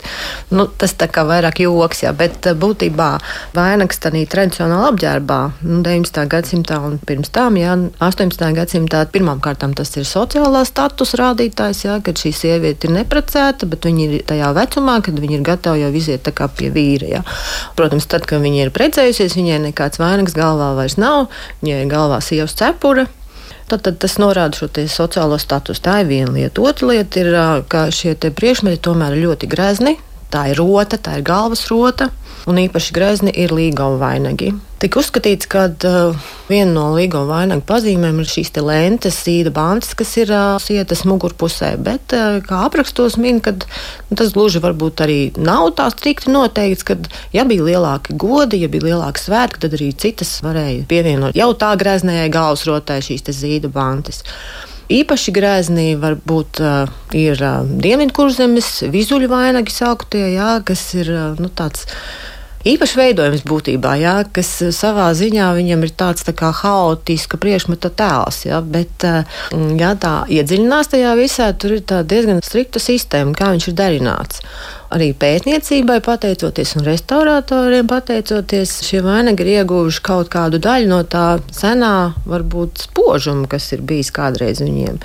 nu, 0.55 0.69
tas 0.79 0.95
tā 0.95 1.11
kā 1.11 1.27
vairāk 1.27 1.65
joks, 1.65 2.05
ja? 2.07 2.15
bet 2.15 2.47
būtībā 2.55 3.11
vainags 3.59 3.99
tādā 3.99 4.23
tradicionālā 4.31 4.93
apģērbā, 4.93 5.41
nu, 5.67 5.81
19. 5.83 6.23
gadsimtā 6.31 6.79
un 6.87 7.01
pirms 7.03 7.35
tam, 7.35 7.59
ja 7.59 7.75
18. 7.75 8.47
gadsimtā, 8.55 9.03
pirmām 9.11 9.43
kārtām 9.43 9.75
tas 9.75 9.91
ir 9.99 10.07
sociālā 10.07 10.63
status 10.71 11.19
rādītājs, 11.19 11.85
ja? 11.89 11.99
kad 11.99 12.23
šī 12.23 12.35
sieviete 12.45 12.87
ir 12.87 12.97
neprecēta, 13.01 13.67
bet 13.67 13.88
viņi 13.89 14.09
ir 14.09 14.25
tajā 14.29 14.53
vecumā, 14.57 14.99
kad 15.05 15.19
viņi 15.19 15.39
ir 15.41 15.47
gatavi 15.47 15.85
jau 15.85 15.93
iziet 15.97 16.31
pie 16.57 16.71
vīra. 16.75 17.13
Ja. 17.19 17.23
Protams, 17.79 18.07
tad, 18.07 18.27
kad 18.29 18.45
viņi 18.45 18.67
ir 18.67 18.75
precējusies, 18.75 19.37
viņai 19.39 19.63
nekāds 19.69 20.01
vainags 20.01 20.37
galvā 20.37 20.75
vairs 20.79 20.99
nav, 21.01 21.29
viņai 21.63 21.85
ir 21.85 21.93
galvā 21.93 22.21
sievas 22.25 22.57
cepura. 22.59 23.09
Tad, 23.69 23.83
tad 23.85 23.99
tas 24.01 24.15
norāda 24.17 24.57
šo 24.57 24.71
sociālo 24.89 25.37
statusu. 25.37 25.83
Tā 25.85 25.99
ir 26.01 26.09
viena 26.09 26.33
lieta. 26.33 26.63
Otra 26.65 26.89
lieta 26.89 27.21
ir, 27.21 27.35
ka 27.69 27.89
šie 27.93 28.15
priekšmeti 28.17 28.81
tomēr 28.87 29.17
ir 29.17 29.27
ļoti 29.27 29.51
grezni. 29.51 29.99
Tā 30.33 30.51
ir 30.53 30.59
rota, 30.61 30.99
tā 31.01 31.19
ir 31.19 31.27
galvas 31.27 31.65
rota 31.71 32.11
un 32.49 32.59
īpaši 32.61 32.95
grezni 32.97 33.33
ir 33.37 33.53
līgava 33.53 33.99
vainagi. 34.01 34.53
Tik 34.79 34.95
uzskatīts, 35.01 35.49
ka 35.51 35.65
uh, 35.89 36.29
viena 36.47 36.71
no 36.71 36.85
līguma 36.95 37.27
vainagu 37.27 37.65
pazīmēm 37.67 38.21
ir 38.23 38.29
šīs 38.31 38.53
lentes, 38.63 39.19
sīda 39.25 39.51
bandas, 39.55 39.91
kas 39.99 40.13
ir 40.21 40.31
uh, 40.31 40.61
sietas 40.63 41.03
mugurpusē. 41.09 41.73
Bet, 41.83 42.15
uh, 42.15 42.39
kā 42.47 42.63
aprakstos 42.69 43.19
min, 43.19 43.41
ka 43.45 43.57
nu, 43.59 44.15
tas 44.15 44.31
gluži 44.37 44.63
varbūt 44.65 45.03
arī 45.05 45.19
nav 45.37 45.73
tā 45.81 45.89
strikti 45.93 46.31
noteikts, 46.33 46.87
ka, 46.87 46.97
ja 47.35 47.45
bija 47.49 47.67
lielāki 47.67 48.17
godi, 48.21 48.63
ja 48.63 48.71
bija 48.71 48.93
lielāki 48.93 49.25
svētki, 49.27 49.65
tad 49.65 49.77
arī 49.81 49.91
citas 49.99 50.39
varēja 50.47 50.87
pievienot 50.89 51.37
jau 51.37 51.51
tā 51.59 51.75
greznējai 51.81 52.31
galvasrotai 52.39 53.03
šīs 53.05 53.27
zīda 53.35 53.73
bandas. 53.73 54.23
Īpaši 54.89 55.35
grēzni 55.37 55.91
varbūt 56.01 56.63
uh, 56.65 56.89
ir 57.13 57.37
uh, 57.45 57.61
Dienvidkurzemes 57.69 58.87
vizuļu 58.89 59.29
vainagi 59.29 59.75
sauktie, 59.75 60.23
jā, 60.33 60.55
kas 60.65 60.87
ir 60.97 61.11
uh, 61.13 61.27
nu, 61.37 61.51
tāds 61.53 61.85
īpašs 62.69 62.95
veidojums 62.97 63.45
būtībā, 63.49 63.93
jā, 64.01 64.15
kas 64.33 64.49
savā 64.77 65.11
ziņā 65.17 65.51
viņam 65.59 65.85
ir 65.85 65.93
tāds 65.93 66.25
tā 66.25 66.33
kā 66.37 66.51
haotiska 66.57 67.37
priekšmeta 67.41 67.93
tēls. 68.01 68.43
Jā, 68.49 68.59
bet, 68.65 69.07
ja 69.79 69.93
tā 70.01 70.15
iedziļinās 70.27 70.91
tajā 70.93 71.13
visā, 71.21 71.53
tur 71.55 71.77
ir 71.79 71.85
diezgan 71.87 72.43
strikta 72.45 72.83
sistēma, 72.83 73.37
kā 73.39 73.53
viņš 73.55 73.71
ir 73.71 73.79
darināts 73.79 74.43
arī 74.95 75.11
pētniecībai 75.17 75.99
pateicoties 76.05 76.75
un 76.79 76.87
restauratoriem 76.87 77.89
pateicoties, 77.89 78.79
šie 78.87 79.03
vainagi 79.05 79.45
ir 79.45 79.51
ieguvuši 79.59 80.03
kaut 80.05 80.31
kādu 80.33 80.61
daļu 80.63 80.89
no 80.91 81.01
tā 81.09 81.27
senā, 81.55 82.15
varbūt 82.29 82.87
spožuma, 82.89 83.49
kas 83.51 83.69
ir 83.77 83.85
bijis 83.89 84.11
kādreiz 84.15 84.63
viņiem. 84.65 85.01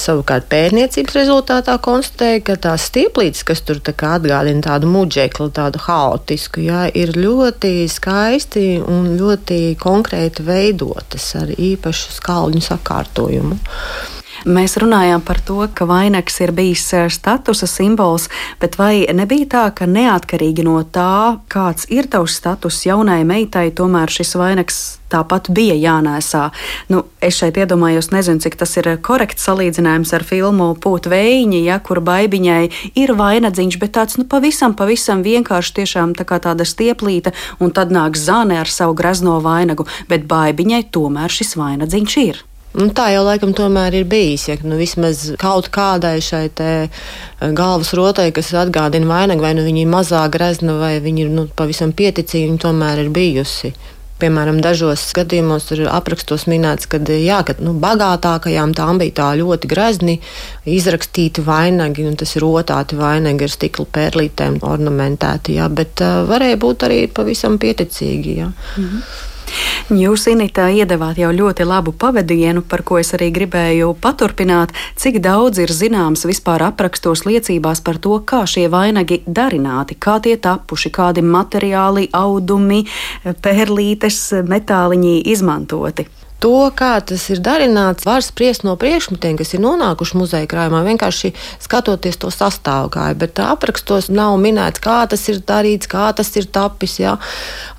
Savukārt 0.00 0.48
pētniecības 0.52 1.18
rezultātā 1.18 1.76
konstatēja, 1.84 2.44
ka 2.48 2.58
tās 2.68 2.88
stieplītes, 2.90 3.44
kas 3.48 3.64
tur 3.66 3.82
tā 3.84 3.94
atgādina 3.94 4.64
tādu 4.64 4.90
muģekli, 4.92 5.50
tādu 5.56 5.82
haotisku, 5.84 6.64
jā, 6.64 6.86
ir 6.96 7.12
ļoti 7.18 7.88
skaisti 7.92 8.66
un 8.84 9.12
ļoti 9.20 9.76
konkrēti 9.80 10.46
veidotas 10.46 11.34
ar 11.38 11.52
īpašu 11.52 12.16
skalņu 12.18 12.64
sakārtojumu. 12.64 13.60
Mēs 14.46 14.76
runājām 14.78 15.22
par 15.26 15.40
to, 15.42 15.64
ka 15.74 15.86
vainags 15.88 16.38
ir 16.44 16.52
bijis 16.54 16.84
eh, 16.94 17.08
statusa 17.10 17.66
simbols, 17.66 18.28
bet 18.60 18.78
vai 18.78 19.02
nebija 19.14 19.48
tā, 19.50 19.64
ka 19.74 19.88
neatkarīgi 19.90 20.62
no 20.66 20.78
tā, 20.84 21.40
kāds 21.50 21.88
ir 21.90 22.06
tavs 22.10 22.38
status 22.38 22.84
jaunai 22.86 23.24
meitai, 23.26 23.68
tomēr 23.74 24.12
šis 24.12 24.36
vainags 24.38 24.78
tāpat 25.10 25.48
bija 25.54 25.74
jānēsā. 25.74 26.48
Nu, 26.92 27.02
es 27.24 27.38
šeit 27.40 27.58
iedomājos, 27.58 28.10
nezinu, 28.14 28.42
cik 28.44 28.58
tas 28.60 28.76
ir 28.78 28.90
korekts 29.02 29.46
salīdzinājums 29.48 30.12
ar 30.14 30.26
filmu 30.28 30.70
Pūta 30.78 31.10
vējiņa, 31.12 31.62
ja, 31.64 31.78
kur 31.82 32.02
baigiņai 32.04 32.92
ir 33.00 33.14
vainadziņš, 33.18 33.78
bet 33.82 33.96
tāds 33.96 34.20
nu, 34.20 34.28
pavisam, 34.28 34.76
pavisam 34.78 35.24
vienkārši 35.26 35.80
tiešām 35.80 36.14
tā 36.18 36.28
kā 36.28 36.38
tāda 36.44 36.68
stieplīte, 36.68 37.34
un 37.58 37.74
tad 37.74 37.94
nāk 37.94 38.20
zāne 38.20 38.60
ar 38.60 38.70
savu 38.70 38.94
grazno 38.98 39.40
vainagu, 39.42 39.88
bet 40.12 40.28
baigiņai 40.30 40.84
tomēr 40.94 41.32
šis 41.40 41.56
vainadziņš 41.58 42.20
ir. 42.28 42.44
Nu, 42.78 42.86
tā 42.94 43.08
jau 43.10 43.24
laikam 43.26 43.50
tomēr 43.56 43.96
ir 43.98 44.06
bijis. 44.06 44.46
Ja 44.50 44.56
nu, 44.62 44.78
vismaz 44.78 45.32
kaut 45.40 45.70
kādai 45.74 46.18
šai 46.22 46.46
eh, 46.62 47.04
galvas 47.40 47.90
rotai, 47.98 48.30
kas 48.34 48.52
atgādina 48.54 49.08
vainagu, 49.10 49.42
vai 49.42 49.54
nu 49.58 49.66
viņa 49.66 49.82
ir 49.82 49.92
mazāk 49.92 50.36
grezna, 50.36 50.78
vai 50.78 50.96
viņa 51.02 51.24
ir 51.24 51.32
nu, 51.34 51.48
pavisam 51.58 51.94
pieticīga, 51.96 52.52
viņa 52.52 52.66
tomēr 52.68 53.02
ir 53.02 53.14
bijusi. 53.14 53.72
Piemēram, 54.18 54.56
dažos 54.58 55.04
gadījumos 55.14 55.68
ir 55.76 55.84
aprakstos 55.94 56.48
minēts, 56.50 56.88
ka, 56.90 56.98
jā, 56.98 57.38
ka 57.46 57.54
nu, 57.62 57.76
bagātākajām 57.78 58.74
tām 58.74 58.98
bija 58.98 59.14
tā 59.20 59.28
ļoti 59.38 59.70
grezni 59.70 60.16
izrakstīti 60.66 61.44
vainagi, 61.46 62.06
un 62.10 62.18
tas 62.18 62.34
ir 62.34 62.42
rotāti 62.42 62.98
vainagi 62.98 63.46
ar 63.46 63.54
stikla 63.54 63.86
pērlītēm 63.94 64.58
ornamentēti. 64.66 65.54
Jā, 65.60 65.70
bet 65.70 66.02
uh, 66.02 66.24
varēja 66.30 66.58
būt 66.66 66.86
arī 66.90 67.00
pavisam 67.14 67.60
pieticīgi. 67.62 68.38
Jā. 68.40 68.50
-hmm. 68.50 69.36
Jūs, 69.88 70.26
Inita, 70.28 70.66
iedavāt 70.68 71.16
jau 71.16 71.30
ļoti 71.32 71.64
labu 71.64 71.94
pavadienu, 71.96 72.60
par 72.68 72.82
ko 72.84 72.98
es 73.00 73.14
arī 73.16 73.30
gribēju 73.32 73.94
paturpināt, 74.02 74.74
cik 75.00 75.20
daudz 75.24 75.62
ir 75.62 75.72
zināms 75.72 76.26
vispār 76.28 76.66
aprakstos 76.66 77.24
liecībās 77.24 77.80
par 77.86 77.96
to, 77.96 78.18
kā 78.20 78.42
šie 78.44 78.66
vainagi 78.68 79.22
darināti, 79.24 79.96
kā 79.96 80.18
tie 80.20 80.36
tapuši, 80.36 80.92
kādi 80.92 81.24
materiāli, 81.24 82.10
audumi, 82.12 82.84
pērlītes, 83.24 84.22
metāliņi 84.44 85.18
izmantoti. 85.32 86.17
To, 86.38 86.70
kā 86.70 86.92
tas 87.02 87.24
ir 87.34 87.40
darināts, 87.42 88.06
var 88.06 88.22
spriest 88.22 88.62
no 88.62 88.76
priekšmetiem, 88.78 89.34
kas 89.40 89.56
ir 89.56 89.62
nonākuši 89.64 90.18
muzeja 90.20 90.46
krājumā, 90.46 90.84
vienkārši 90.86 91.32
skatoties 91.58 92.20
to 92.22 92.30
sastāvgāju. 92.30 93.16
Bet 93.18 93.40
aprakstos 93.42 94.06
nav 94.06 94.36
minēts, 94.38 94.78
kā 94.78 95.00
tas 95.10 95.24
ir 95.32 95.40
darīts, 95.42 95.90
kā 95.90 96.12
tas 96.14 96.30
ir 96.38 96.46
tapis. 96.54 97.00
Jā. 97.02 97.16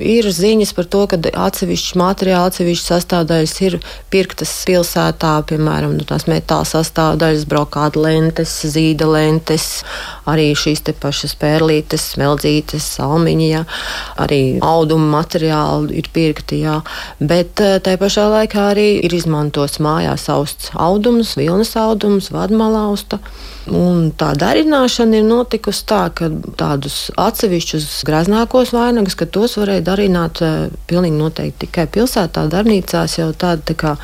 Ir 0.04 0.28
ziņas 0.28 0.74
par 0.76 0.90
to, 0.92 1.06
ka 1.08 1.20
atsevišķi 1.46 2.00
materiāli, 2.02 2.52
atsevišķi 2.52 2.84
sastāvdaļas 2.90 3.56
ir 3.64 3.78
pirktas 4.12 4.52
pilsētā, 4.68 5.38
piemēram, 5.48 5.96
nu, 5.96 6.04
tās 6.10 6.28
metāla 6.28 6.68
sastāvdaļas, 6.68 7.48
brokāta 7.48 8.04
lentes, 8.04 8.58
zīda 8.68 9.08
lentes, 9.08 9.70
arī 10.28 10.50
šīs 10.52 10.84
te 10.84 10.98
pašas 11.00 11.38
pērlītes, 11.40 12.10
smeldzītes, 12.18 12.92
salmiņa, 13.00 13.48
jā. 13.48 13.64
arī 14.20 14.44
auduma 14.60 15.22
materiāli 15.22 16.04
ir 16.04 16.12
pirkti. 16.12 16.60
Jā. 16.68 16.82
Bet 17.24 17.64
eh, 17.64 17.80
tai 17.80 17.96
pašā 18.02 18.28
laikā 18.28 18.49
laikā 18.50 18.72
arī 18.74 19.04
ir 19.06 19.14
izmantots 19.14 19.80
mājās 19.80 20.30
austs 20.30 20.72
audums, 20.74 21.36
vilnas 21.38 21.76
audums, 21.78 22.32
vadmalausta. 22.32 23.20
Un 23.70 24.12
tā 24.18 24.34
darināšana 24.34 25.20
ir 25.20 25.24
notikusi 25.24 25.86
tā, 25.86 26.10
ka 26.10 26.30
tādus 26.58 27.12
atsevišķus 27.18 28.04
graznākos 28.06 28.74
vainagus, 28.74 29.16
ka 29.16 29.26
tos 29.26 29.58
varēja 29.58 29.86
darināt 29.86 30.42
eh, 30.42 30.70
pilnīgi 30.88 31.18
noteikti 31.18 31.68
tikai 31.68 31.88
pilsētā, 31.88 32.48
darbnīcās 32.50 33.20
jau 33.20 33.32
tāda 33.34 33.62
tā 33.62 33.76
kā 33.78 33.96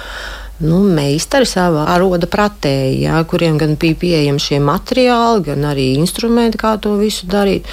nu, 0.62 0.84
meistari 0.86 1.48
savā 1.50 1.88
aroda 1.96 2.30
pratēji, 2.30 3.02
jā, 3.08 3.18
kuriem 3.28 3.58
gan 3.58 3.76
bija 3.76 3.98
pieejami 4.00 4.40
šie 4.40 4.62
materiāli, 4.64 5.48
gan 5.50 5.66
arī 5.72 5.96
instrumenti, 5.98 6.62
kā 6.62 6.78
to 6.80 6.96
visu 7.02 7.28
darīt. 7.28 7.66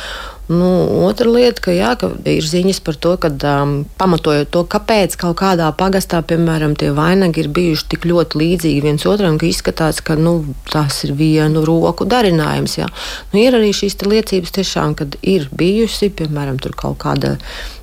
Nu, 0.52 0.68
otra 1.06 1.30
lieta, 1.32 1.62
ka, 1.64 1.72
jā, 1.74 1.92
ka 1.98 2.10
ir 2.28 2.44
ziņas 2.46 2.80
par 2.84 2.98
to, 3.00 3.14
ka 3.20 3.30
um, 3.50 3.74
pamatojot 4.00 4.50
to, 4.52 4.64
kāpēc 4.68 5.16
kaut 5.20 5.38
kādā 5.40 5.70
pagastā, 5.78 6.20
piemēram, 6.28 6.74
tie 6.78 6.90
vainagi 6.96 7.44
ir 7.44 7.50
bijuši 7.56 7.88
tik 7.94 8.06
ļoti 8.10 8.40
līdzīgi 8.42 8.84
viens 8.84 9.06
otram, 9.08 9.38
ka 9.40 9.48
izskatās, 9.48 10.02
ka 10.04 10.18
nu, 10.20 10.34
tas 10.70 11.02
ir 11.06 11.14
vienu 11.18 11.64
roku 11.66 12.06
darinājums. 12.08 12.78
Jā. 12.82 12.90
Nu, 13.32 13.40
ir 13.40 13.56
arī 13.58 13.72
šīs 13.76 13.96
liecības, 14.02 14.56
tiešām, 14.58 14.96
kad 14.98 15.16
ir 15.22 15.48
bijusi, 15.56 16.12
piemēram, 16.12 16.60
kaut 16.76 17.00
kāda 17.02 17.36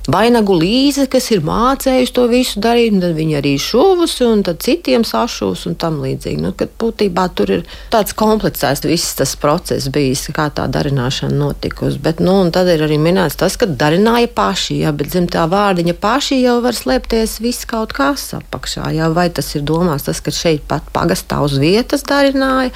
vainagu 0.08 0.54
līze, 0.56 1.04
kas 1.10 1.28
ir 1.34 1.42
mācējusi 1.44 2.14
to 2.16 2.24
visu 2.30 2.60
darīt, 2.62 2.94
un 2.94 3.02
tad 3.04 3.16
viņi 3.18 3.36
arī 3.40 3.54
šuvus, 3.60 4.16
un 4.24 4.44
tad 4.46 4.62
citiem 4.64 5.04
sašūs 5.06 5.66
un 5.68 5.76
tam 5.80 5.98
līdzīgi. 6.04 6.40
Nu, 6.40 6.52
būtībā 6.54 7.26
tur 7.36 7.52
ir 7.58 7.64
tāds 7.92 8.14
komplicēts 8.16 8.86
viss 8.88 9.16
tas 9.18 9.34
process 9.40 9.90
bijis, 9.92 10.26
kā 10.36 10.48
tā 10.54 10.66
darināšana 10.72 11.36
notikusi. 11.36 12.00
Bet, 12.02 12.22
nu, 12.24 12.38
tad 12.54 12.70
ir 12.72 12.84
arī 12.86 13.00
minēts 13.02 13.38
tas, 13.40 13.58
ka 13.60 13.68
darināja 13.68 14.30
paši, 14.34 14.80
jā, 14.84 14.94
bet 14.96 15.12
zem 15.12 15.28
tā 15.30 15.44
vārdiņa 15.50 15.96
paši 16.00 16.40
jau 16.40 16.58
var 16.64 16.76
slēpties 16.76 17.40
viss 17.44 17.68
kaut 17.68 17.94
kas 17.96 18.30
apakšā. 18.38 18.92
Jā, 18.96 19.10
vai 19.14 19.28
tas 19.34 19.52
ir 19.56 19.66
domāts 19.68 20.08
tas, 20.08 20.22
ka 20.24 20.34
šeit 20.34 20.64
pat 20.70 20.88
pagastā 20.94 21.42
uz 21.44 21.58
vietas 21.60 22.06
darināja, 22.08 22.72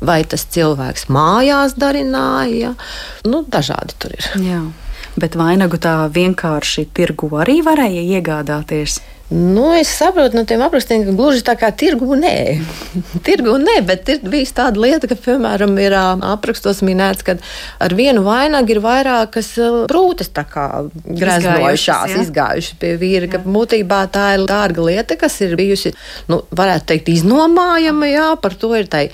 vai 0.00 0.22
tas 0.28 0.46
cilvēks 0.54 1.08
mājās 1.12 1.74
darināja. 1.80 2.76
Nu, 3.26 3.42
dažādi 3.48 3.98
tur 4.00 4.14
ir. 4.16 4.30
Jā 4.46 4.62
bet 5.18 5.38
vainagu 5.38 5.78
tā 5.80 5.94
vienkārši 6.12 6.86
tirgu 6.94 7.30
arī 7.40 7.60
varēja 7.66 8.04
iegādāties. 8.18 9.00
Nu, 9.30 9.68
es 9.78 9.86
saprotu 9.94 10.34
no 10.34 10.42
tiem 10.42 10.62
aprakstiem, 10.66 11.04
ka 11.06 11.12
gluži 11.14 11.44
tā 11.46 11.54
kā 11.54 11.68
tirgu 11.70 12.16
nē. 12.18 12.58
tirgu 13.26 13.54
nē, 13.62 13.76
bet 13.86 14.08
ir 14.10 14.24
bijis 14.26 14.50
tāda 14.56 14.82
lieta, 14.82 15.06
ka, 15.06 15.14
piemēram, 15.14 15.76
ir 15.78 15.94
aprakstos 15.94 16.80
minēts, 16.82 17.22
ka 17.22 17.36
ar 17.78 17.94
vienu 17.94 18.24
vainagu 18.26 18.74
ir 18.74 18.80
vairākas 18.82 19.52
brūces 19.90 20.32
greznojušās, 20.34 22.16
izgājušas 22.24 22.80
pie 22.82 22.90
vīra. 22.98 23.28
Ka 23.30 23.38
būtībā 23.44 24.00
tā 24.10 24.24
ir 24.34 24.48
dārga 24.50 24.88
lieta, 24.88 25.18
kas 25.20 25.38
ir 25.46 25.54
bijusi, 25.60 25.94
nu, 26.26 26.40
varētu 26.50 26.90
teikt, 26.90 27.12
iznomājama. 27.14 28.10
Jā, 28.10 28.26
par 28.42 28.58
to 28.58 28.72
ir 28.74 28.90
tai 28.90 29.04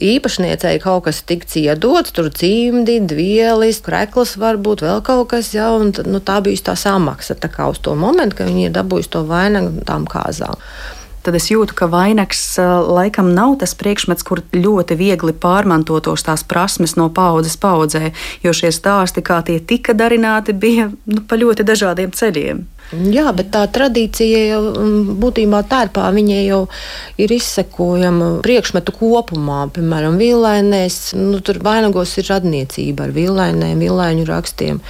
īpašniecei 0.00 0.78
kaut 0.80 1.04
kas 1.10 1.20
tikts 1.28 1.60
iedots, 1.60 2.16
tur 2.16 2.32
cimdi, 2.32 2.96
vielis, 3.12 3.82
krekls 3.84 4.38
varbūt 4.40 4.86
vēl 4.88 5.04
kaut 5.04 5.28
kas, 5.34 5.52
jā, 5.52 5.68
un 5.76 5.92
nu, 6.08 6.24
tā 6.24 6.40
bijusi 6.40 6.64
tā 6.70 6.78
samaksa 6.80 7.36
tā 7.36 7.52
kā 7.52 7.68
uz 7.68 7.84
to 7.84 7.92
momentu, 7.98 8.40
ka 8.40 8.48
viņi 8.48 8.70
ir 8.70 8.76
dabūjuši 8.80 9.12
to 9.12 9.26
vainagu 9.28 9.65
tām 9.86 10.06
kāzām 10.10 10.60
tad 11.26 11.36
es 11.38 11.48
jūtu, 11.50 11.74
ka 11.74 11.88
vainags 11.90 12.42
laikam 12.86 13.32
nav 13.34 13.56
tas 13.62 13.74
priekšmets, 13.78 14.24
kur 14.26 14.44
ļoti 14.54 14.96
viegli 14.98 15.34
pārmantotos 15.34 16.22
tās 16.26 16.46
prasmes 16.46 16.94
no 16.98 17.08
paudzes 17.14 17.58
paudzē, 17.58 18.12
jo 18.44 18.54
šie 18.54 18.70
stāsti, 18.74 19.24
kā 19.26 19.40
tie 19.46 19.58
tika 19.58 19.96
darināti, 19.98 20.54
bija 20.54 20.90
nu, 20.92 21.24
pa 21.26 21.38
ļoti 21.40 21.66
dažādiem 21.66 22.14
ceļiem. 22.14 22.62
Jā, 23.10 23.32
bet 23.34 23.50
tā 23.50 23.64
tradīcija 23.74 24.44
jau 24.52 24.60
būtībā 25.18 25.64
tērpā 25.66 26.06
viņai 26.14 26.42
jau 26.44 26.60
ir 27.18 27.32
izsekojama 27.34 28.36
priekšmetu 28.46 28.94
kopumā. 28.94 29.64
Piemēram, 29.74 30.20
villainēs, 30.22 31.00
nu, 31.18 31.40
tur 31.42 31.58
vainagos 31.66 32.14
ir 32.22 32.30
radniecība 32.30 33.08
ar 33.08 33.16
villainēm, 33.16 33.82
villaiņu 33.82 34.28
rakstiem 34.30 34.84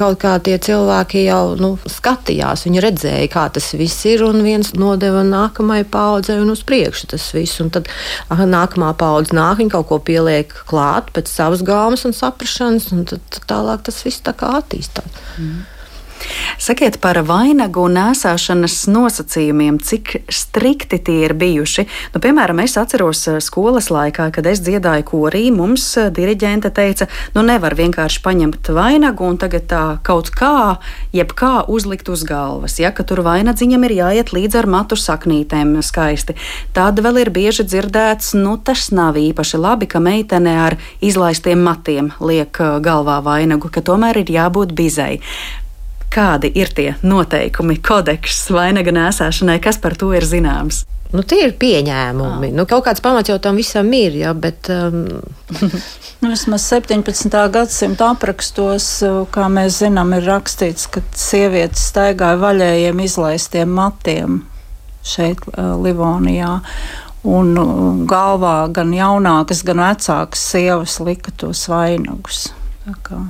kaut 0.00 0.20
kā 0.22 0.34
tie 0.44 0.56
cilvēki 0.62 1.24
jau 1.26 1.54
nu, 1.60 1.72
skatījās, 1.90 2.64
viņi 2.66 2.84
redzēja, 2.84 3.30
kā 3.32 3.46
tas 3.54 3.70
viss 3.78 4.06
ir, 4.08 4.24
un 4.26 4.40
viens 4.46 4.72
nodeva 4.78 5.22
nākamajai 5.26 5.86
paudzei 5.92 6.38
un 6.40 6.52
uz 6.54 6.64
priekšu 6.66 7.10
tas 7.14 7.28
viss. 7.36 7.60
Un 7.62 7.72
tad 7.74 7.90
nākamā 8.30 8.92
paudze 9.00 9.36
nāk, 9.36 9.60
viņa 9.60 9.74
kaut 9.76 9.90
ko 9.90 10.00
pieliek 10.10 10.54
klāt 10.70 11.12
pēc 11.16 11.30
savas 11.30 11.64
gāmas 11.66 12.06
un 12.08 12.16
saprašanas, 12.16 12.90
un 12.96 13.04
tad 13.12 13.42
tālāk 13.50 13.84
tas 13.88 14.00
viss 14.06 14.24
tā 14.24 14.36
kā 14.36 14.54
attīstās. 14.60 15.20
Mm. 15.38 15.60
Sakiet 16.60 16.98
par 17.00 17.16
vainagu 17.24 17.86
nēsāšanas 17.88 18.82
nosacījumiem, 18.92 19.78
cik 19.80 20.12
strikti 20.28 20.98
tie 21.00 21.24
ir 21.24 21.34
bijuši. 21.38 21.86
Nu, 22.14 22.20
piemēram, 22.22 22.60
es 22.64 22.76
atceros 22.80 23.22
eh, 23.30 23.38
skolas 23.40 23.90
laikā, 23.92 24.28
kad 24.34 24.48
es 24.50 24.60
dziedāju 24.66 25.06
korī, 25.08 25.46
mums 25.54 25.86
eh, 25.96 26.10
diriģente 26.14 26.72
teica, 26.76 27.08
nu 27.36 27.44
nevar 27.46 27.76
vienkārši 27.78 28.22
paņemt 28.24 28.72
vainagu 28.76 29.24
un 29.26 29.38
tagad 29.40 29.66
tā 29.70 29.84
kaut 30.06 30.32
kā, 30.36 30.76
jebkā 31.16 31.64
uzlikt 31.72 32.10
uz 32.12 32.26
galvas. 32.28 32.76
Ja, 32.82 32.92
ka 32.92 33.06
tur 33.08 33.24
vainadziņam 33.26 33.88
ir 33.88 33.96
jāiet 34.00 34.34
līdz 34.36 34.60
ar 34.60 34.70
matu 34.70 34.98
saknītēm 35.00 35.78
skaisti. 35.86 36.36
Tad 36.76 37.00
vēl 37.00 37.22
ir 37.24 37.32
bieži 37.34 37.64
dzirdēts, 37.66 38.34
nu 38.36 38.58
tas 38.60 38.90
nav 38.92 39.16
īpaši 39.20 39.60
labi, 39.60 39.88
ka 39.90 40.02
meitene 40.04 40.58
ar 40.66 40.76
izlaistiem 41.00 41.64
matiem 41.64 42.12
liek 42.20 42.60
eh, 42.60 42.78
galvā 42.84 43.20
vainagu, 43.24 43.72
ka 43.72 43.84
tomēr 43.84 44.20
ir 44.24 44.36
jābūt 44.36 44.76
bizai. 44.76 45.20
Kādi 46.10 46.50
ir 46.58 46.72
tie 46.74 46.88
noteikumi, 47.06 47.76
kodeks 47.86 48.48
vainaga 48.50 48.90
nēsāšanai, 48.94 49.60
kas 49.62 49.78
par 49.78 49.94
to 49.98 50.10
ir 50.16 50.26
zināms? 50.26 50.82
Nu, 51.10 51.24
tie 51.26 51.40
ir 51.48 51.56
pieņēmumi. 51.58 52.50
Ah. 52.52 52.54
Nu, 52.54 52.64
kaut 52.70 52.84
kāds 52.86 53.02
pamats 53.02 53.30
jau 53.30 53.38
tam 53.42 53.58
visam 53.58 53.88
ir. 53.94 54.14
Ja, 54.18 54.34
bet, 54.34 54.70
um... 54.70 55.00
nu, 56.20 56.30
vismaz 56.30 56.68
17. 56.70 57.34
gadsimta 57.54 58.12
aprakstos, 58.14 58.88
kā 59.34 59.48
mēs 59.50 59.80
zinām, 59.82 60.14
ir 60.18 60.26
rakstīts, 60.30 60.86
ka 60.90 61.02
sievietes 61.18 61.88
staigāja 61.90 62.38
vaļējiem 62.42 63.02
izlaistiem 63.06 63.74
matiem 63.74 64.44
šeit, 65.06 65.42
uh, 65.54 65.74
Livonijā. 65.82 66.60
Un 67.30 67.52
uh, 67.58 67.82
galvā 68.08 68.54
gan 68.74 68.94
jaunākas, 68.94 69.64
gan 69.66 69.82
vecākas 69.82 70.46
sievas 70.54 70.98
lika 71.02 71.34
tos 71.42 71.66
vainagus. 71.70 72.48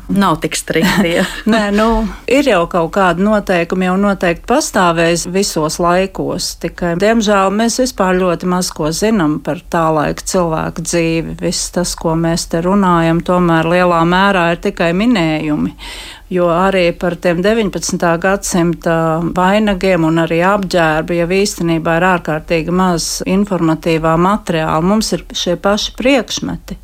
Nav 0.09 0.37
tik 0.41 0.57
strikti. 0.57 1.09
Ja. 1.11 1.25
Nē, 1.53 1.71
nu, 1.75 1.87
ir 2.31 2.47
jau 2.47 2.63
kaut 2.71 2.93
kāda 2.95 3.23
noteikuma, 3.25 3.89
jau 3.89 3.97
noteikti 3.99 4.47
pastāvēs 4.47 5.27
visos 5.33 5.81
laikos. 5.83 6.53
Tikai, 6.63 6.95
diemžēl, 7.01 7.51
mēs 7.59 7.81
vispār 7.83 8.15
ļoti 8.21 8.47
maz 8.51 8.71
ko 8.75 8.93
zinām 8.95 9.41
par 9.43 9.59
tā 9.73 9.89
laika 9.91 10.23
cilvēku 10.33 10.87
dzīvi. 10.87 11.35
Viss 11.43 11.73
tas, 11.75 11.97
ko 11.99 12.15
mēs 12.15 12.47
te 12.53 12.63
runājam, 12.63 13.25
tomēr 13.27 13.67
lielā 13.75 14.01
mērā 14.07 14.53
ir 14.55 14.63
tikai 14.69 14.93
minējumi. 14.95 15.75
Jo 16.31 16.47
arī 16.55 16.93
par 16.95 17.17
tiem 17.19 17.41
19. 17.43 18.05
gadsimta 18.23 18.95
vainagiem 19.35 20.07
un 20.07 20.23
arī 20.23 20.45
apģērbu 20.47 21.17
jau 21.17 21.27
īstenībā 21.41 21.97
ir 21.99 22.07
ārkārtīgi 22.13 22.71
maz 22.71 23.17
informatīvā 23.27 24.15
materiāla. 24.15 24.79
Mums 24.93 25.11
ir 25.17 25.27
šie 25.35 25.59
paši 25.59 25.97
priekšmeti 25.99 26.79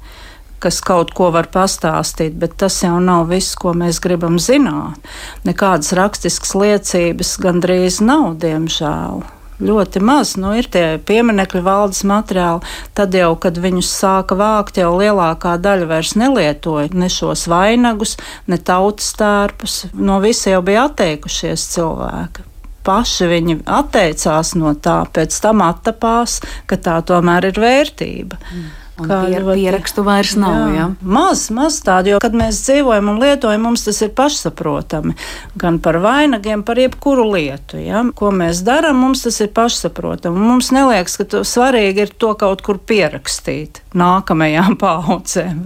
kas 0.63 0.81
kaut 0.85 1.13
ko 1.17 1.31
var 1.35 1.49
pastāstīt, 1.53 2.37
bet 2.41 2.57
tas 2.61 2.81
jau 2.83 2.97
nav 3.03 3.29
viss, 3.33 3.57
ko 3.59 3.75
mēs 3.77 4.01
gribam 4.03 4.41
zināt. 4.43 5.01
Nekādas 5.47 5.95
rakstiskas 5.97 6.55
liecības 6.57 7.37
gandrīz 7.43 8.03
nav, 8.05 8.37
diemžēl. 8.43 9.25
Ļoti 9.57 10.03
maz, 10.05 10.35
nu, 10.37 10.51
ir 10.53 10.67
tie 10.69 10.99
pieminiekļu 11.09 11.63
valdes 11.65 12.03
materiāli. 12.05 12.67
Tad 12.97 13.15
jau, 13.17 13.31
kad 13.41 13.57
viņus 13.57 13.89
sāka 13.89 14.37
vākt, 14.37 14.77
jau 14.83 14.91
lielākā 14.99 15.55
daļa 15.65 15.89
vairs 15.89 16.13
nelietoja 16.21 16.91
ne 16.93 17.09
šos 17.13 17.47
vainagus, 17.49 18.19
ne 18.53 18.59
tautas 18.61 19.15
tērpus. 19.17 19.79
No 19.97 20.21
visa 20.25 20.53
jau 20.53 20.61
bija 20.67 20.91
atteikušies 20.91 21.71
cilvēki 21.77 22.53
paši 22.87 23.27
viņi 23.27 23.57
atteicās 23.67 24.53
no 24.59 24.71
tā, 24.79 25.01
pēc 25.11 25.35
tam 25.43 25.65
attapās, 25.67 26.39
ka 26.71 26.79
tā 26.79 27.01
tomēr 27.09 27.49
ir 27.51 27.59
vērtība. 27.59 28.39
Mm. 28.39 28.69
Kādu 28.97 29.29
pier, 29.29 29.45
pierakstu 29.45 30.05
vairs 30.07 30.35
nav. 30.41 30.57
Jā. 30.73 30.77
Jā. 30.77 30.87
Maz, 31.17 31.47
maz 31.55 31.79
tādu, 31.85 32.15
jo, 32.15 32.21
kad 32.23 32.37
mēs 32.37 32.63
dzīvojam 32.65 33.13
un 33.13 33.21
lietojam, 33.21 33.67
mums 33.69 33.85
tas 33.85 34.01
ir 34.05 34.13
pašsaprotami. 34.17 35.17
Gan 35.61 35.81
par 35.85 36.01
vainagiem, 36.05 36.65
par 36.67 36.81
jebkuru 36.81 37.29
lietu. 37.35 37.81
Ja? 37.83 38.05
Ko 38.17 38.33
mēs 38.33 38.65
darām, 38.67 39.03
mums 39.05 39.27
tas 39.27 39.41
ir 39.45 39.53
pašsaprotami. 39.57 40.41
Mums 40.41 40.73
neliekas, 40.75 41.19
ka 41.21 41.45
svarīgi 41.45 42.07
ir 42.07 42.15
to 42.17 42.33
kaut 42.41 42.65
kur 42.65 42.81
pierakstīt 42.81 43.83
nākamajām 43.99 44.79
paudzēm. 44.83 45.63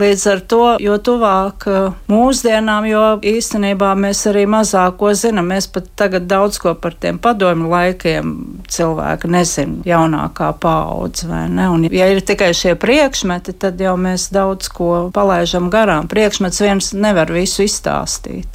Līdz 0.00 0.26
ar 0.34 0.44
to, 0.52 0.62
jo 0.82 0.98
tuvāk 1.00 1.66
uh, 1.70 1.98
mūsdienām, 2.12 2.90
jo 2.90 3.04
īstenībā 3.32 3.94
mēs 3.98 4.26
arī 4.30 4.44
mazāk 4.50 4.98
ko 5.00 5.14
zinām. 5.16 5.48
Mēs 5.52 5.70
pat 5.72 5.88
tagad 5.98 6.28
daudz 6.30 6.60
ko 6.62 6.76
par 6.78 6.96
tiem 7.00 7.18
padomju 7.22 7.72
laikiem 7.72 8.32
cilvēki 8.72 9.32
nezina, 9.32 9.80
jaunākā 9.88 10.52
paudze. 10.60 11.28
Un, 11.32 11.88
ja 11.88 12.08
ir 12.12 12.20
tikai 12.20 12.42
tikai 12.42 12.54
šie 12.54 12.74
priekšmeti, 12.74 13.52
tad 13.54 13.80
jau 13.80 13.94
mēs 13.96 14.30
daudz 14.34 14.68
ko 14.72 15.10
palaidām 15.14 15.70
garām. 15.70 16.08
Priekšmets 16.08 16.60
viens 16.60 16.92
nevar 16.92 17.30
visu 17.30 17.62
izstāstīt. 17.62 18.48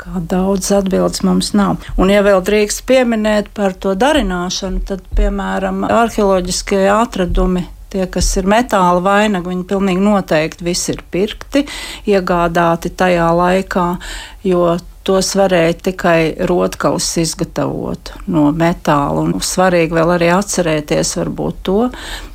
Kā 0.00 0.20
daudz 0.20 0.70
atbildes 0.72 1.22
mums 1.24 1.52
nav. 1.52 1.84
Un, 1.96 2.08
ja 2.08 2.22
vēl 2.24 2.40
drīkst 2.44 2.84
pieminēt 2.88 3.52
par 3.56 3.76
to 3.76 3.94
darināšanu, 3.94 4.80
tad, 4.88 5.04
piemēram, 5.16 5.84
arheoloģiskie 5.84 6.86
atradumi 6.92 7.66
tie, 7.94 8.08
kas 8.10 8.32
ir 8.40 8.50
metāla 8.50 9.02
vainagi, 9.04 9.52
viņi 9.52 9.68
pilnīgi 9.70 10.02
noteikti 10.02 10.66
visi 10.66 10.92
ir 10.94 11.04
pirkti, 11.14 11.64
iegādāti 12.10 12.92
tajā 12.98 13.30
laikā, 13.38 13.86
jo 14.46 14.74
tos 15.04 15.34
varēja 15.36 15.74
tikai 15.90 16.18
rotkalis 16.48 17.10
izgatavot 17.20 18.14
no 18.32 18.46
metāla. 18.56 19.20
Un 19.20 19.36
svarīgi 19.44 19.96
vēl 19.98 20.14
arī 20.16 20.30
atcerēties 20.32 21.12
varbūt 21.20 21.60
to, 21.68 21.78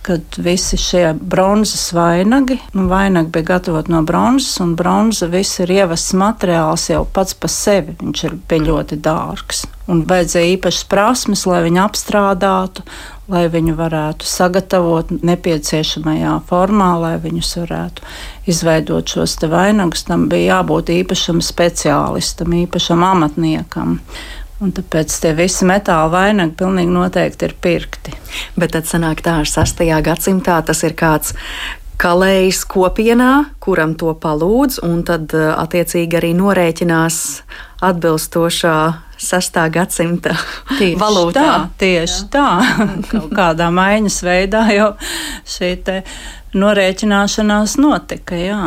ka 0.06 0.20
visi 0.46 0.78
šie 0.80 1.08
bronzas 1.18 1.90
vainagi, 1.98 2.60
nu, 2.78 2.86
vainagi 2.92 3.34
bija 3.34 3.56
gatavot 3.56 3.90
no 3.90 4.04
bronzas, 4.06 4.60
un 4.64 4.76
bronza 4.78 5.30
viss 5.34 5.64
ir 5.64 5.74
ievests 5.80 6.14
materiāls 6.18 6.90
jau 6.94 7.04
pats 7.10 7.34
pa 7.34 7.50
sevi. 7.52 7.98
Viņš 8.00 8.26
ir 8.30 8.38
ļoti 8.70 9.02
dārgs. 9.02 9.66
Un 9.90 10.04
vajadzēja 10.06 10.54
īpašas 10.54 10.86
prasmes, 10.86 11.48
lai 11.50 11.64
viņu 11.66 11.82
apstrādātu, 11.82 12.86
lai 13.30 13.46
viņu 13.52 13.76
varētu 13.78 14.28
sagatavot 14.28 15.12
nepieciešamajā 15.26 16.34
formā, 16.50 16.90
lai 17.02 17.14
viņus 17.22 17.54
varētu 17.62 18.06
izveidot 18.50 19.14
šos 19.14 19.38
vainagus. 19.50 20.06
Tam 20.10 20.28
bija 20.32 20.60
jābūt 20.60 20.92
īpašam 20.98 21.42
speciālistam, 21.46 22.56
īpašam 22.66 23.06
amatniekam. 23.06 24.00
Un 24.60 24.74
tāpēc 24.76 25.14
tie 25.24 25.32
visi 25.38 25.64
metāla 25.68 26.10
vainagi 26.12 26.58
pilnīgi 26.60 26.92
noteikti 26.92 27.48
ir 27.48 27.54
pirkti. 27.64 28.16
Bet 28.60 28.74
tad 28.76 28.90
sanāk 28.90 29.22
tā, 29.24 29.38
ar 29.44 29.48
6. 29.48 29.86
gadsimtā 30.04 30.58
tas 30.68 30.84
ir 30.84 30.98
kāds 31.00 31.32
kalējs 32.00 32.66
kopienā, 32.68 33.34
kuram 33.64 33.94
to 34.00 34.12
palūdz, 34.20 34.82
un 34.88 35.04
tad 35.08 35.32
attiecīgi 35.36 36.20
arī 36.20 36.34
norēķinās 36.36 37.22
atbilstošā 37.88 38.80
6. 39.20 39.60
gadsimta 39.74 40.36
tieši 40.78 41.00
valūtā. 41.04 41.40
Tā, 41.42 41.58
tieši 41.82 42.22
Jā. 42.22 42.30
tā, 42.34 42.48
kaut 43.12 43.34
kādā 43.36 43.70
maiņas 43.74 44.22
veidā 44.26 44.64
jau 44.74 44.94
šī 45.50 45.74
norēķināšanās 46.58 47.78
notika. 47.78 48.38
Jā. 48.40 48.64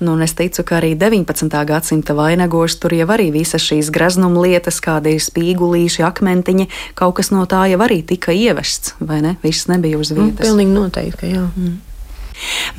Nu, 0.00 0.14
es 0.20 0.34
ticu, 0.36 0.64
ka 0.68 0.78
arī 0.80 0.92
19. 1.00 1.48
gadsimta 1.68 2.16
vainagos 2.16 2.76
tur 2.80 2.92
jau 2.96 3.08
arī 3.14 3.30
visas 3.32 3.64
šīs 3.64 3.88
graznuma 3.92 4.44
lietas, 4.44 4.80
kādi 4.84 5.16
ir 5.16 5.24
spīgulīši, 5.24 6.04
akmentiņi, 6.04 6.68
kaut 6.98 7.16
kas 7.20 7.32
no 7.32 7.44
tā 7.48 7.64
jau 7.72 7.80
arī 7.84 8.02
tika 8.06 8.34
ievests, 8.36 8.96
vai 9.00 9.22
ne? 9.24 9.36
Viss 9.44 9.68
nebija 9.72 10.00
uz 10.00 10.12
nu, 10.12 10.26
vietas. 10.26 10.44
Mm, 10.44 10.48
pilnīgi 10.48 10.76
noteikti, 10.76 11.32
jā. 11.32 11.46
Mm. 11.56 11.80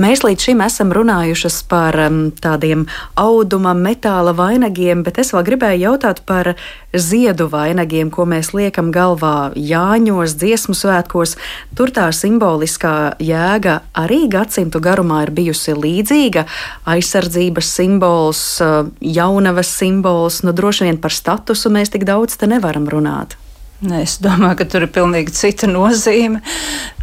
Mēs 0.01 0.23
līdz 0.25 0.47
šim 0.47 0.61
esam 0.65 0.91
runājušas 0.95 1.59
par 1.69 1.97
um, 2.07 2.19
tādiem 2.33 2.85
auduma, 3.19 3.75
metāla 3.77 4.33
vainagiem, 4.37 5.03
bet 5.05 5.19
es 5.21 5.33
vēl 5.35 5.45
gribēju 5.49 5.83
jautāt 5.85 6.23
par 6.29 6.53
ziedu 6.93 7.47
vainagiem, 7.51 8.11
ko 8.13 8.25
mēs 8.29 8.53
liekam 8.57 8.91
galvā 8.93 9.51
Jāņos, 9.57 10.37
dziesmu 10.41 10.75
svētkos. 10.77 11.35
Tur 11.77 11.93
tā 11.93 12.07
simboliskā 12.15 13.15
jēga 13.23 13.79
arī 13.97 14.23
gadsimtu 14.33 14.81
garumā 14.83 15.23
ir 15.27 15.33
bijusi 15.35 15.77
līdzīga. 15.77 16.47
Aizsardzības 16.95 17.69
simbols, 17.77 18.43
uh, 18.65 18.89
jaunavas 18.99 19.71
simbols, 19.77 20.41
nu 20.47 20.55
droši 20.55 20.89
vien 20.89 20.99
par 21.01 21.13
statusu 21.13 21.73
mēs 21.73 21.93
tik 21.93 22.07
daudz 22.09 22.37
te 22.37 22.49
nevaram 22.49 22.89
runāt. 22.89 23.37
Es 23.83 24.15
domāju, 24.23 24.57
ka 24.61 24.67
tur 24.71 24.85
ir 24.85 24.91
pilnīgi 24.95 25.33
cita 25.35 25.67
nozīme. 25.67 26.39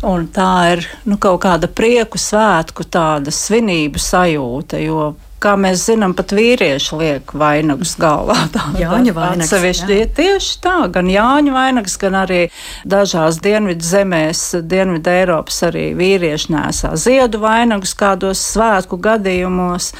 Tā 0.00 0.52
ir 0.72 0.86
nu, 1.04 1.18
kaut 1.20 1.42
kāda 1.44 1.68
prieku 1.68 2.20
svētku, 2.20 2.86
tāda 2.88 3.34
svinību 3.34 4.00
sajūta. 4.00 4.80
Jo 4.80 5.10
kā 5.40 5.54
mēs 5.60 5.86
zinām, 5.88 6.14
pat 6.16 6.34
vīrieši 6.36 6.98
liek 7.00 7.32
vainagus 7.36 7.94
galvā. 8.00 8.36
Jāņa 8.82 9.14
vainags. 9.16 9.48
Atsevišķi 9.48 9.98
jā. 9.98 10.08
tieši 10.18 10.58
tā, 10.64 10.76
gan 10.92 11.10
Jāņa 11.10 11.54
vainags, 11.54 11.96
gan 12.00 12.18
arī 12.22 12.40
dažās 12.88 13.40
dienvidu 13.44 13.86
zemēs, 13.86 14.44
dienvidu 14.70 15.12
Eiropas 15.14 15.62
arī 15.70 15.90
vīrieši 15.98 16.54
nesā 16.54 16.92
ziedu 17.00 17.42
vainagus 17.42 17.96
kādos 17.98 18.42
svētku 18.52 19.00
gadījumos. 19.00 19.92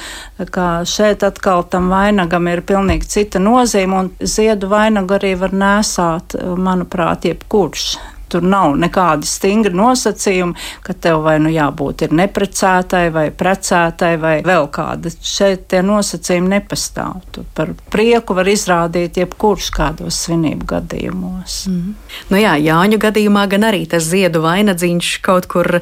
Kā 0.53 0.69
šeit 0.89 1.25
atkal 1.27 1.67
tam 1.73 1.91
vainagam 1.93 2.49
ir 2.51 2.65
pilnīgi 2.67 3.11
cita 3.11 3.43
nozīme, 3.43 4.05
un 4.05 4.15
ziedu 4.21 4.71
vainagu 4.71 5.19
arī 5.19 5.35
var 5.41 5.57
nesāt, 5.57 6.39
manuprāt, 6.61 7.29
jebkurš 7.29 7.93
Tur 8.31 8.45
nav 8.47 8.77
nekādi 8.79 9.29
stingri 9.29 9.75
nosacījumi, 9.77 10.55
ka 10.87 10.95
tev 10.95 11.25
vai 11.27 11.37
nu 11.43 11.51
jābūt 11.53 12.07
ir 12.07 12.15
neprecētai, 12.21 13.05
vai 13.15 13.27
precētai, 13.35 14.13
vai 14.23 14.35
vēl 14.47 14.69
kāda. 14.75 15.11
Šeit 15.11 15.67
tie 15.73 15.83
nosacījumi 15.87 16.55
nepastāv. 16.55 17.21
Tu 17.35 17.45
par 17.57 17.75
prieku 17.93 18.37
var 18.39 18.51
izrādīt 18.51 19.21
jebkurš 19.21 19.71
kādos 19.77 20.23
svinību 20.27 20.69
gadījumos. 20.75 21.65
Mm. 21.71 21.97
Nu 22.31 22.41
jā, 22.41 22.55
Jāņu 22.61 23.01
gadījumā 23.03 23.47
gan 23.51 23.67
arī 23.71 23.85
tas 23.91 24.07
ziedu 24.11 24.45
vainagdziņš 24.45 25.13
kaut 25.27 25.49
kur 25.51 25.81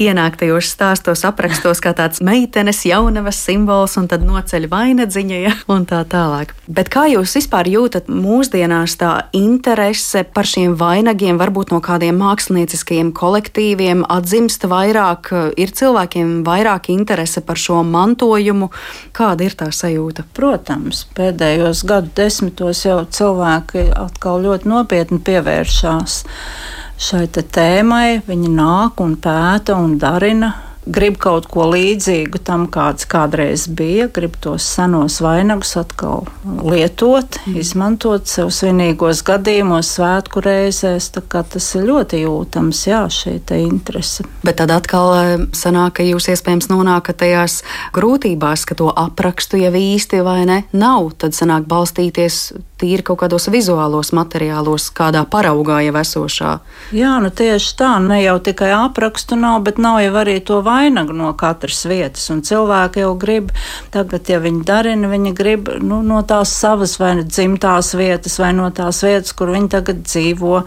ienāk 0.00 0.38
tajos 0.40 0.68
stāstos, 0.74 1.22
aprakstos 1.26 1.80
kā 1.82 1.92
tāds 1.96 2.22
meitenes, 2.24 2.82
jaunavas 2.88 3.38
simbols, 3.38 3.94
un 4.00 4.08
tad 4.10 4.24
noceļ 4.26 4.66
vainadziņa, 4.72 5.38
ja, 5.38 5.54
un 5.70 5.86
tā 5.88 6.02
tālāk. 6.10 6.54
Bet 6.66 6.90
kā 6.92 7.06
jūs 7.12 7.36
vispār 7.38 7.68
jūtat 7.70 8.10
mūsdienās 8.10 8.96
tā 9.00 9.12
interese 9.36 10.24
par 10.24 10.48
šiem 10.48 10.74
vainagiem, 10.80 11.38
varbūt 11.40 11.74
no 11.74 11.80
kādiem 11.84 12.18
mākslinieciskiem 12.22 13.12
kolektīviem 13.16 14.04
atzimst 14.10 14.66
vairāk, 14.70 15.30
ir 15.60 15.74
cilvēkiem 15.74 16.40
vairāk 16.46 16.90
interese 16.94 17.44
par 17.44 17.60
šo 17.60 17.82
mantojumu? 17.86 18.70
Kāda 19.14 19.46
ir 19.46 19.58
tā 19.58 19.70
sajūta? 19.74 20.26
Protams, 20.34 21.04
pēdējos 21.14 21.84
gadu 21.88 22.10
desmitos 22.16 22.84
jau 22.86 23.02
cilvēki 23.06 23.90
atkal 23.94 24.42
ļoti 24.44 24.70
nopietni 24.70 25.20
pievēršās 25.24 26.22
šai 26.98 27.26
tēmai. 27.28 28.22
Viņi 28.26 28.52
nāk 28.54 29.02
un 29.04 29.16
pēta 29.20 29.78
un 29.80 29.98
darina 29.98 30.54
grib 30.84 31.16
kaut 31.20 31.46
ko 31.48 31.66
līdzīgu 31.72 32.40
tam, 32.44 32.66
kāds 32.72 33.06
kādreiz 33.08 33.66
bija, 33.72 34.08
grib 34.12 34.36
tos 34.42 34.66
senos 34.76 35.20
vainagus 35.24 35.74
atkal 35.80 36.26
lietot, 36.44 37.38
mm. 37.44 37.56
izmantot 37.60 38.28
sev 38.28 38.50
svinīgos 38.54 39.24
gadījumos, 39.26 39.94
svētku 39.96 40.44
reizēs. 40.44 41.10
Tas 41.14 41.68
ir 41.78 41.86
ļoti 41.88 42.22
jūtams, 42.24 42.82
jā, 42.88 43.04
šī 43.12 43.38
interese. 43.56 44.26
Bet 44.44 44.60
tad 44.60 44.72
atkal 44.74 45.10
eh, 45.16 45.32
sanāk, 45.56 45.98
ka 45.98 46.06
jūs 46.06 46.28
iespējams 46.32 46.70
nonākat 46.72 47.22
tajās 47.22 47.62
grūtībās, 47.96 48.66
ka 48.68 48.76
to 48.78 48.90
aprakstu 48.90 49.60
jau 49.60 49.72
īsti 49.74 50.22
vai 50.26 50.42
ne 50.48 50.62
nav. 50.72 51.12
Tad 51.20 51.36
sanāk 51.36 51.68
balstīties 51.70 52.52
tīri 52.84 53.04
kaut 53.06 53.22
kādos 53.24 53.48
vizuālos 53.52 54.12
materiālos, 54.16 54.90
kādā 54.94 55.24
paraugā 55.30 55.80
jau 55.86 55.94
esošā. 56.00 56.52
Jā, 56.96 57.16
nu 57.24 57.30
tieši 57.32 57.72
tā, 57.80 57.94
ne 58.04 58.20
jau 58.20 58.36
tikai 58.44 58.70
aprakstu 58.76 59.38
nav, 59.40 59.62
bet 59.66 59.80
nav 59.80 60.02
jau 60.04 60.12
arī 60.20 60.36
to 60.44 60.60
vainagu 60.64 61.16
no 61.16 61.32
katras 61.38 61.84
vietas. 61.88 62.28
Un 62.34 62.44
cilvēki 62.44 63.04
jau 63.04 63.14
grib, 63.20 63.54
tagad, 63.94 64.28
ja 64.28 64.40
viņi 64.44 64.64
darina, 64.68 65.10
viņi 65.12 65.34
grib 65.36 65.72
nu, 65.80 66.02
no 66.04 66.20
tās 66.28 66.52
savas 66.54 66.98
vai 67.00 67.14
nu 67.20 67.26
dzimtās 67.28 67.94
vietas, 67.98 68.38
vai 68.42 68.52
no 68.56 68.68
tās 68.74 69.02
vietas, 69.06 69.32
kur 69.36 69.54
viņi 69.54 69.72
tagad 69.78 70.04
dzīvo. 70.04 70.60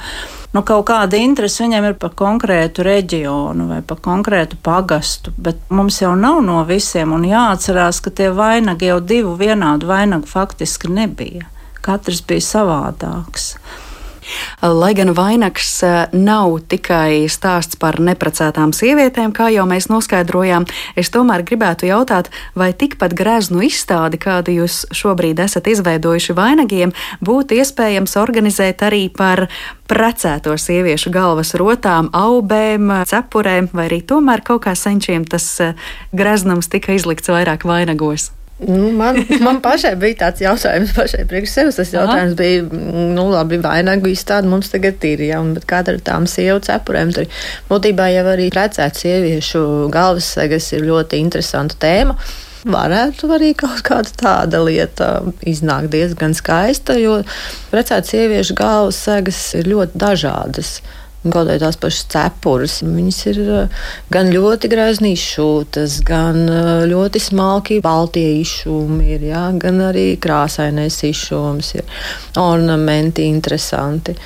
Nu, 0.56 0.64
kaut 0.66 0.88
kāda 0.88 1.20
interese 1.20 1.62
viņiem 1.62 1.90
ir 1.90 1.98
par 2.00 2.16
konkrētu 2.18 2.86
reģionu 2.88 3.68
vai 3.70 3.82
par 3.86 4.00
konkrētu 4.02 4.58
pagastu, 4.64 5.34
bet 5.38 5.60
mums 5.70 6.00
jau 6.02 6.16
nav 6.18 6.40
no 6.46 6.64
visiem, 6.66 7.12
un 7.14 7.28
jāatcerās, 7.28 8.00
ka 8.02 8.16
tie 8.16 8.32
vainagi 8.34 8.90
jau 8.90 8.98
divu 9.04 9.36
vienādu 9.38 9.92
vainagu 9.92 10.26
faktiski 10.32 10.90
nebija. 10.90 11.52
Katrs 11.88 12.24
bija 12.28 12.44
savādāks. 12.44 13.54
Lai 14.62 14.94
gan 14.98 15.14
vainags 15.16 15.70
eh, 15.86 16.10
nav 16.12 16.58
tikai 16.68 17.28
stāsts 17.32 17.78
par 17.80 18.00
neprecētām 18.04 18.74
sievietēm, 18.76 19.32
kā 19.36 19.48
jau 19.54 19.64
mēs 19.70 19.88
noskaidrojām, 19.92 20.68
es 21.00 21.12
tomēr 21.14 21.46
gribētu 21.48 21.88
jautāt, 21.88 22.28
vai 22.58 22.74
tikpat 22.74 23.16
greznu 23.18 23.64
izstādi, 23.68 24.20
kādu 24.20 24.58
jūs 24.58 24.84
šobrīd 24.92 25.40
esat 25.46 25.70
izveidojuši 25.72 26.36
vainagiem, 26.38 26.96
būtu 27.24 27.62
iespējams 27.62 28.18
organizēt 28.20 28.84
arī 28.84 29.08
par 29.14 29.48
precēto 29.88 30.58
sieviešu 30.60 31.14
galvas 31.16 31.54
rotām, 31.56 32.12
aubēm, 32.12 32.92
cepurēm, 33.08 33.72
vai 33.72 33.88
arī 33.88 34.02
tomēr 34.04 34.44
kaut 34.44 34.66
kā 34.68 34.76
senčiem 34.76 35.24
tas 35.24 35.48
eh, 35.64 35.78
greznums 36.12 36.68
tika 36.74 36.98
izlikts 36.98 37.32
vairāk 37.32 37.64
vainagos. 37.68 38.34
Nu, 38.58 38.92
man, 38.92 39.20
man 39.46 39.60
pašai 39.62 39.94
bija 40.02 40.18
tāds 40.24 40.42
jautājums, 40.42 40.96
pašai 40.98 41.28
priekš 41.30 41.52
sevis. 41.54 41.78
Tas 41.78 41.92
jautājums 41.94 42.34
Aha. 42.34 42.40
bija, 42.40 42.64
nu, 43.14 43.28
labi, 43.30 43.60
vainagu 43.62 44.10
izstāde 44.10 44.50
mums 44.50 44.72
tagad 44.74 45.04
ir, 45.06 45.22
ja, 45.30 45.42
un 45.44 45.54
kāda 45.70 45.94
ir 45.94 46.02
tām 46.06 46.26
sievu 46.30 46.64
cepurēm. 46.66 47.14
Tur 47.14 47.30
būtībā 47.70 48.10
jau 48.16 48.26
arī 48.34 48.50
precēt 48.54 48.98
sieviešu 48.98 49.64
galvas 49.94 50.32
segas 50.40 50.72
ir 50.74 50.88
ļoti 50.90 51.22
interesanta 51.22 51.78
tēma. 51.86 52.18
Varētu 52.68 53.30
arī 53.32 53.54
kaut 53.56 53.84
kāda 53.86 54.12
tāda 54.18 54.60
lieta 54.66 55.12
iznākt 55.48 55.94
diezgan 55.94 56.34
skaista, 56.36 56.98
jo 56.98 57.22
precēt 57.70 58.10
sieviešu 58.10 58.58
galvas 58.58 58.98
segas 59.06 59.40
ir 59.56 59.70
ļoti 59.70 60.02
dažādas. 60.02 60.80
Kaut 61.34 61.50
arī 61.50 61.62
tās 61.62 61.78
pašas 61.80 62.08
cepures. 62.14 62.80
Viņas 62.86 63.20
ir 63.32 63.40
eh, 63.44 63.86
gan 64.14 64.32
ļoti 64.34 64.72
grezni 64.72 65.14
izšūtas, 65.18 66.00
gan 66.08 66.44
eh, 66.46 66.74
ļoti 66.90 67.22
smalki 67.22 67.80
baltie 67.86 68.28
izšūmi, 68.42 69.12
ir, 69.18 69.30
jā, 69.32 69.46
gan 69.62 69.82
arī 69.90 70.10
krāsainais 70.24 71.00
izšūms, 71.12 71.74
ir 71.80 71.98
ornamenti 72.42 73.28
interesanti. 73.28 74.18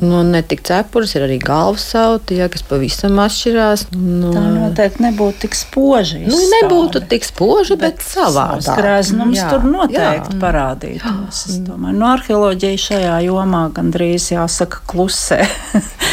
Nu, 0.00 0.22
ne 0.24 0.40
tik 0.42 0.62
cepures, 0.64 1.12
ir 1.12 1.26
arī 1.26 1.36
galvas 1.42 1.82
sauti, 1.92 2.38
ja, 2.40 2.46
kas 2.48 2.62
pavisam 2.64 3.18
atšķirās. 3.20 3.82
Nu, 3.92 4.30
tā 4.32 4.44
noteikti 4.48 5.04
nebūtu 5.04 5.42
tik 5.42 5.58
spoži. 5.58 6.22
Nu, 6.24 6.38
nebūtu 6.54 7.02
tik 7.10 7.26
spoži, 7.28 7.76
bet, 7.80 7.98
bet 7.98 8.06
savādāk. 8.06 8.80
Grēznums 8.80 9.42
tur 9.50 9.66
noteikti 9.68 10.36
jā. 10.36 10.38
parādītos. 10.40 11.42
Es 11.52 11.58
domāju, 11.66 11.98
no 11.98 12.06
nu, 12.06 12.08
arheoloģija 12.14 12.80
šajā 12.86 13.18
jomā 13.26 13.66
gandrīz 13.76 14.30
jāsaka 14.32 14.80
klusē. 14.88 15.42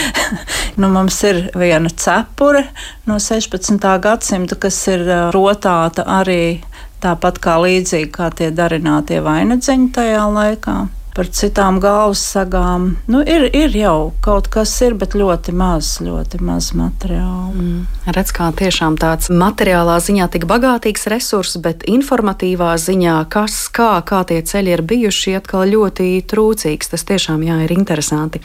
nu, 0.82 0.92
mums 0.92 1.22
ir 1.30 1.46
viena 1.56 1.94
cepure 1.94 2.66
no 3.08 3.22
16. 3.24 3.88
gadsimta, 4.04 4.60
kas 4.60 4.82
ir 4.92 5.08
rotāta 5.32 6.04
arī 6.20 6.60
tāpat 7.00 7.40
kā 7.40 7.56
līdzīgi 7.64 8.12
kā 8.12 8.34
tie 8.36 8.52
darinātie 8.52 9.24
vainagdziņi 9.24 9.92
tajā 9.96 10.28
laikā 10.34 10.78
par 11.18 11.26
citām 11.34 11.80
galvas 11.82 12.22
sagām. 12.22 12.92
Nu, 13.10 13.24
ir, 13.26 13.48
ir 13.50 13.74
jau 13.74 14.14
kaut 14.22 14.52
kas, 14.54 14.70
ir, 14.86 14.94
bet 15.02 15.16
ļoti 15.18 15.54
maz, 15.58 15.96
ļoti 16.06 16.38
maz 16.46 16.70
materiālu. 16.78 17.56
Mm. 17.58 17.80
Redz, 18.14 18.34
kā 18.38 18.52
tiešām 18.54 19.00
tāds 19.02 19.32
materiālā 19.34 19.96
ziņā 20.04 20.28
tik 20.36 20.46
bagātīgs 20.50 21.08
resurs, 21.10 21.56
bet 21.64 21.88
informatīvā 21.90 22.76
ziņā, 22.84 23.16
kas, 23.34 23.56
kā, 23.74 23.96
kā 24.06 24.22
tie 24.30 24.44
ceļi 24.46 24.76
ir 24.76 24.84
bijuši, 24.86 25.34
atkal 25.40 25.66
ļoti 25.72 26.12
trūcīgs. 26.30 26.94
Tas 26.94 27.06
tiešām 27.10 27.42
jā, 27.48 27.58
ir 27.66 27.74
interesanti. 27.74 28.44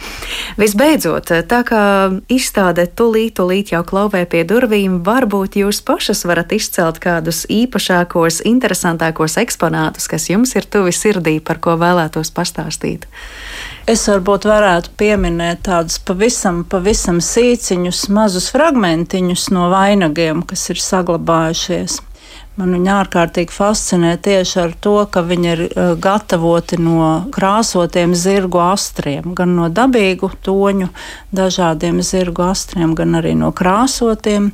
Visbeidzot, 0.57 1.35
tā 1.53 1.61
kā 1.69 1.85
izstāde 2.33 2.89
tulīt, 2.89 3.37
tulīt 3.37 3.75
jau 3.75 3.83
klauvē 3.85 4.25
pie 4.25 4.47
durvīm, 4.49 5.03
varbūt 5.05 5.61
jūs 5.61 5.83
pašas 5.85 6.25
varat 6.25 6.57
izcelt 6.57 7.03
kādus 7.05 7.45
īpašākos, 7.53 8.41
interesantākos 8.49 9.37
eksponātus, 9.45 10.09
kas 10.09 10.31
jums 10.33 10.57
ir 10.57 10.65
tuvi 10.73 10.97
sirdī, 10.97 11.37
par 11.45 11.61
ko 11.61 11.77
vēlētos 11.77 12.33
pastāstīt 12.33 12.62
pastāstīt? 12.63 13.07
Es 13.87 14.07
varbūt 14.07 14.47
varētu 14.47 14.95
pieminēt 14.97 15.65
tādus 15.67 15.99
pavisam, 15.99 16.65
pavisam 16.65 17.19
sīciņus, 17.19 18.09
mazus 18.15 18.51
fragmentiņus 18.55 19.51
no 19.51 19.69
vainagiem, 19.73 20.45
kas 20.47 20.71
ir 20.71 20.79
saglabājušies. 20.79 22.01
Man 22.57 22.75
viņa 22.77 22.99
ārkārtīgi 23.01 23.53
fascinē 23.53 24.13
tieši 24.21 24.59
ar 24.61 24.75
to, 24.85 25.07
ka 25.09 25.23
viņi 25.25 25.49
ir 25.49 25.63
uh, 25.65 25.95
gatavoti 25.97 26.77
no 26.77 27.25
krāsotiem 27.33 28.13
zirgu 28.15 28.61
astriem, 28.61 29.33
gan 29.35 29.57
no 29.57 29.71
dabīgu 29.73 30.31
toņu, 30.45 30.91
dažādiem 31.33 32.03
zirgu 32.05 32.45
astriem, 32.51 32.93
gan 32.95 33.17
arī 33.19 33.33
no 33.41 33.51
krāsotiem. 33.57 34.53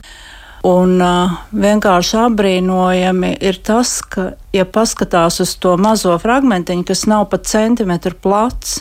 Un 0.67 0.97
uh, 0.99 1.39
vienkārši 1.55 2.17
apbrīnojami 2.25 3.37
ir 3.47 3.61
tas, 3.63 4.01
ka, 4.03 4.33
ja 4.55 4.67
paskatās 4.67 5.39
uz 5.45 5.55
to 5.63 5.77
mazo 5.79 6.17
fragmentiņu, 6.19 6.87
kas 6.89 7.07
nav 7.07 7.29
pat 7.31 7.47
centimetru 7.47 8.17
plats, 8.19 8.81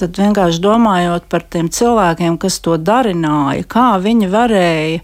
tad 0.00 0.16
vienkārši 0.18 0.62
domājot 0.62 1.28
par 1.30 1.44
tiem 1.50 1.68
cilvēkiem, 1.72 2.38
kas 2.42 2.58
to 2.64 2.78
darināja, 2.80 3.66
kā 3.68 3.86
viņi 4.02 4.30
varēja 4.32 5.02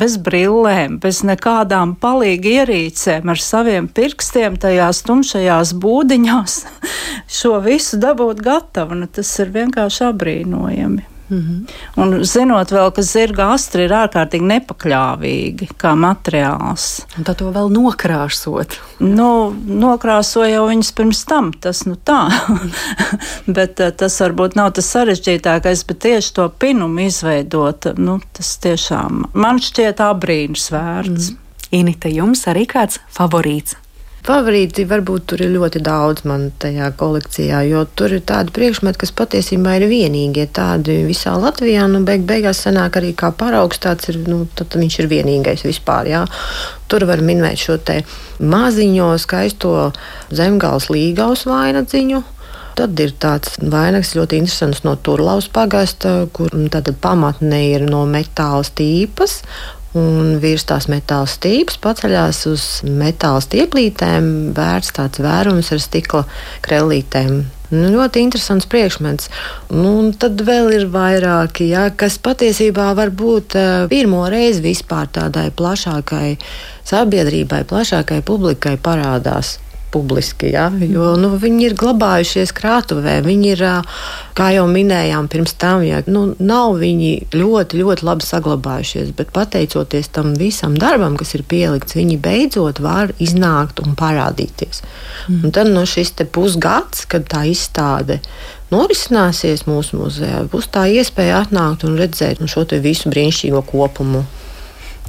bez 0.00 0.16
brillēm, 0.22 0.98
bez 1.02 1.22
nekādām 1.26 1.96
palīgi 2.00 2.56
ierīcēm, 2.62 3.28
ar 3.28 3.42
saviem 3.42 3.90
pirkstiem 3.90 4.56
tajās 4.60 5.02
tumšajās 5.08 5.74
būdiņās 5.82 6.58
šo 7.40 7.58
visu 7.66 8.00
dabūt 8.00 8.42
gatavu, 8.46 9.02
nu, 9.02 9.10
tas 9.10 9.34
ir 9.42 9.52
vienkārši 9.58 10.06
apbrīnojami. 10.12 11.09
Mm 11.30 11.38
-hmm. 11.38 12.02
Un 12.02 12.24
zinot 12.24 12.72
vēl, 12.72 12.92
ka 12.92 13.02
zirga 13.02 13.52
astri 13.54 13.84
ir 13.84 13.90
ārkārtīgi 13.90 14.46
nepakļāvīgi 14.46 15.68
kā 15.78 15.94
materiāls. 15.94 17.06
Un 17.18 17.24
tad 17.24 17.36
to 17.36 17.50
vēl 17.52 17.70
nokrāsot. 17.70 18.78
Nu, 18.98 19.54
nokrāsoja 19.66 20.54
jau 20.54 20.68
viņas 20.68 20.92
pirms 20.92 21.24
tam, 21.24 21.52
tas 21.52 21.84
nu 21.86 21.96
tā. 22.04 22.30
bet 23.56 23.80
eh, 23.80 23.90
tas 23.90 24.20
varbūt 24.20 24.56
nav 24.56 24.72
tas 24.72 24.90
sarežģītākais, 24.94 25.86
bet 25.86 25.98
tieši 25.98 26.34
to 26.34 26.48
pinumu 26.48 27.00
izveidot, 27.00 27.86
nu, 27.96 28.20
tas 28.32 28.58
tiešām 28.58 29.24
man 29.32 29.58
šķiet 29.58 30.00
abrīns 30.00 30.70
vērts. 30.70 31.30
Mm. 31.30 31.36
Inita, 31.70 32.08
jums 32.08 32.46
arī 32.50 32.66
kāds 32.66 32.98
favorīts? 33.14 33.76
Favorīti 34.20 34.84
varbūt 34.84 35.30
tur 35.32 35.40
ir 35.40 35.54
ļoti 35.54 35.80
daudz 35.80 36.26
man 36.28 36.50
tajā 36.60 36.90
kolekcijā, 37.00 37.62
jo 37.70 37.86
tur 37.96 38.12
ir 38.12 38.24
tādi 38.28 38.52
priekšmeti, 38.52 39.00
kas 39.00 39.14
patiesībā 39.16 39.78
ir 39.78 39.86
vienīgie 39.88 40.44
tādi 40.52 40.98
visā 41.08 41.32
Latvijā. 41.40 41.86
Nu, 41.88 42.02
beig 42.04 42.26
beigās 42.28 42.60
sanāk 42.66 42.98
arī 43.00 43.14
kā 43.16 43.32
paraugs, 43.32 43.80
tāds 43.80 44.12
ir, 44.12 44.20
nu, 44.28 44.42
tad 44.58 44.76
viņš 44.76 44.98
ir 45.00 45.08
vienīgais 45.14 45.64
vispār. 45.64 46.12
Jā. 46.12 46.26
Tur 46.90 47.08
var 47.08 47.24
minēt 47.24 47.64
šo 47.64 47.78
te 47.80 48.02
maziņo 48.44 49.14
skaisto 49.24 49.72
zemgāles 50.28 50.90
līgaus 50.92 51.46
vainadziņu. 51.48 52.20
Tad 52.76 53.00
ir 53.02 53.16
tāds 53.20 53.56
vainags 53.60 54.12
ļoti 54.16 54.38
interesants 54.40 54.84
no 54.84 54.94
Turlaus 55.00 55.48
pagasta, 55.52 56.28
kur 56.32 56.52
pamatne 57.00 57.64
ir 57.72 57.88
no 57.88 58.04
metāla 58.08 58.62
stīpas, 58.64 59.40
Un 59.98 60.36
virs 60.38 60.62
tās 60.68 60.86
metāla 60.86 61.26
stīpas 61.26 61.80
paceļās 61.82 62.44
uz 62.46 62.66
metāla 62.86 63.40
stieplītēm, 63.42 64.52
vērts 64.54 64.92
tāds 64.94 65.22
vērums 65.22 65.72
ar 65.74 65.80
stikla 65.82 66.26
krellītēm. 66.62 67.40
Nu, 67.70 67.88
ļoti 67.94 68.22
interesants 68.22 68.66
priekšmets. 68.70 69.30
Nu, 69.74 70.10
tad 70.18 70.42
vēl 70.46 70.70
ir 70.74 70.86
vairāki, 70.90 71.68
ja, 71.70 71.88
kas 71.90 72.18
patiesībā 72.22 72.90
var 72.98 73.10
būt 73.14 73.58
uh, 73.58 73.70
pirmo 73.90 74.24
reizi 74.30 74.62
vispār 74.64 75.10
tādai 75.10 75.48
plašākai 75.54 76.36
sabiedrībai, 76.90 77.64
plašākai 77.70 78.22
publikai 78.26 78.76
parādās 78.78 79.58
publiski. 79.92 80.52
Ja? 80.54 80.68
Jo 80.70 81.14
nu, 81.20 81.32
viņi 81.40 81.66
ir 81.68 81.76
glabājušies 81.78 82.52
krātuvē. 82.56 83.18
Viņi 83.26 83.52
ir, 83.54 83.64
kā 84.38 84.50
jau 84.54 84.66
minējām 84.70 85.28
pirms 85.32 85.54
tam, 85.60 85.84
ja, 85.86 86.02
nu, 86.10 86.30
nav 86.38 86.78
viņi 86.80 87.12
ļoti, 87.34 87.80
ļoti 87.82 88.06
labi 88.06 88.26
saglabājušies. 88.26 89.12
Bet 89.18 89.34
pateicoties 89.36 90.10
tam 90.14 90.34
visam 90.38 90.76
darbam, 90.80 91.18
kas 91.20 91.34
ir 91.38 91.44
pielikts, 91.48 91.98
viņi 91.98 92.20
beidzot 92.22 92.82
var 92.84 93.14
iznākt 93.18 93.82
un 93.84 93.96
parādīties. 93.98 94.84
Mm. 95.28 95.44
Un 95.44 95.54
tad 95.56 95.70
no 95.74 95.84
šis 95.88 96.14
pusgads, 96.32 97.06
kad 97.10 97.28
tā 97.30 97.44
izstāde 97.50 98.20
norisināsies 98.70 99.66
mūsu 99.66 99.98
muzejā, 99.98 100.44
būs 100.50 100.70
tā 100.72 100.86
iespēja 100.90 101.44
atnākt 101.44 101.86
un 101.86 101.98
redzēt 101.98 102.42
nu, 102.42 102.48
šo 102.50 102.66
visu 102.82 103.10
brīnišķīgo 103.10 103.64
kopumu. 103.66 104.24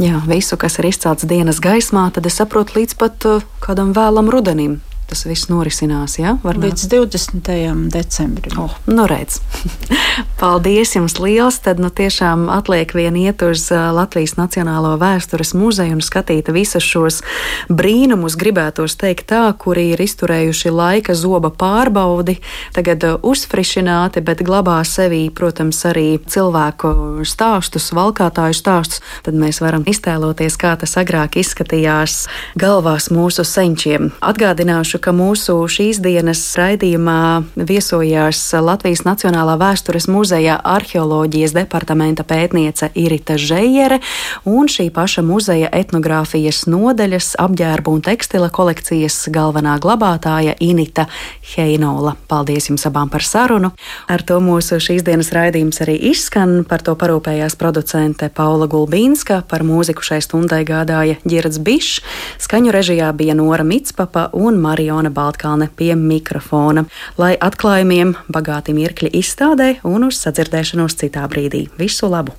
Jā, 0.02 0.18
visu, 0.26 0.58
kas 0.58 0.80
ir 0.82 0.88
izcelts 0.89 1.28
dienas 1.30 1.60
gaismā, 1.62 2.08
tad 2.16 2.26
es 2.26 2.39
saprotu 2.41 2.80
līdz 2.80 2.95
pat 2.97 3.28
uh, 3.30 3.43
kādam 3.62 3.91
vēlam 3.93 4.32
rudenim 4.34 4.80
tas 5.12 5.26
viss 5.28 5.49
norisinās. 5.51 6.16
Ja? 6.22 6.38
Līdz 6.43 6.88
20. 6.88 7.49
decembrim. 7.91 8.55
Oh, 8.62 8.72
nu 8.88 9.03
redz. 9.09 9.41
Paldies 10.41 10.95
jums 10.95 11.18
liels! 11.20 11.59
Tad 11.66 11.82
nu, 11.84 11.89
tiešām 11.91 12.47
atliek 12.53 12.93
vien 12.95 13.18
iet 13.20 13.43
uz 13.43 13.68
Latvijas 13.72 14.38
Nacionālo 14.39 14.93
vēstures 15.01 15.51
muzeju 15.57 15.97
un 15.97 16.03
skatīt 16.05 16.47
visus 16.55 16.86
šos 16.88 17.20
brīnumus, 17.68 18.38
gribētos 18.39 18.95
teikt 19.01 19.28
tā, 19.34 19.43
kuri 19.59 19.89
ir 19.91 20.01
izturējuši 20.01 20.72
laika 20.72 21.16
zoba 21.18 21.51
pārbaudi, 21.51 22.38
tagad 22.76 23.03
uzfrišināti, 23.20 24.24
bet 24.24 24.45
glabā 24.47 24.80
sevī, 24.88 25.26
protams, 25.36 25.84
arī 25.91 26.22
cilvēku 26.24 27.26
stāstus, 27.28 27.91
valkātāju 27.97 28.55
stāstus. 28.55 29.03
Tad 29.28 29.36
mēs 29.36 29.59
varam 29.62 29.84
iztēloties, 29.89 30.55
kā 30.62 30.78
tas 30.80 30.95
agrāk 31.01 31.36
izskatījās 31.41 32.24
galvās 32.59 33.12
mūsu 33.12 33.43
senčiem. 33.47 34.14
Atgādināšu, 34.24 35.01
ka 35.02 35.12
mūsu 35.16 35.56
šīs 35.72 35.97
dienas 36.04 36.39
raidījumā 36.60 37.43
viesojās 37.58 38.39
Latvijas 38.62 39.02
Nacionālā 39.08 39.56
vēstures 39.58 40.06
muzeja 40.12 40.60
arheoloģijas 40.62 41.56
departamenta 41.56 42.26
pētniece 42.28 42.91
Irita 42.99 43.38
Žejere 43.41 43.97
un 44.45 44.70
šī 44.70 44.89
paša 44.93 45.24
muzeja 45.26 45.72
etnogrāfijas 45.74 46.68
nodaļas 46.70 47.32
apģērbu 47.41 47.95
un 47.95 48.04
tekstila 48.06 48.52
kolekcijas 48.54 49.18
galvenā 49.34 49.80
glabātāja 49.82 50.54
Inita 50.62 51.08
Heinola. 51.56 52.14
Paldies 52.30 52.70
jums 52.70 52.86
abām 52.89 53.10
par 53.10 53.26
sarunu. 53.26 53.74
Ar 54.12 54.22
to 54.22 54.38
mūsu 54.43 54.78
šīs 54.84 55.06
dienas 55.08 55.34
raidījums 55.34 55.82
arī 55.82 55.97
izskan. 56.12 56.62
Par 56.70 56.86
to 56.86 56.93
parūpējās 56.99 57.58
producente 57.58 58.30
Paula 58.30 58.70
Gulbīnska, 58.70 59.41
par 59.49 59.66
mūziku 59.66 60.06
šai 60.06 60.22
stundai 60.22 60.62
gādāja 60.68 61.18
Girds 61.26 61.58
Bišs, 61.58 62.04
skaņu 62.45 62.76
režijā 62.76 63.10
bija 63.18 63.34
Nora 63.38 63.66
Mitspapa 63.66 64.30
un 64.38 64.62
Marija. 64.62 64.91
Mariona 64.92 65.10
Baltkalne 65.10 65.70
pie 65.76 65.94
mikrofona, 65.96 66.84
lai 67.18 67.38
atklājumiem 67.39 68.12
bagāti 68.28 68.76
mirkļi 68.76 69.14
izstādē 69.22 69.78
un 69.88 70.10
uz 70.10 70.20
sadzirdēšanos 70.20 71.00
citā 71.00 71.24
brīdī. 71.32 71.70
Visu 71.80 72.12
labu! 72.12 72.36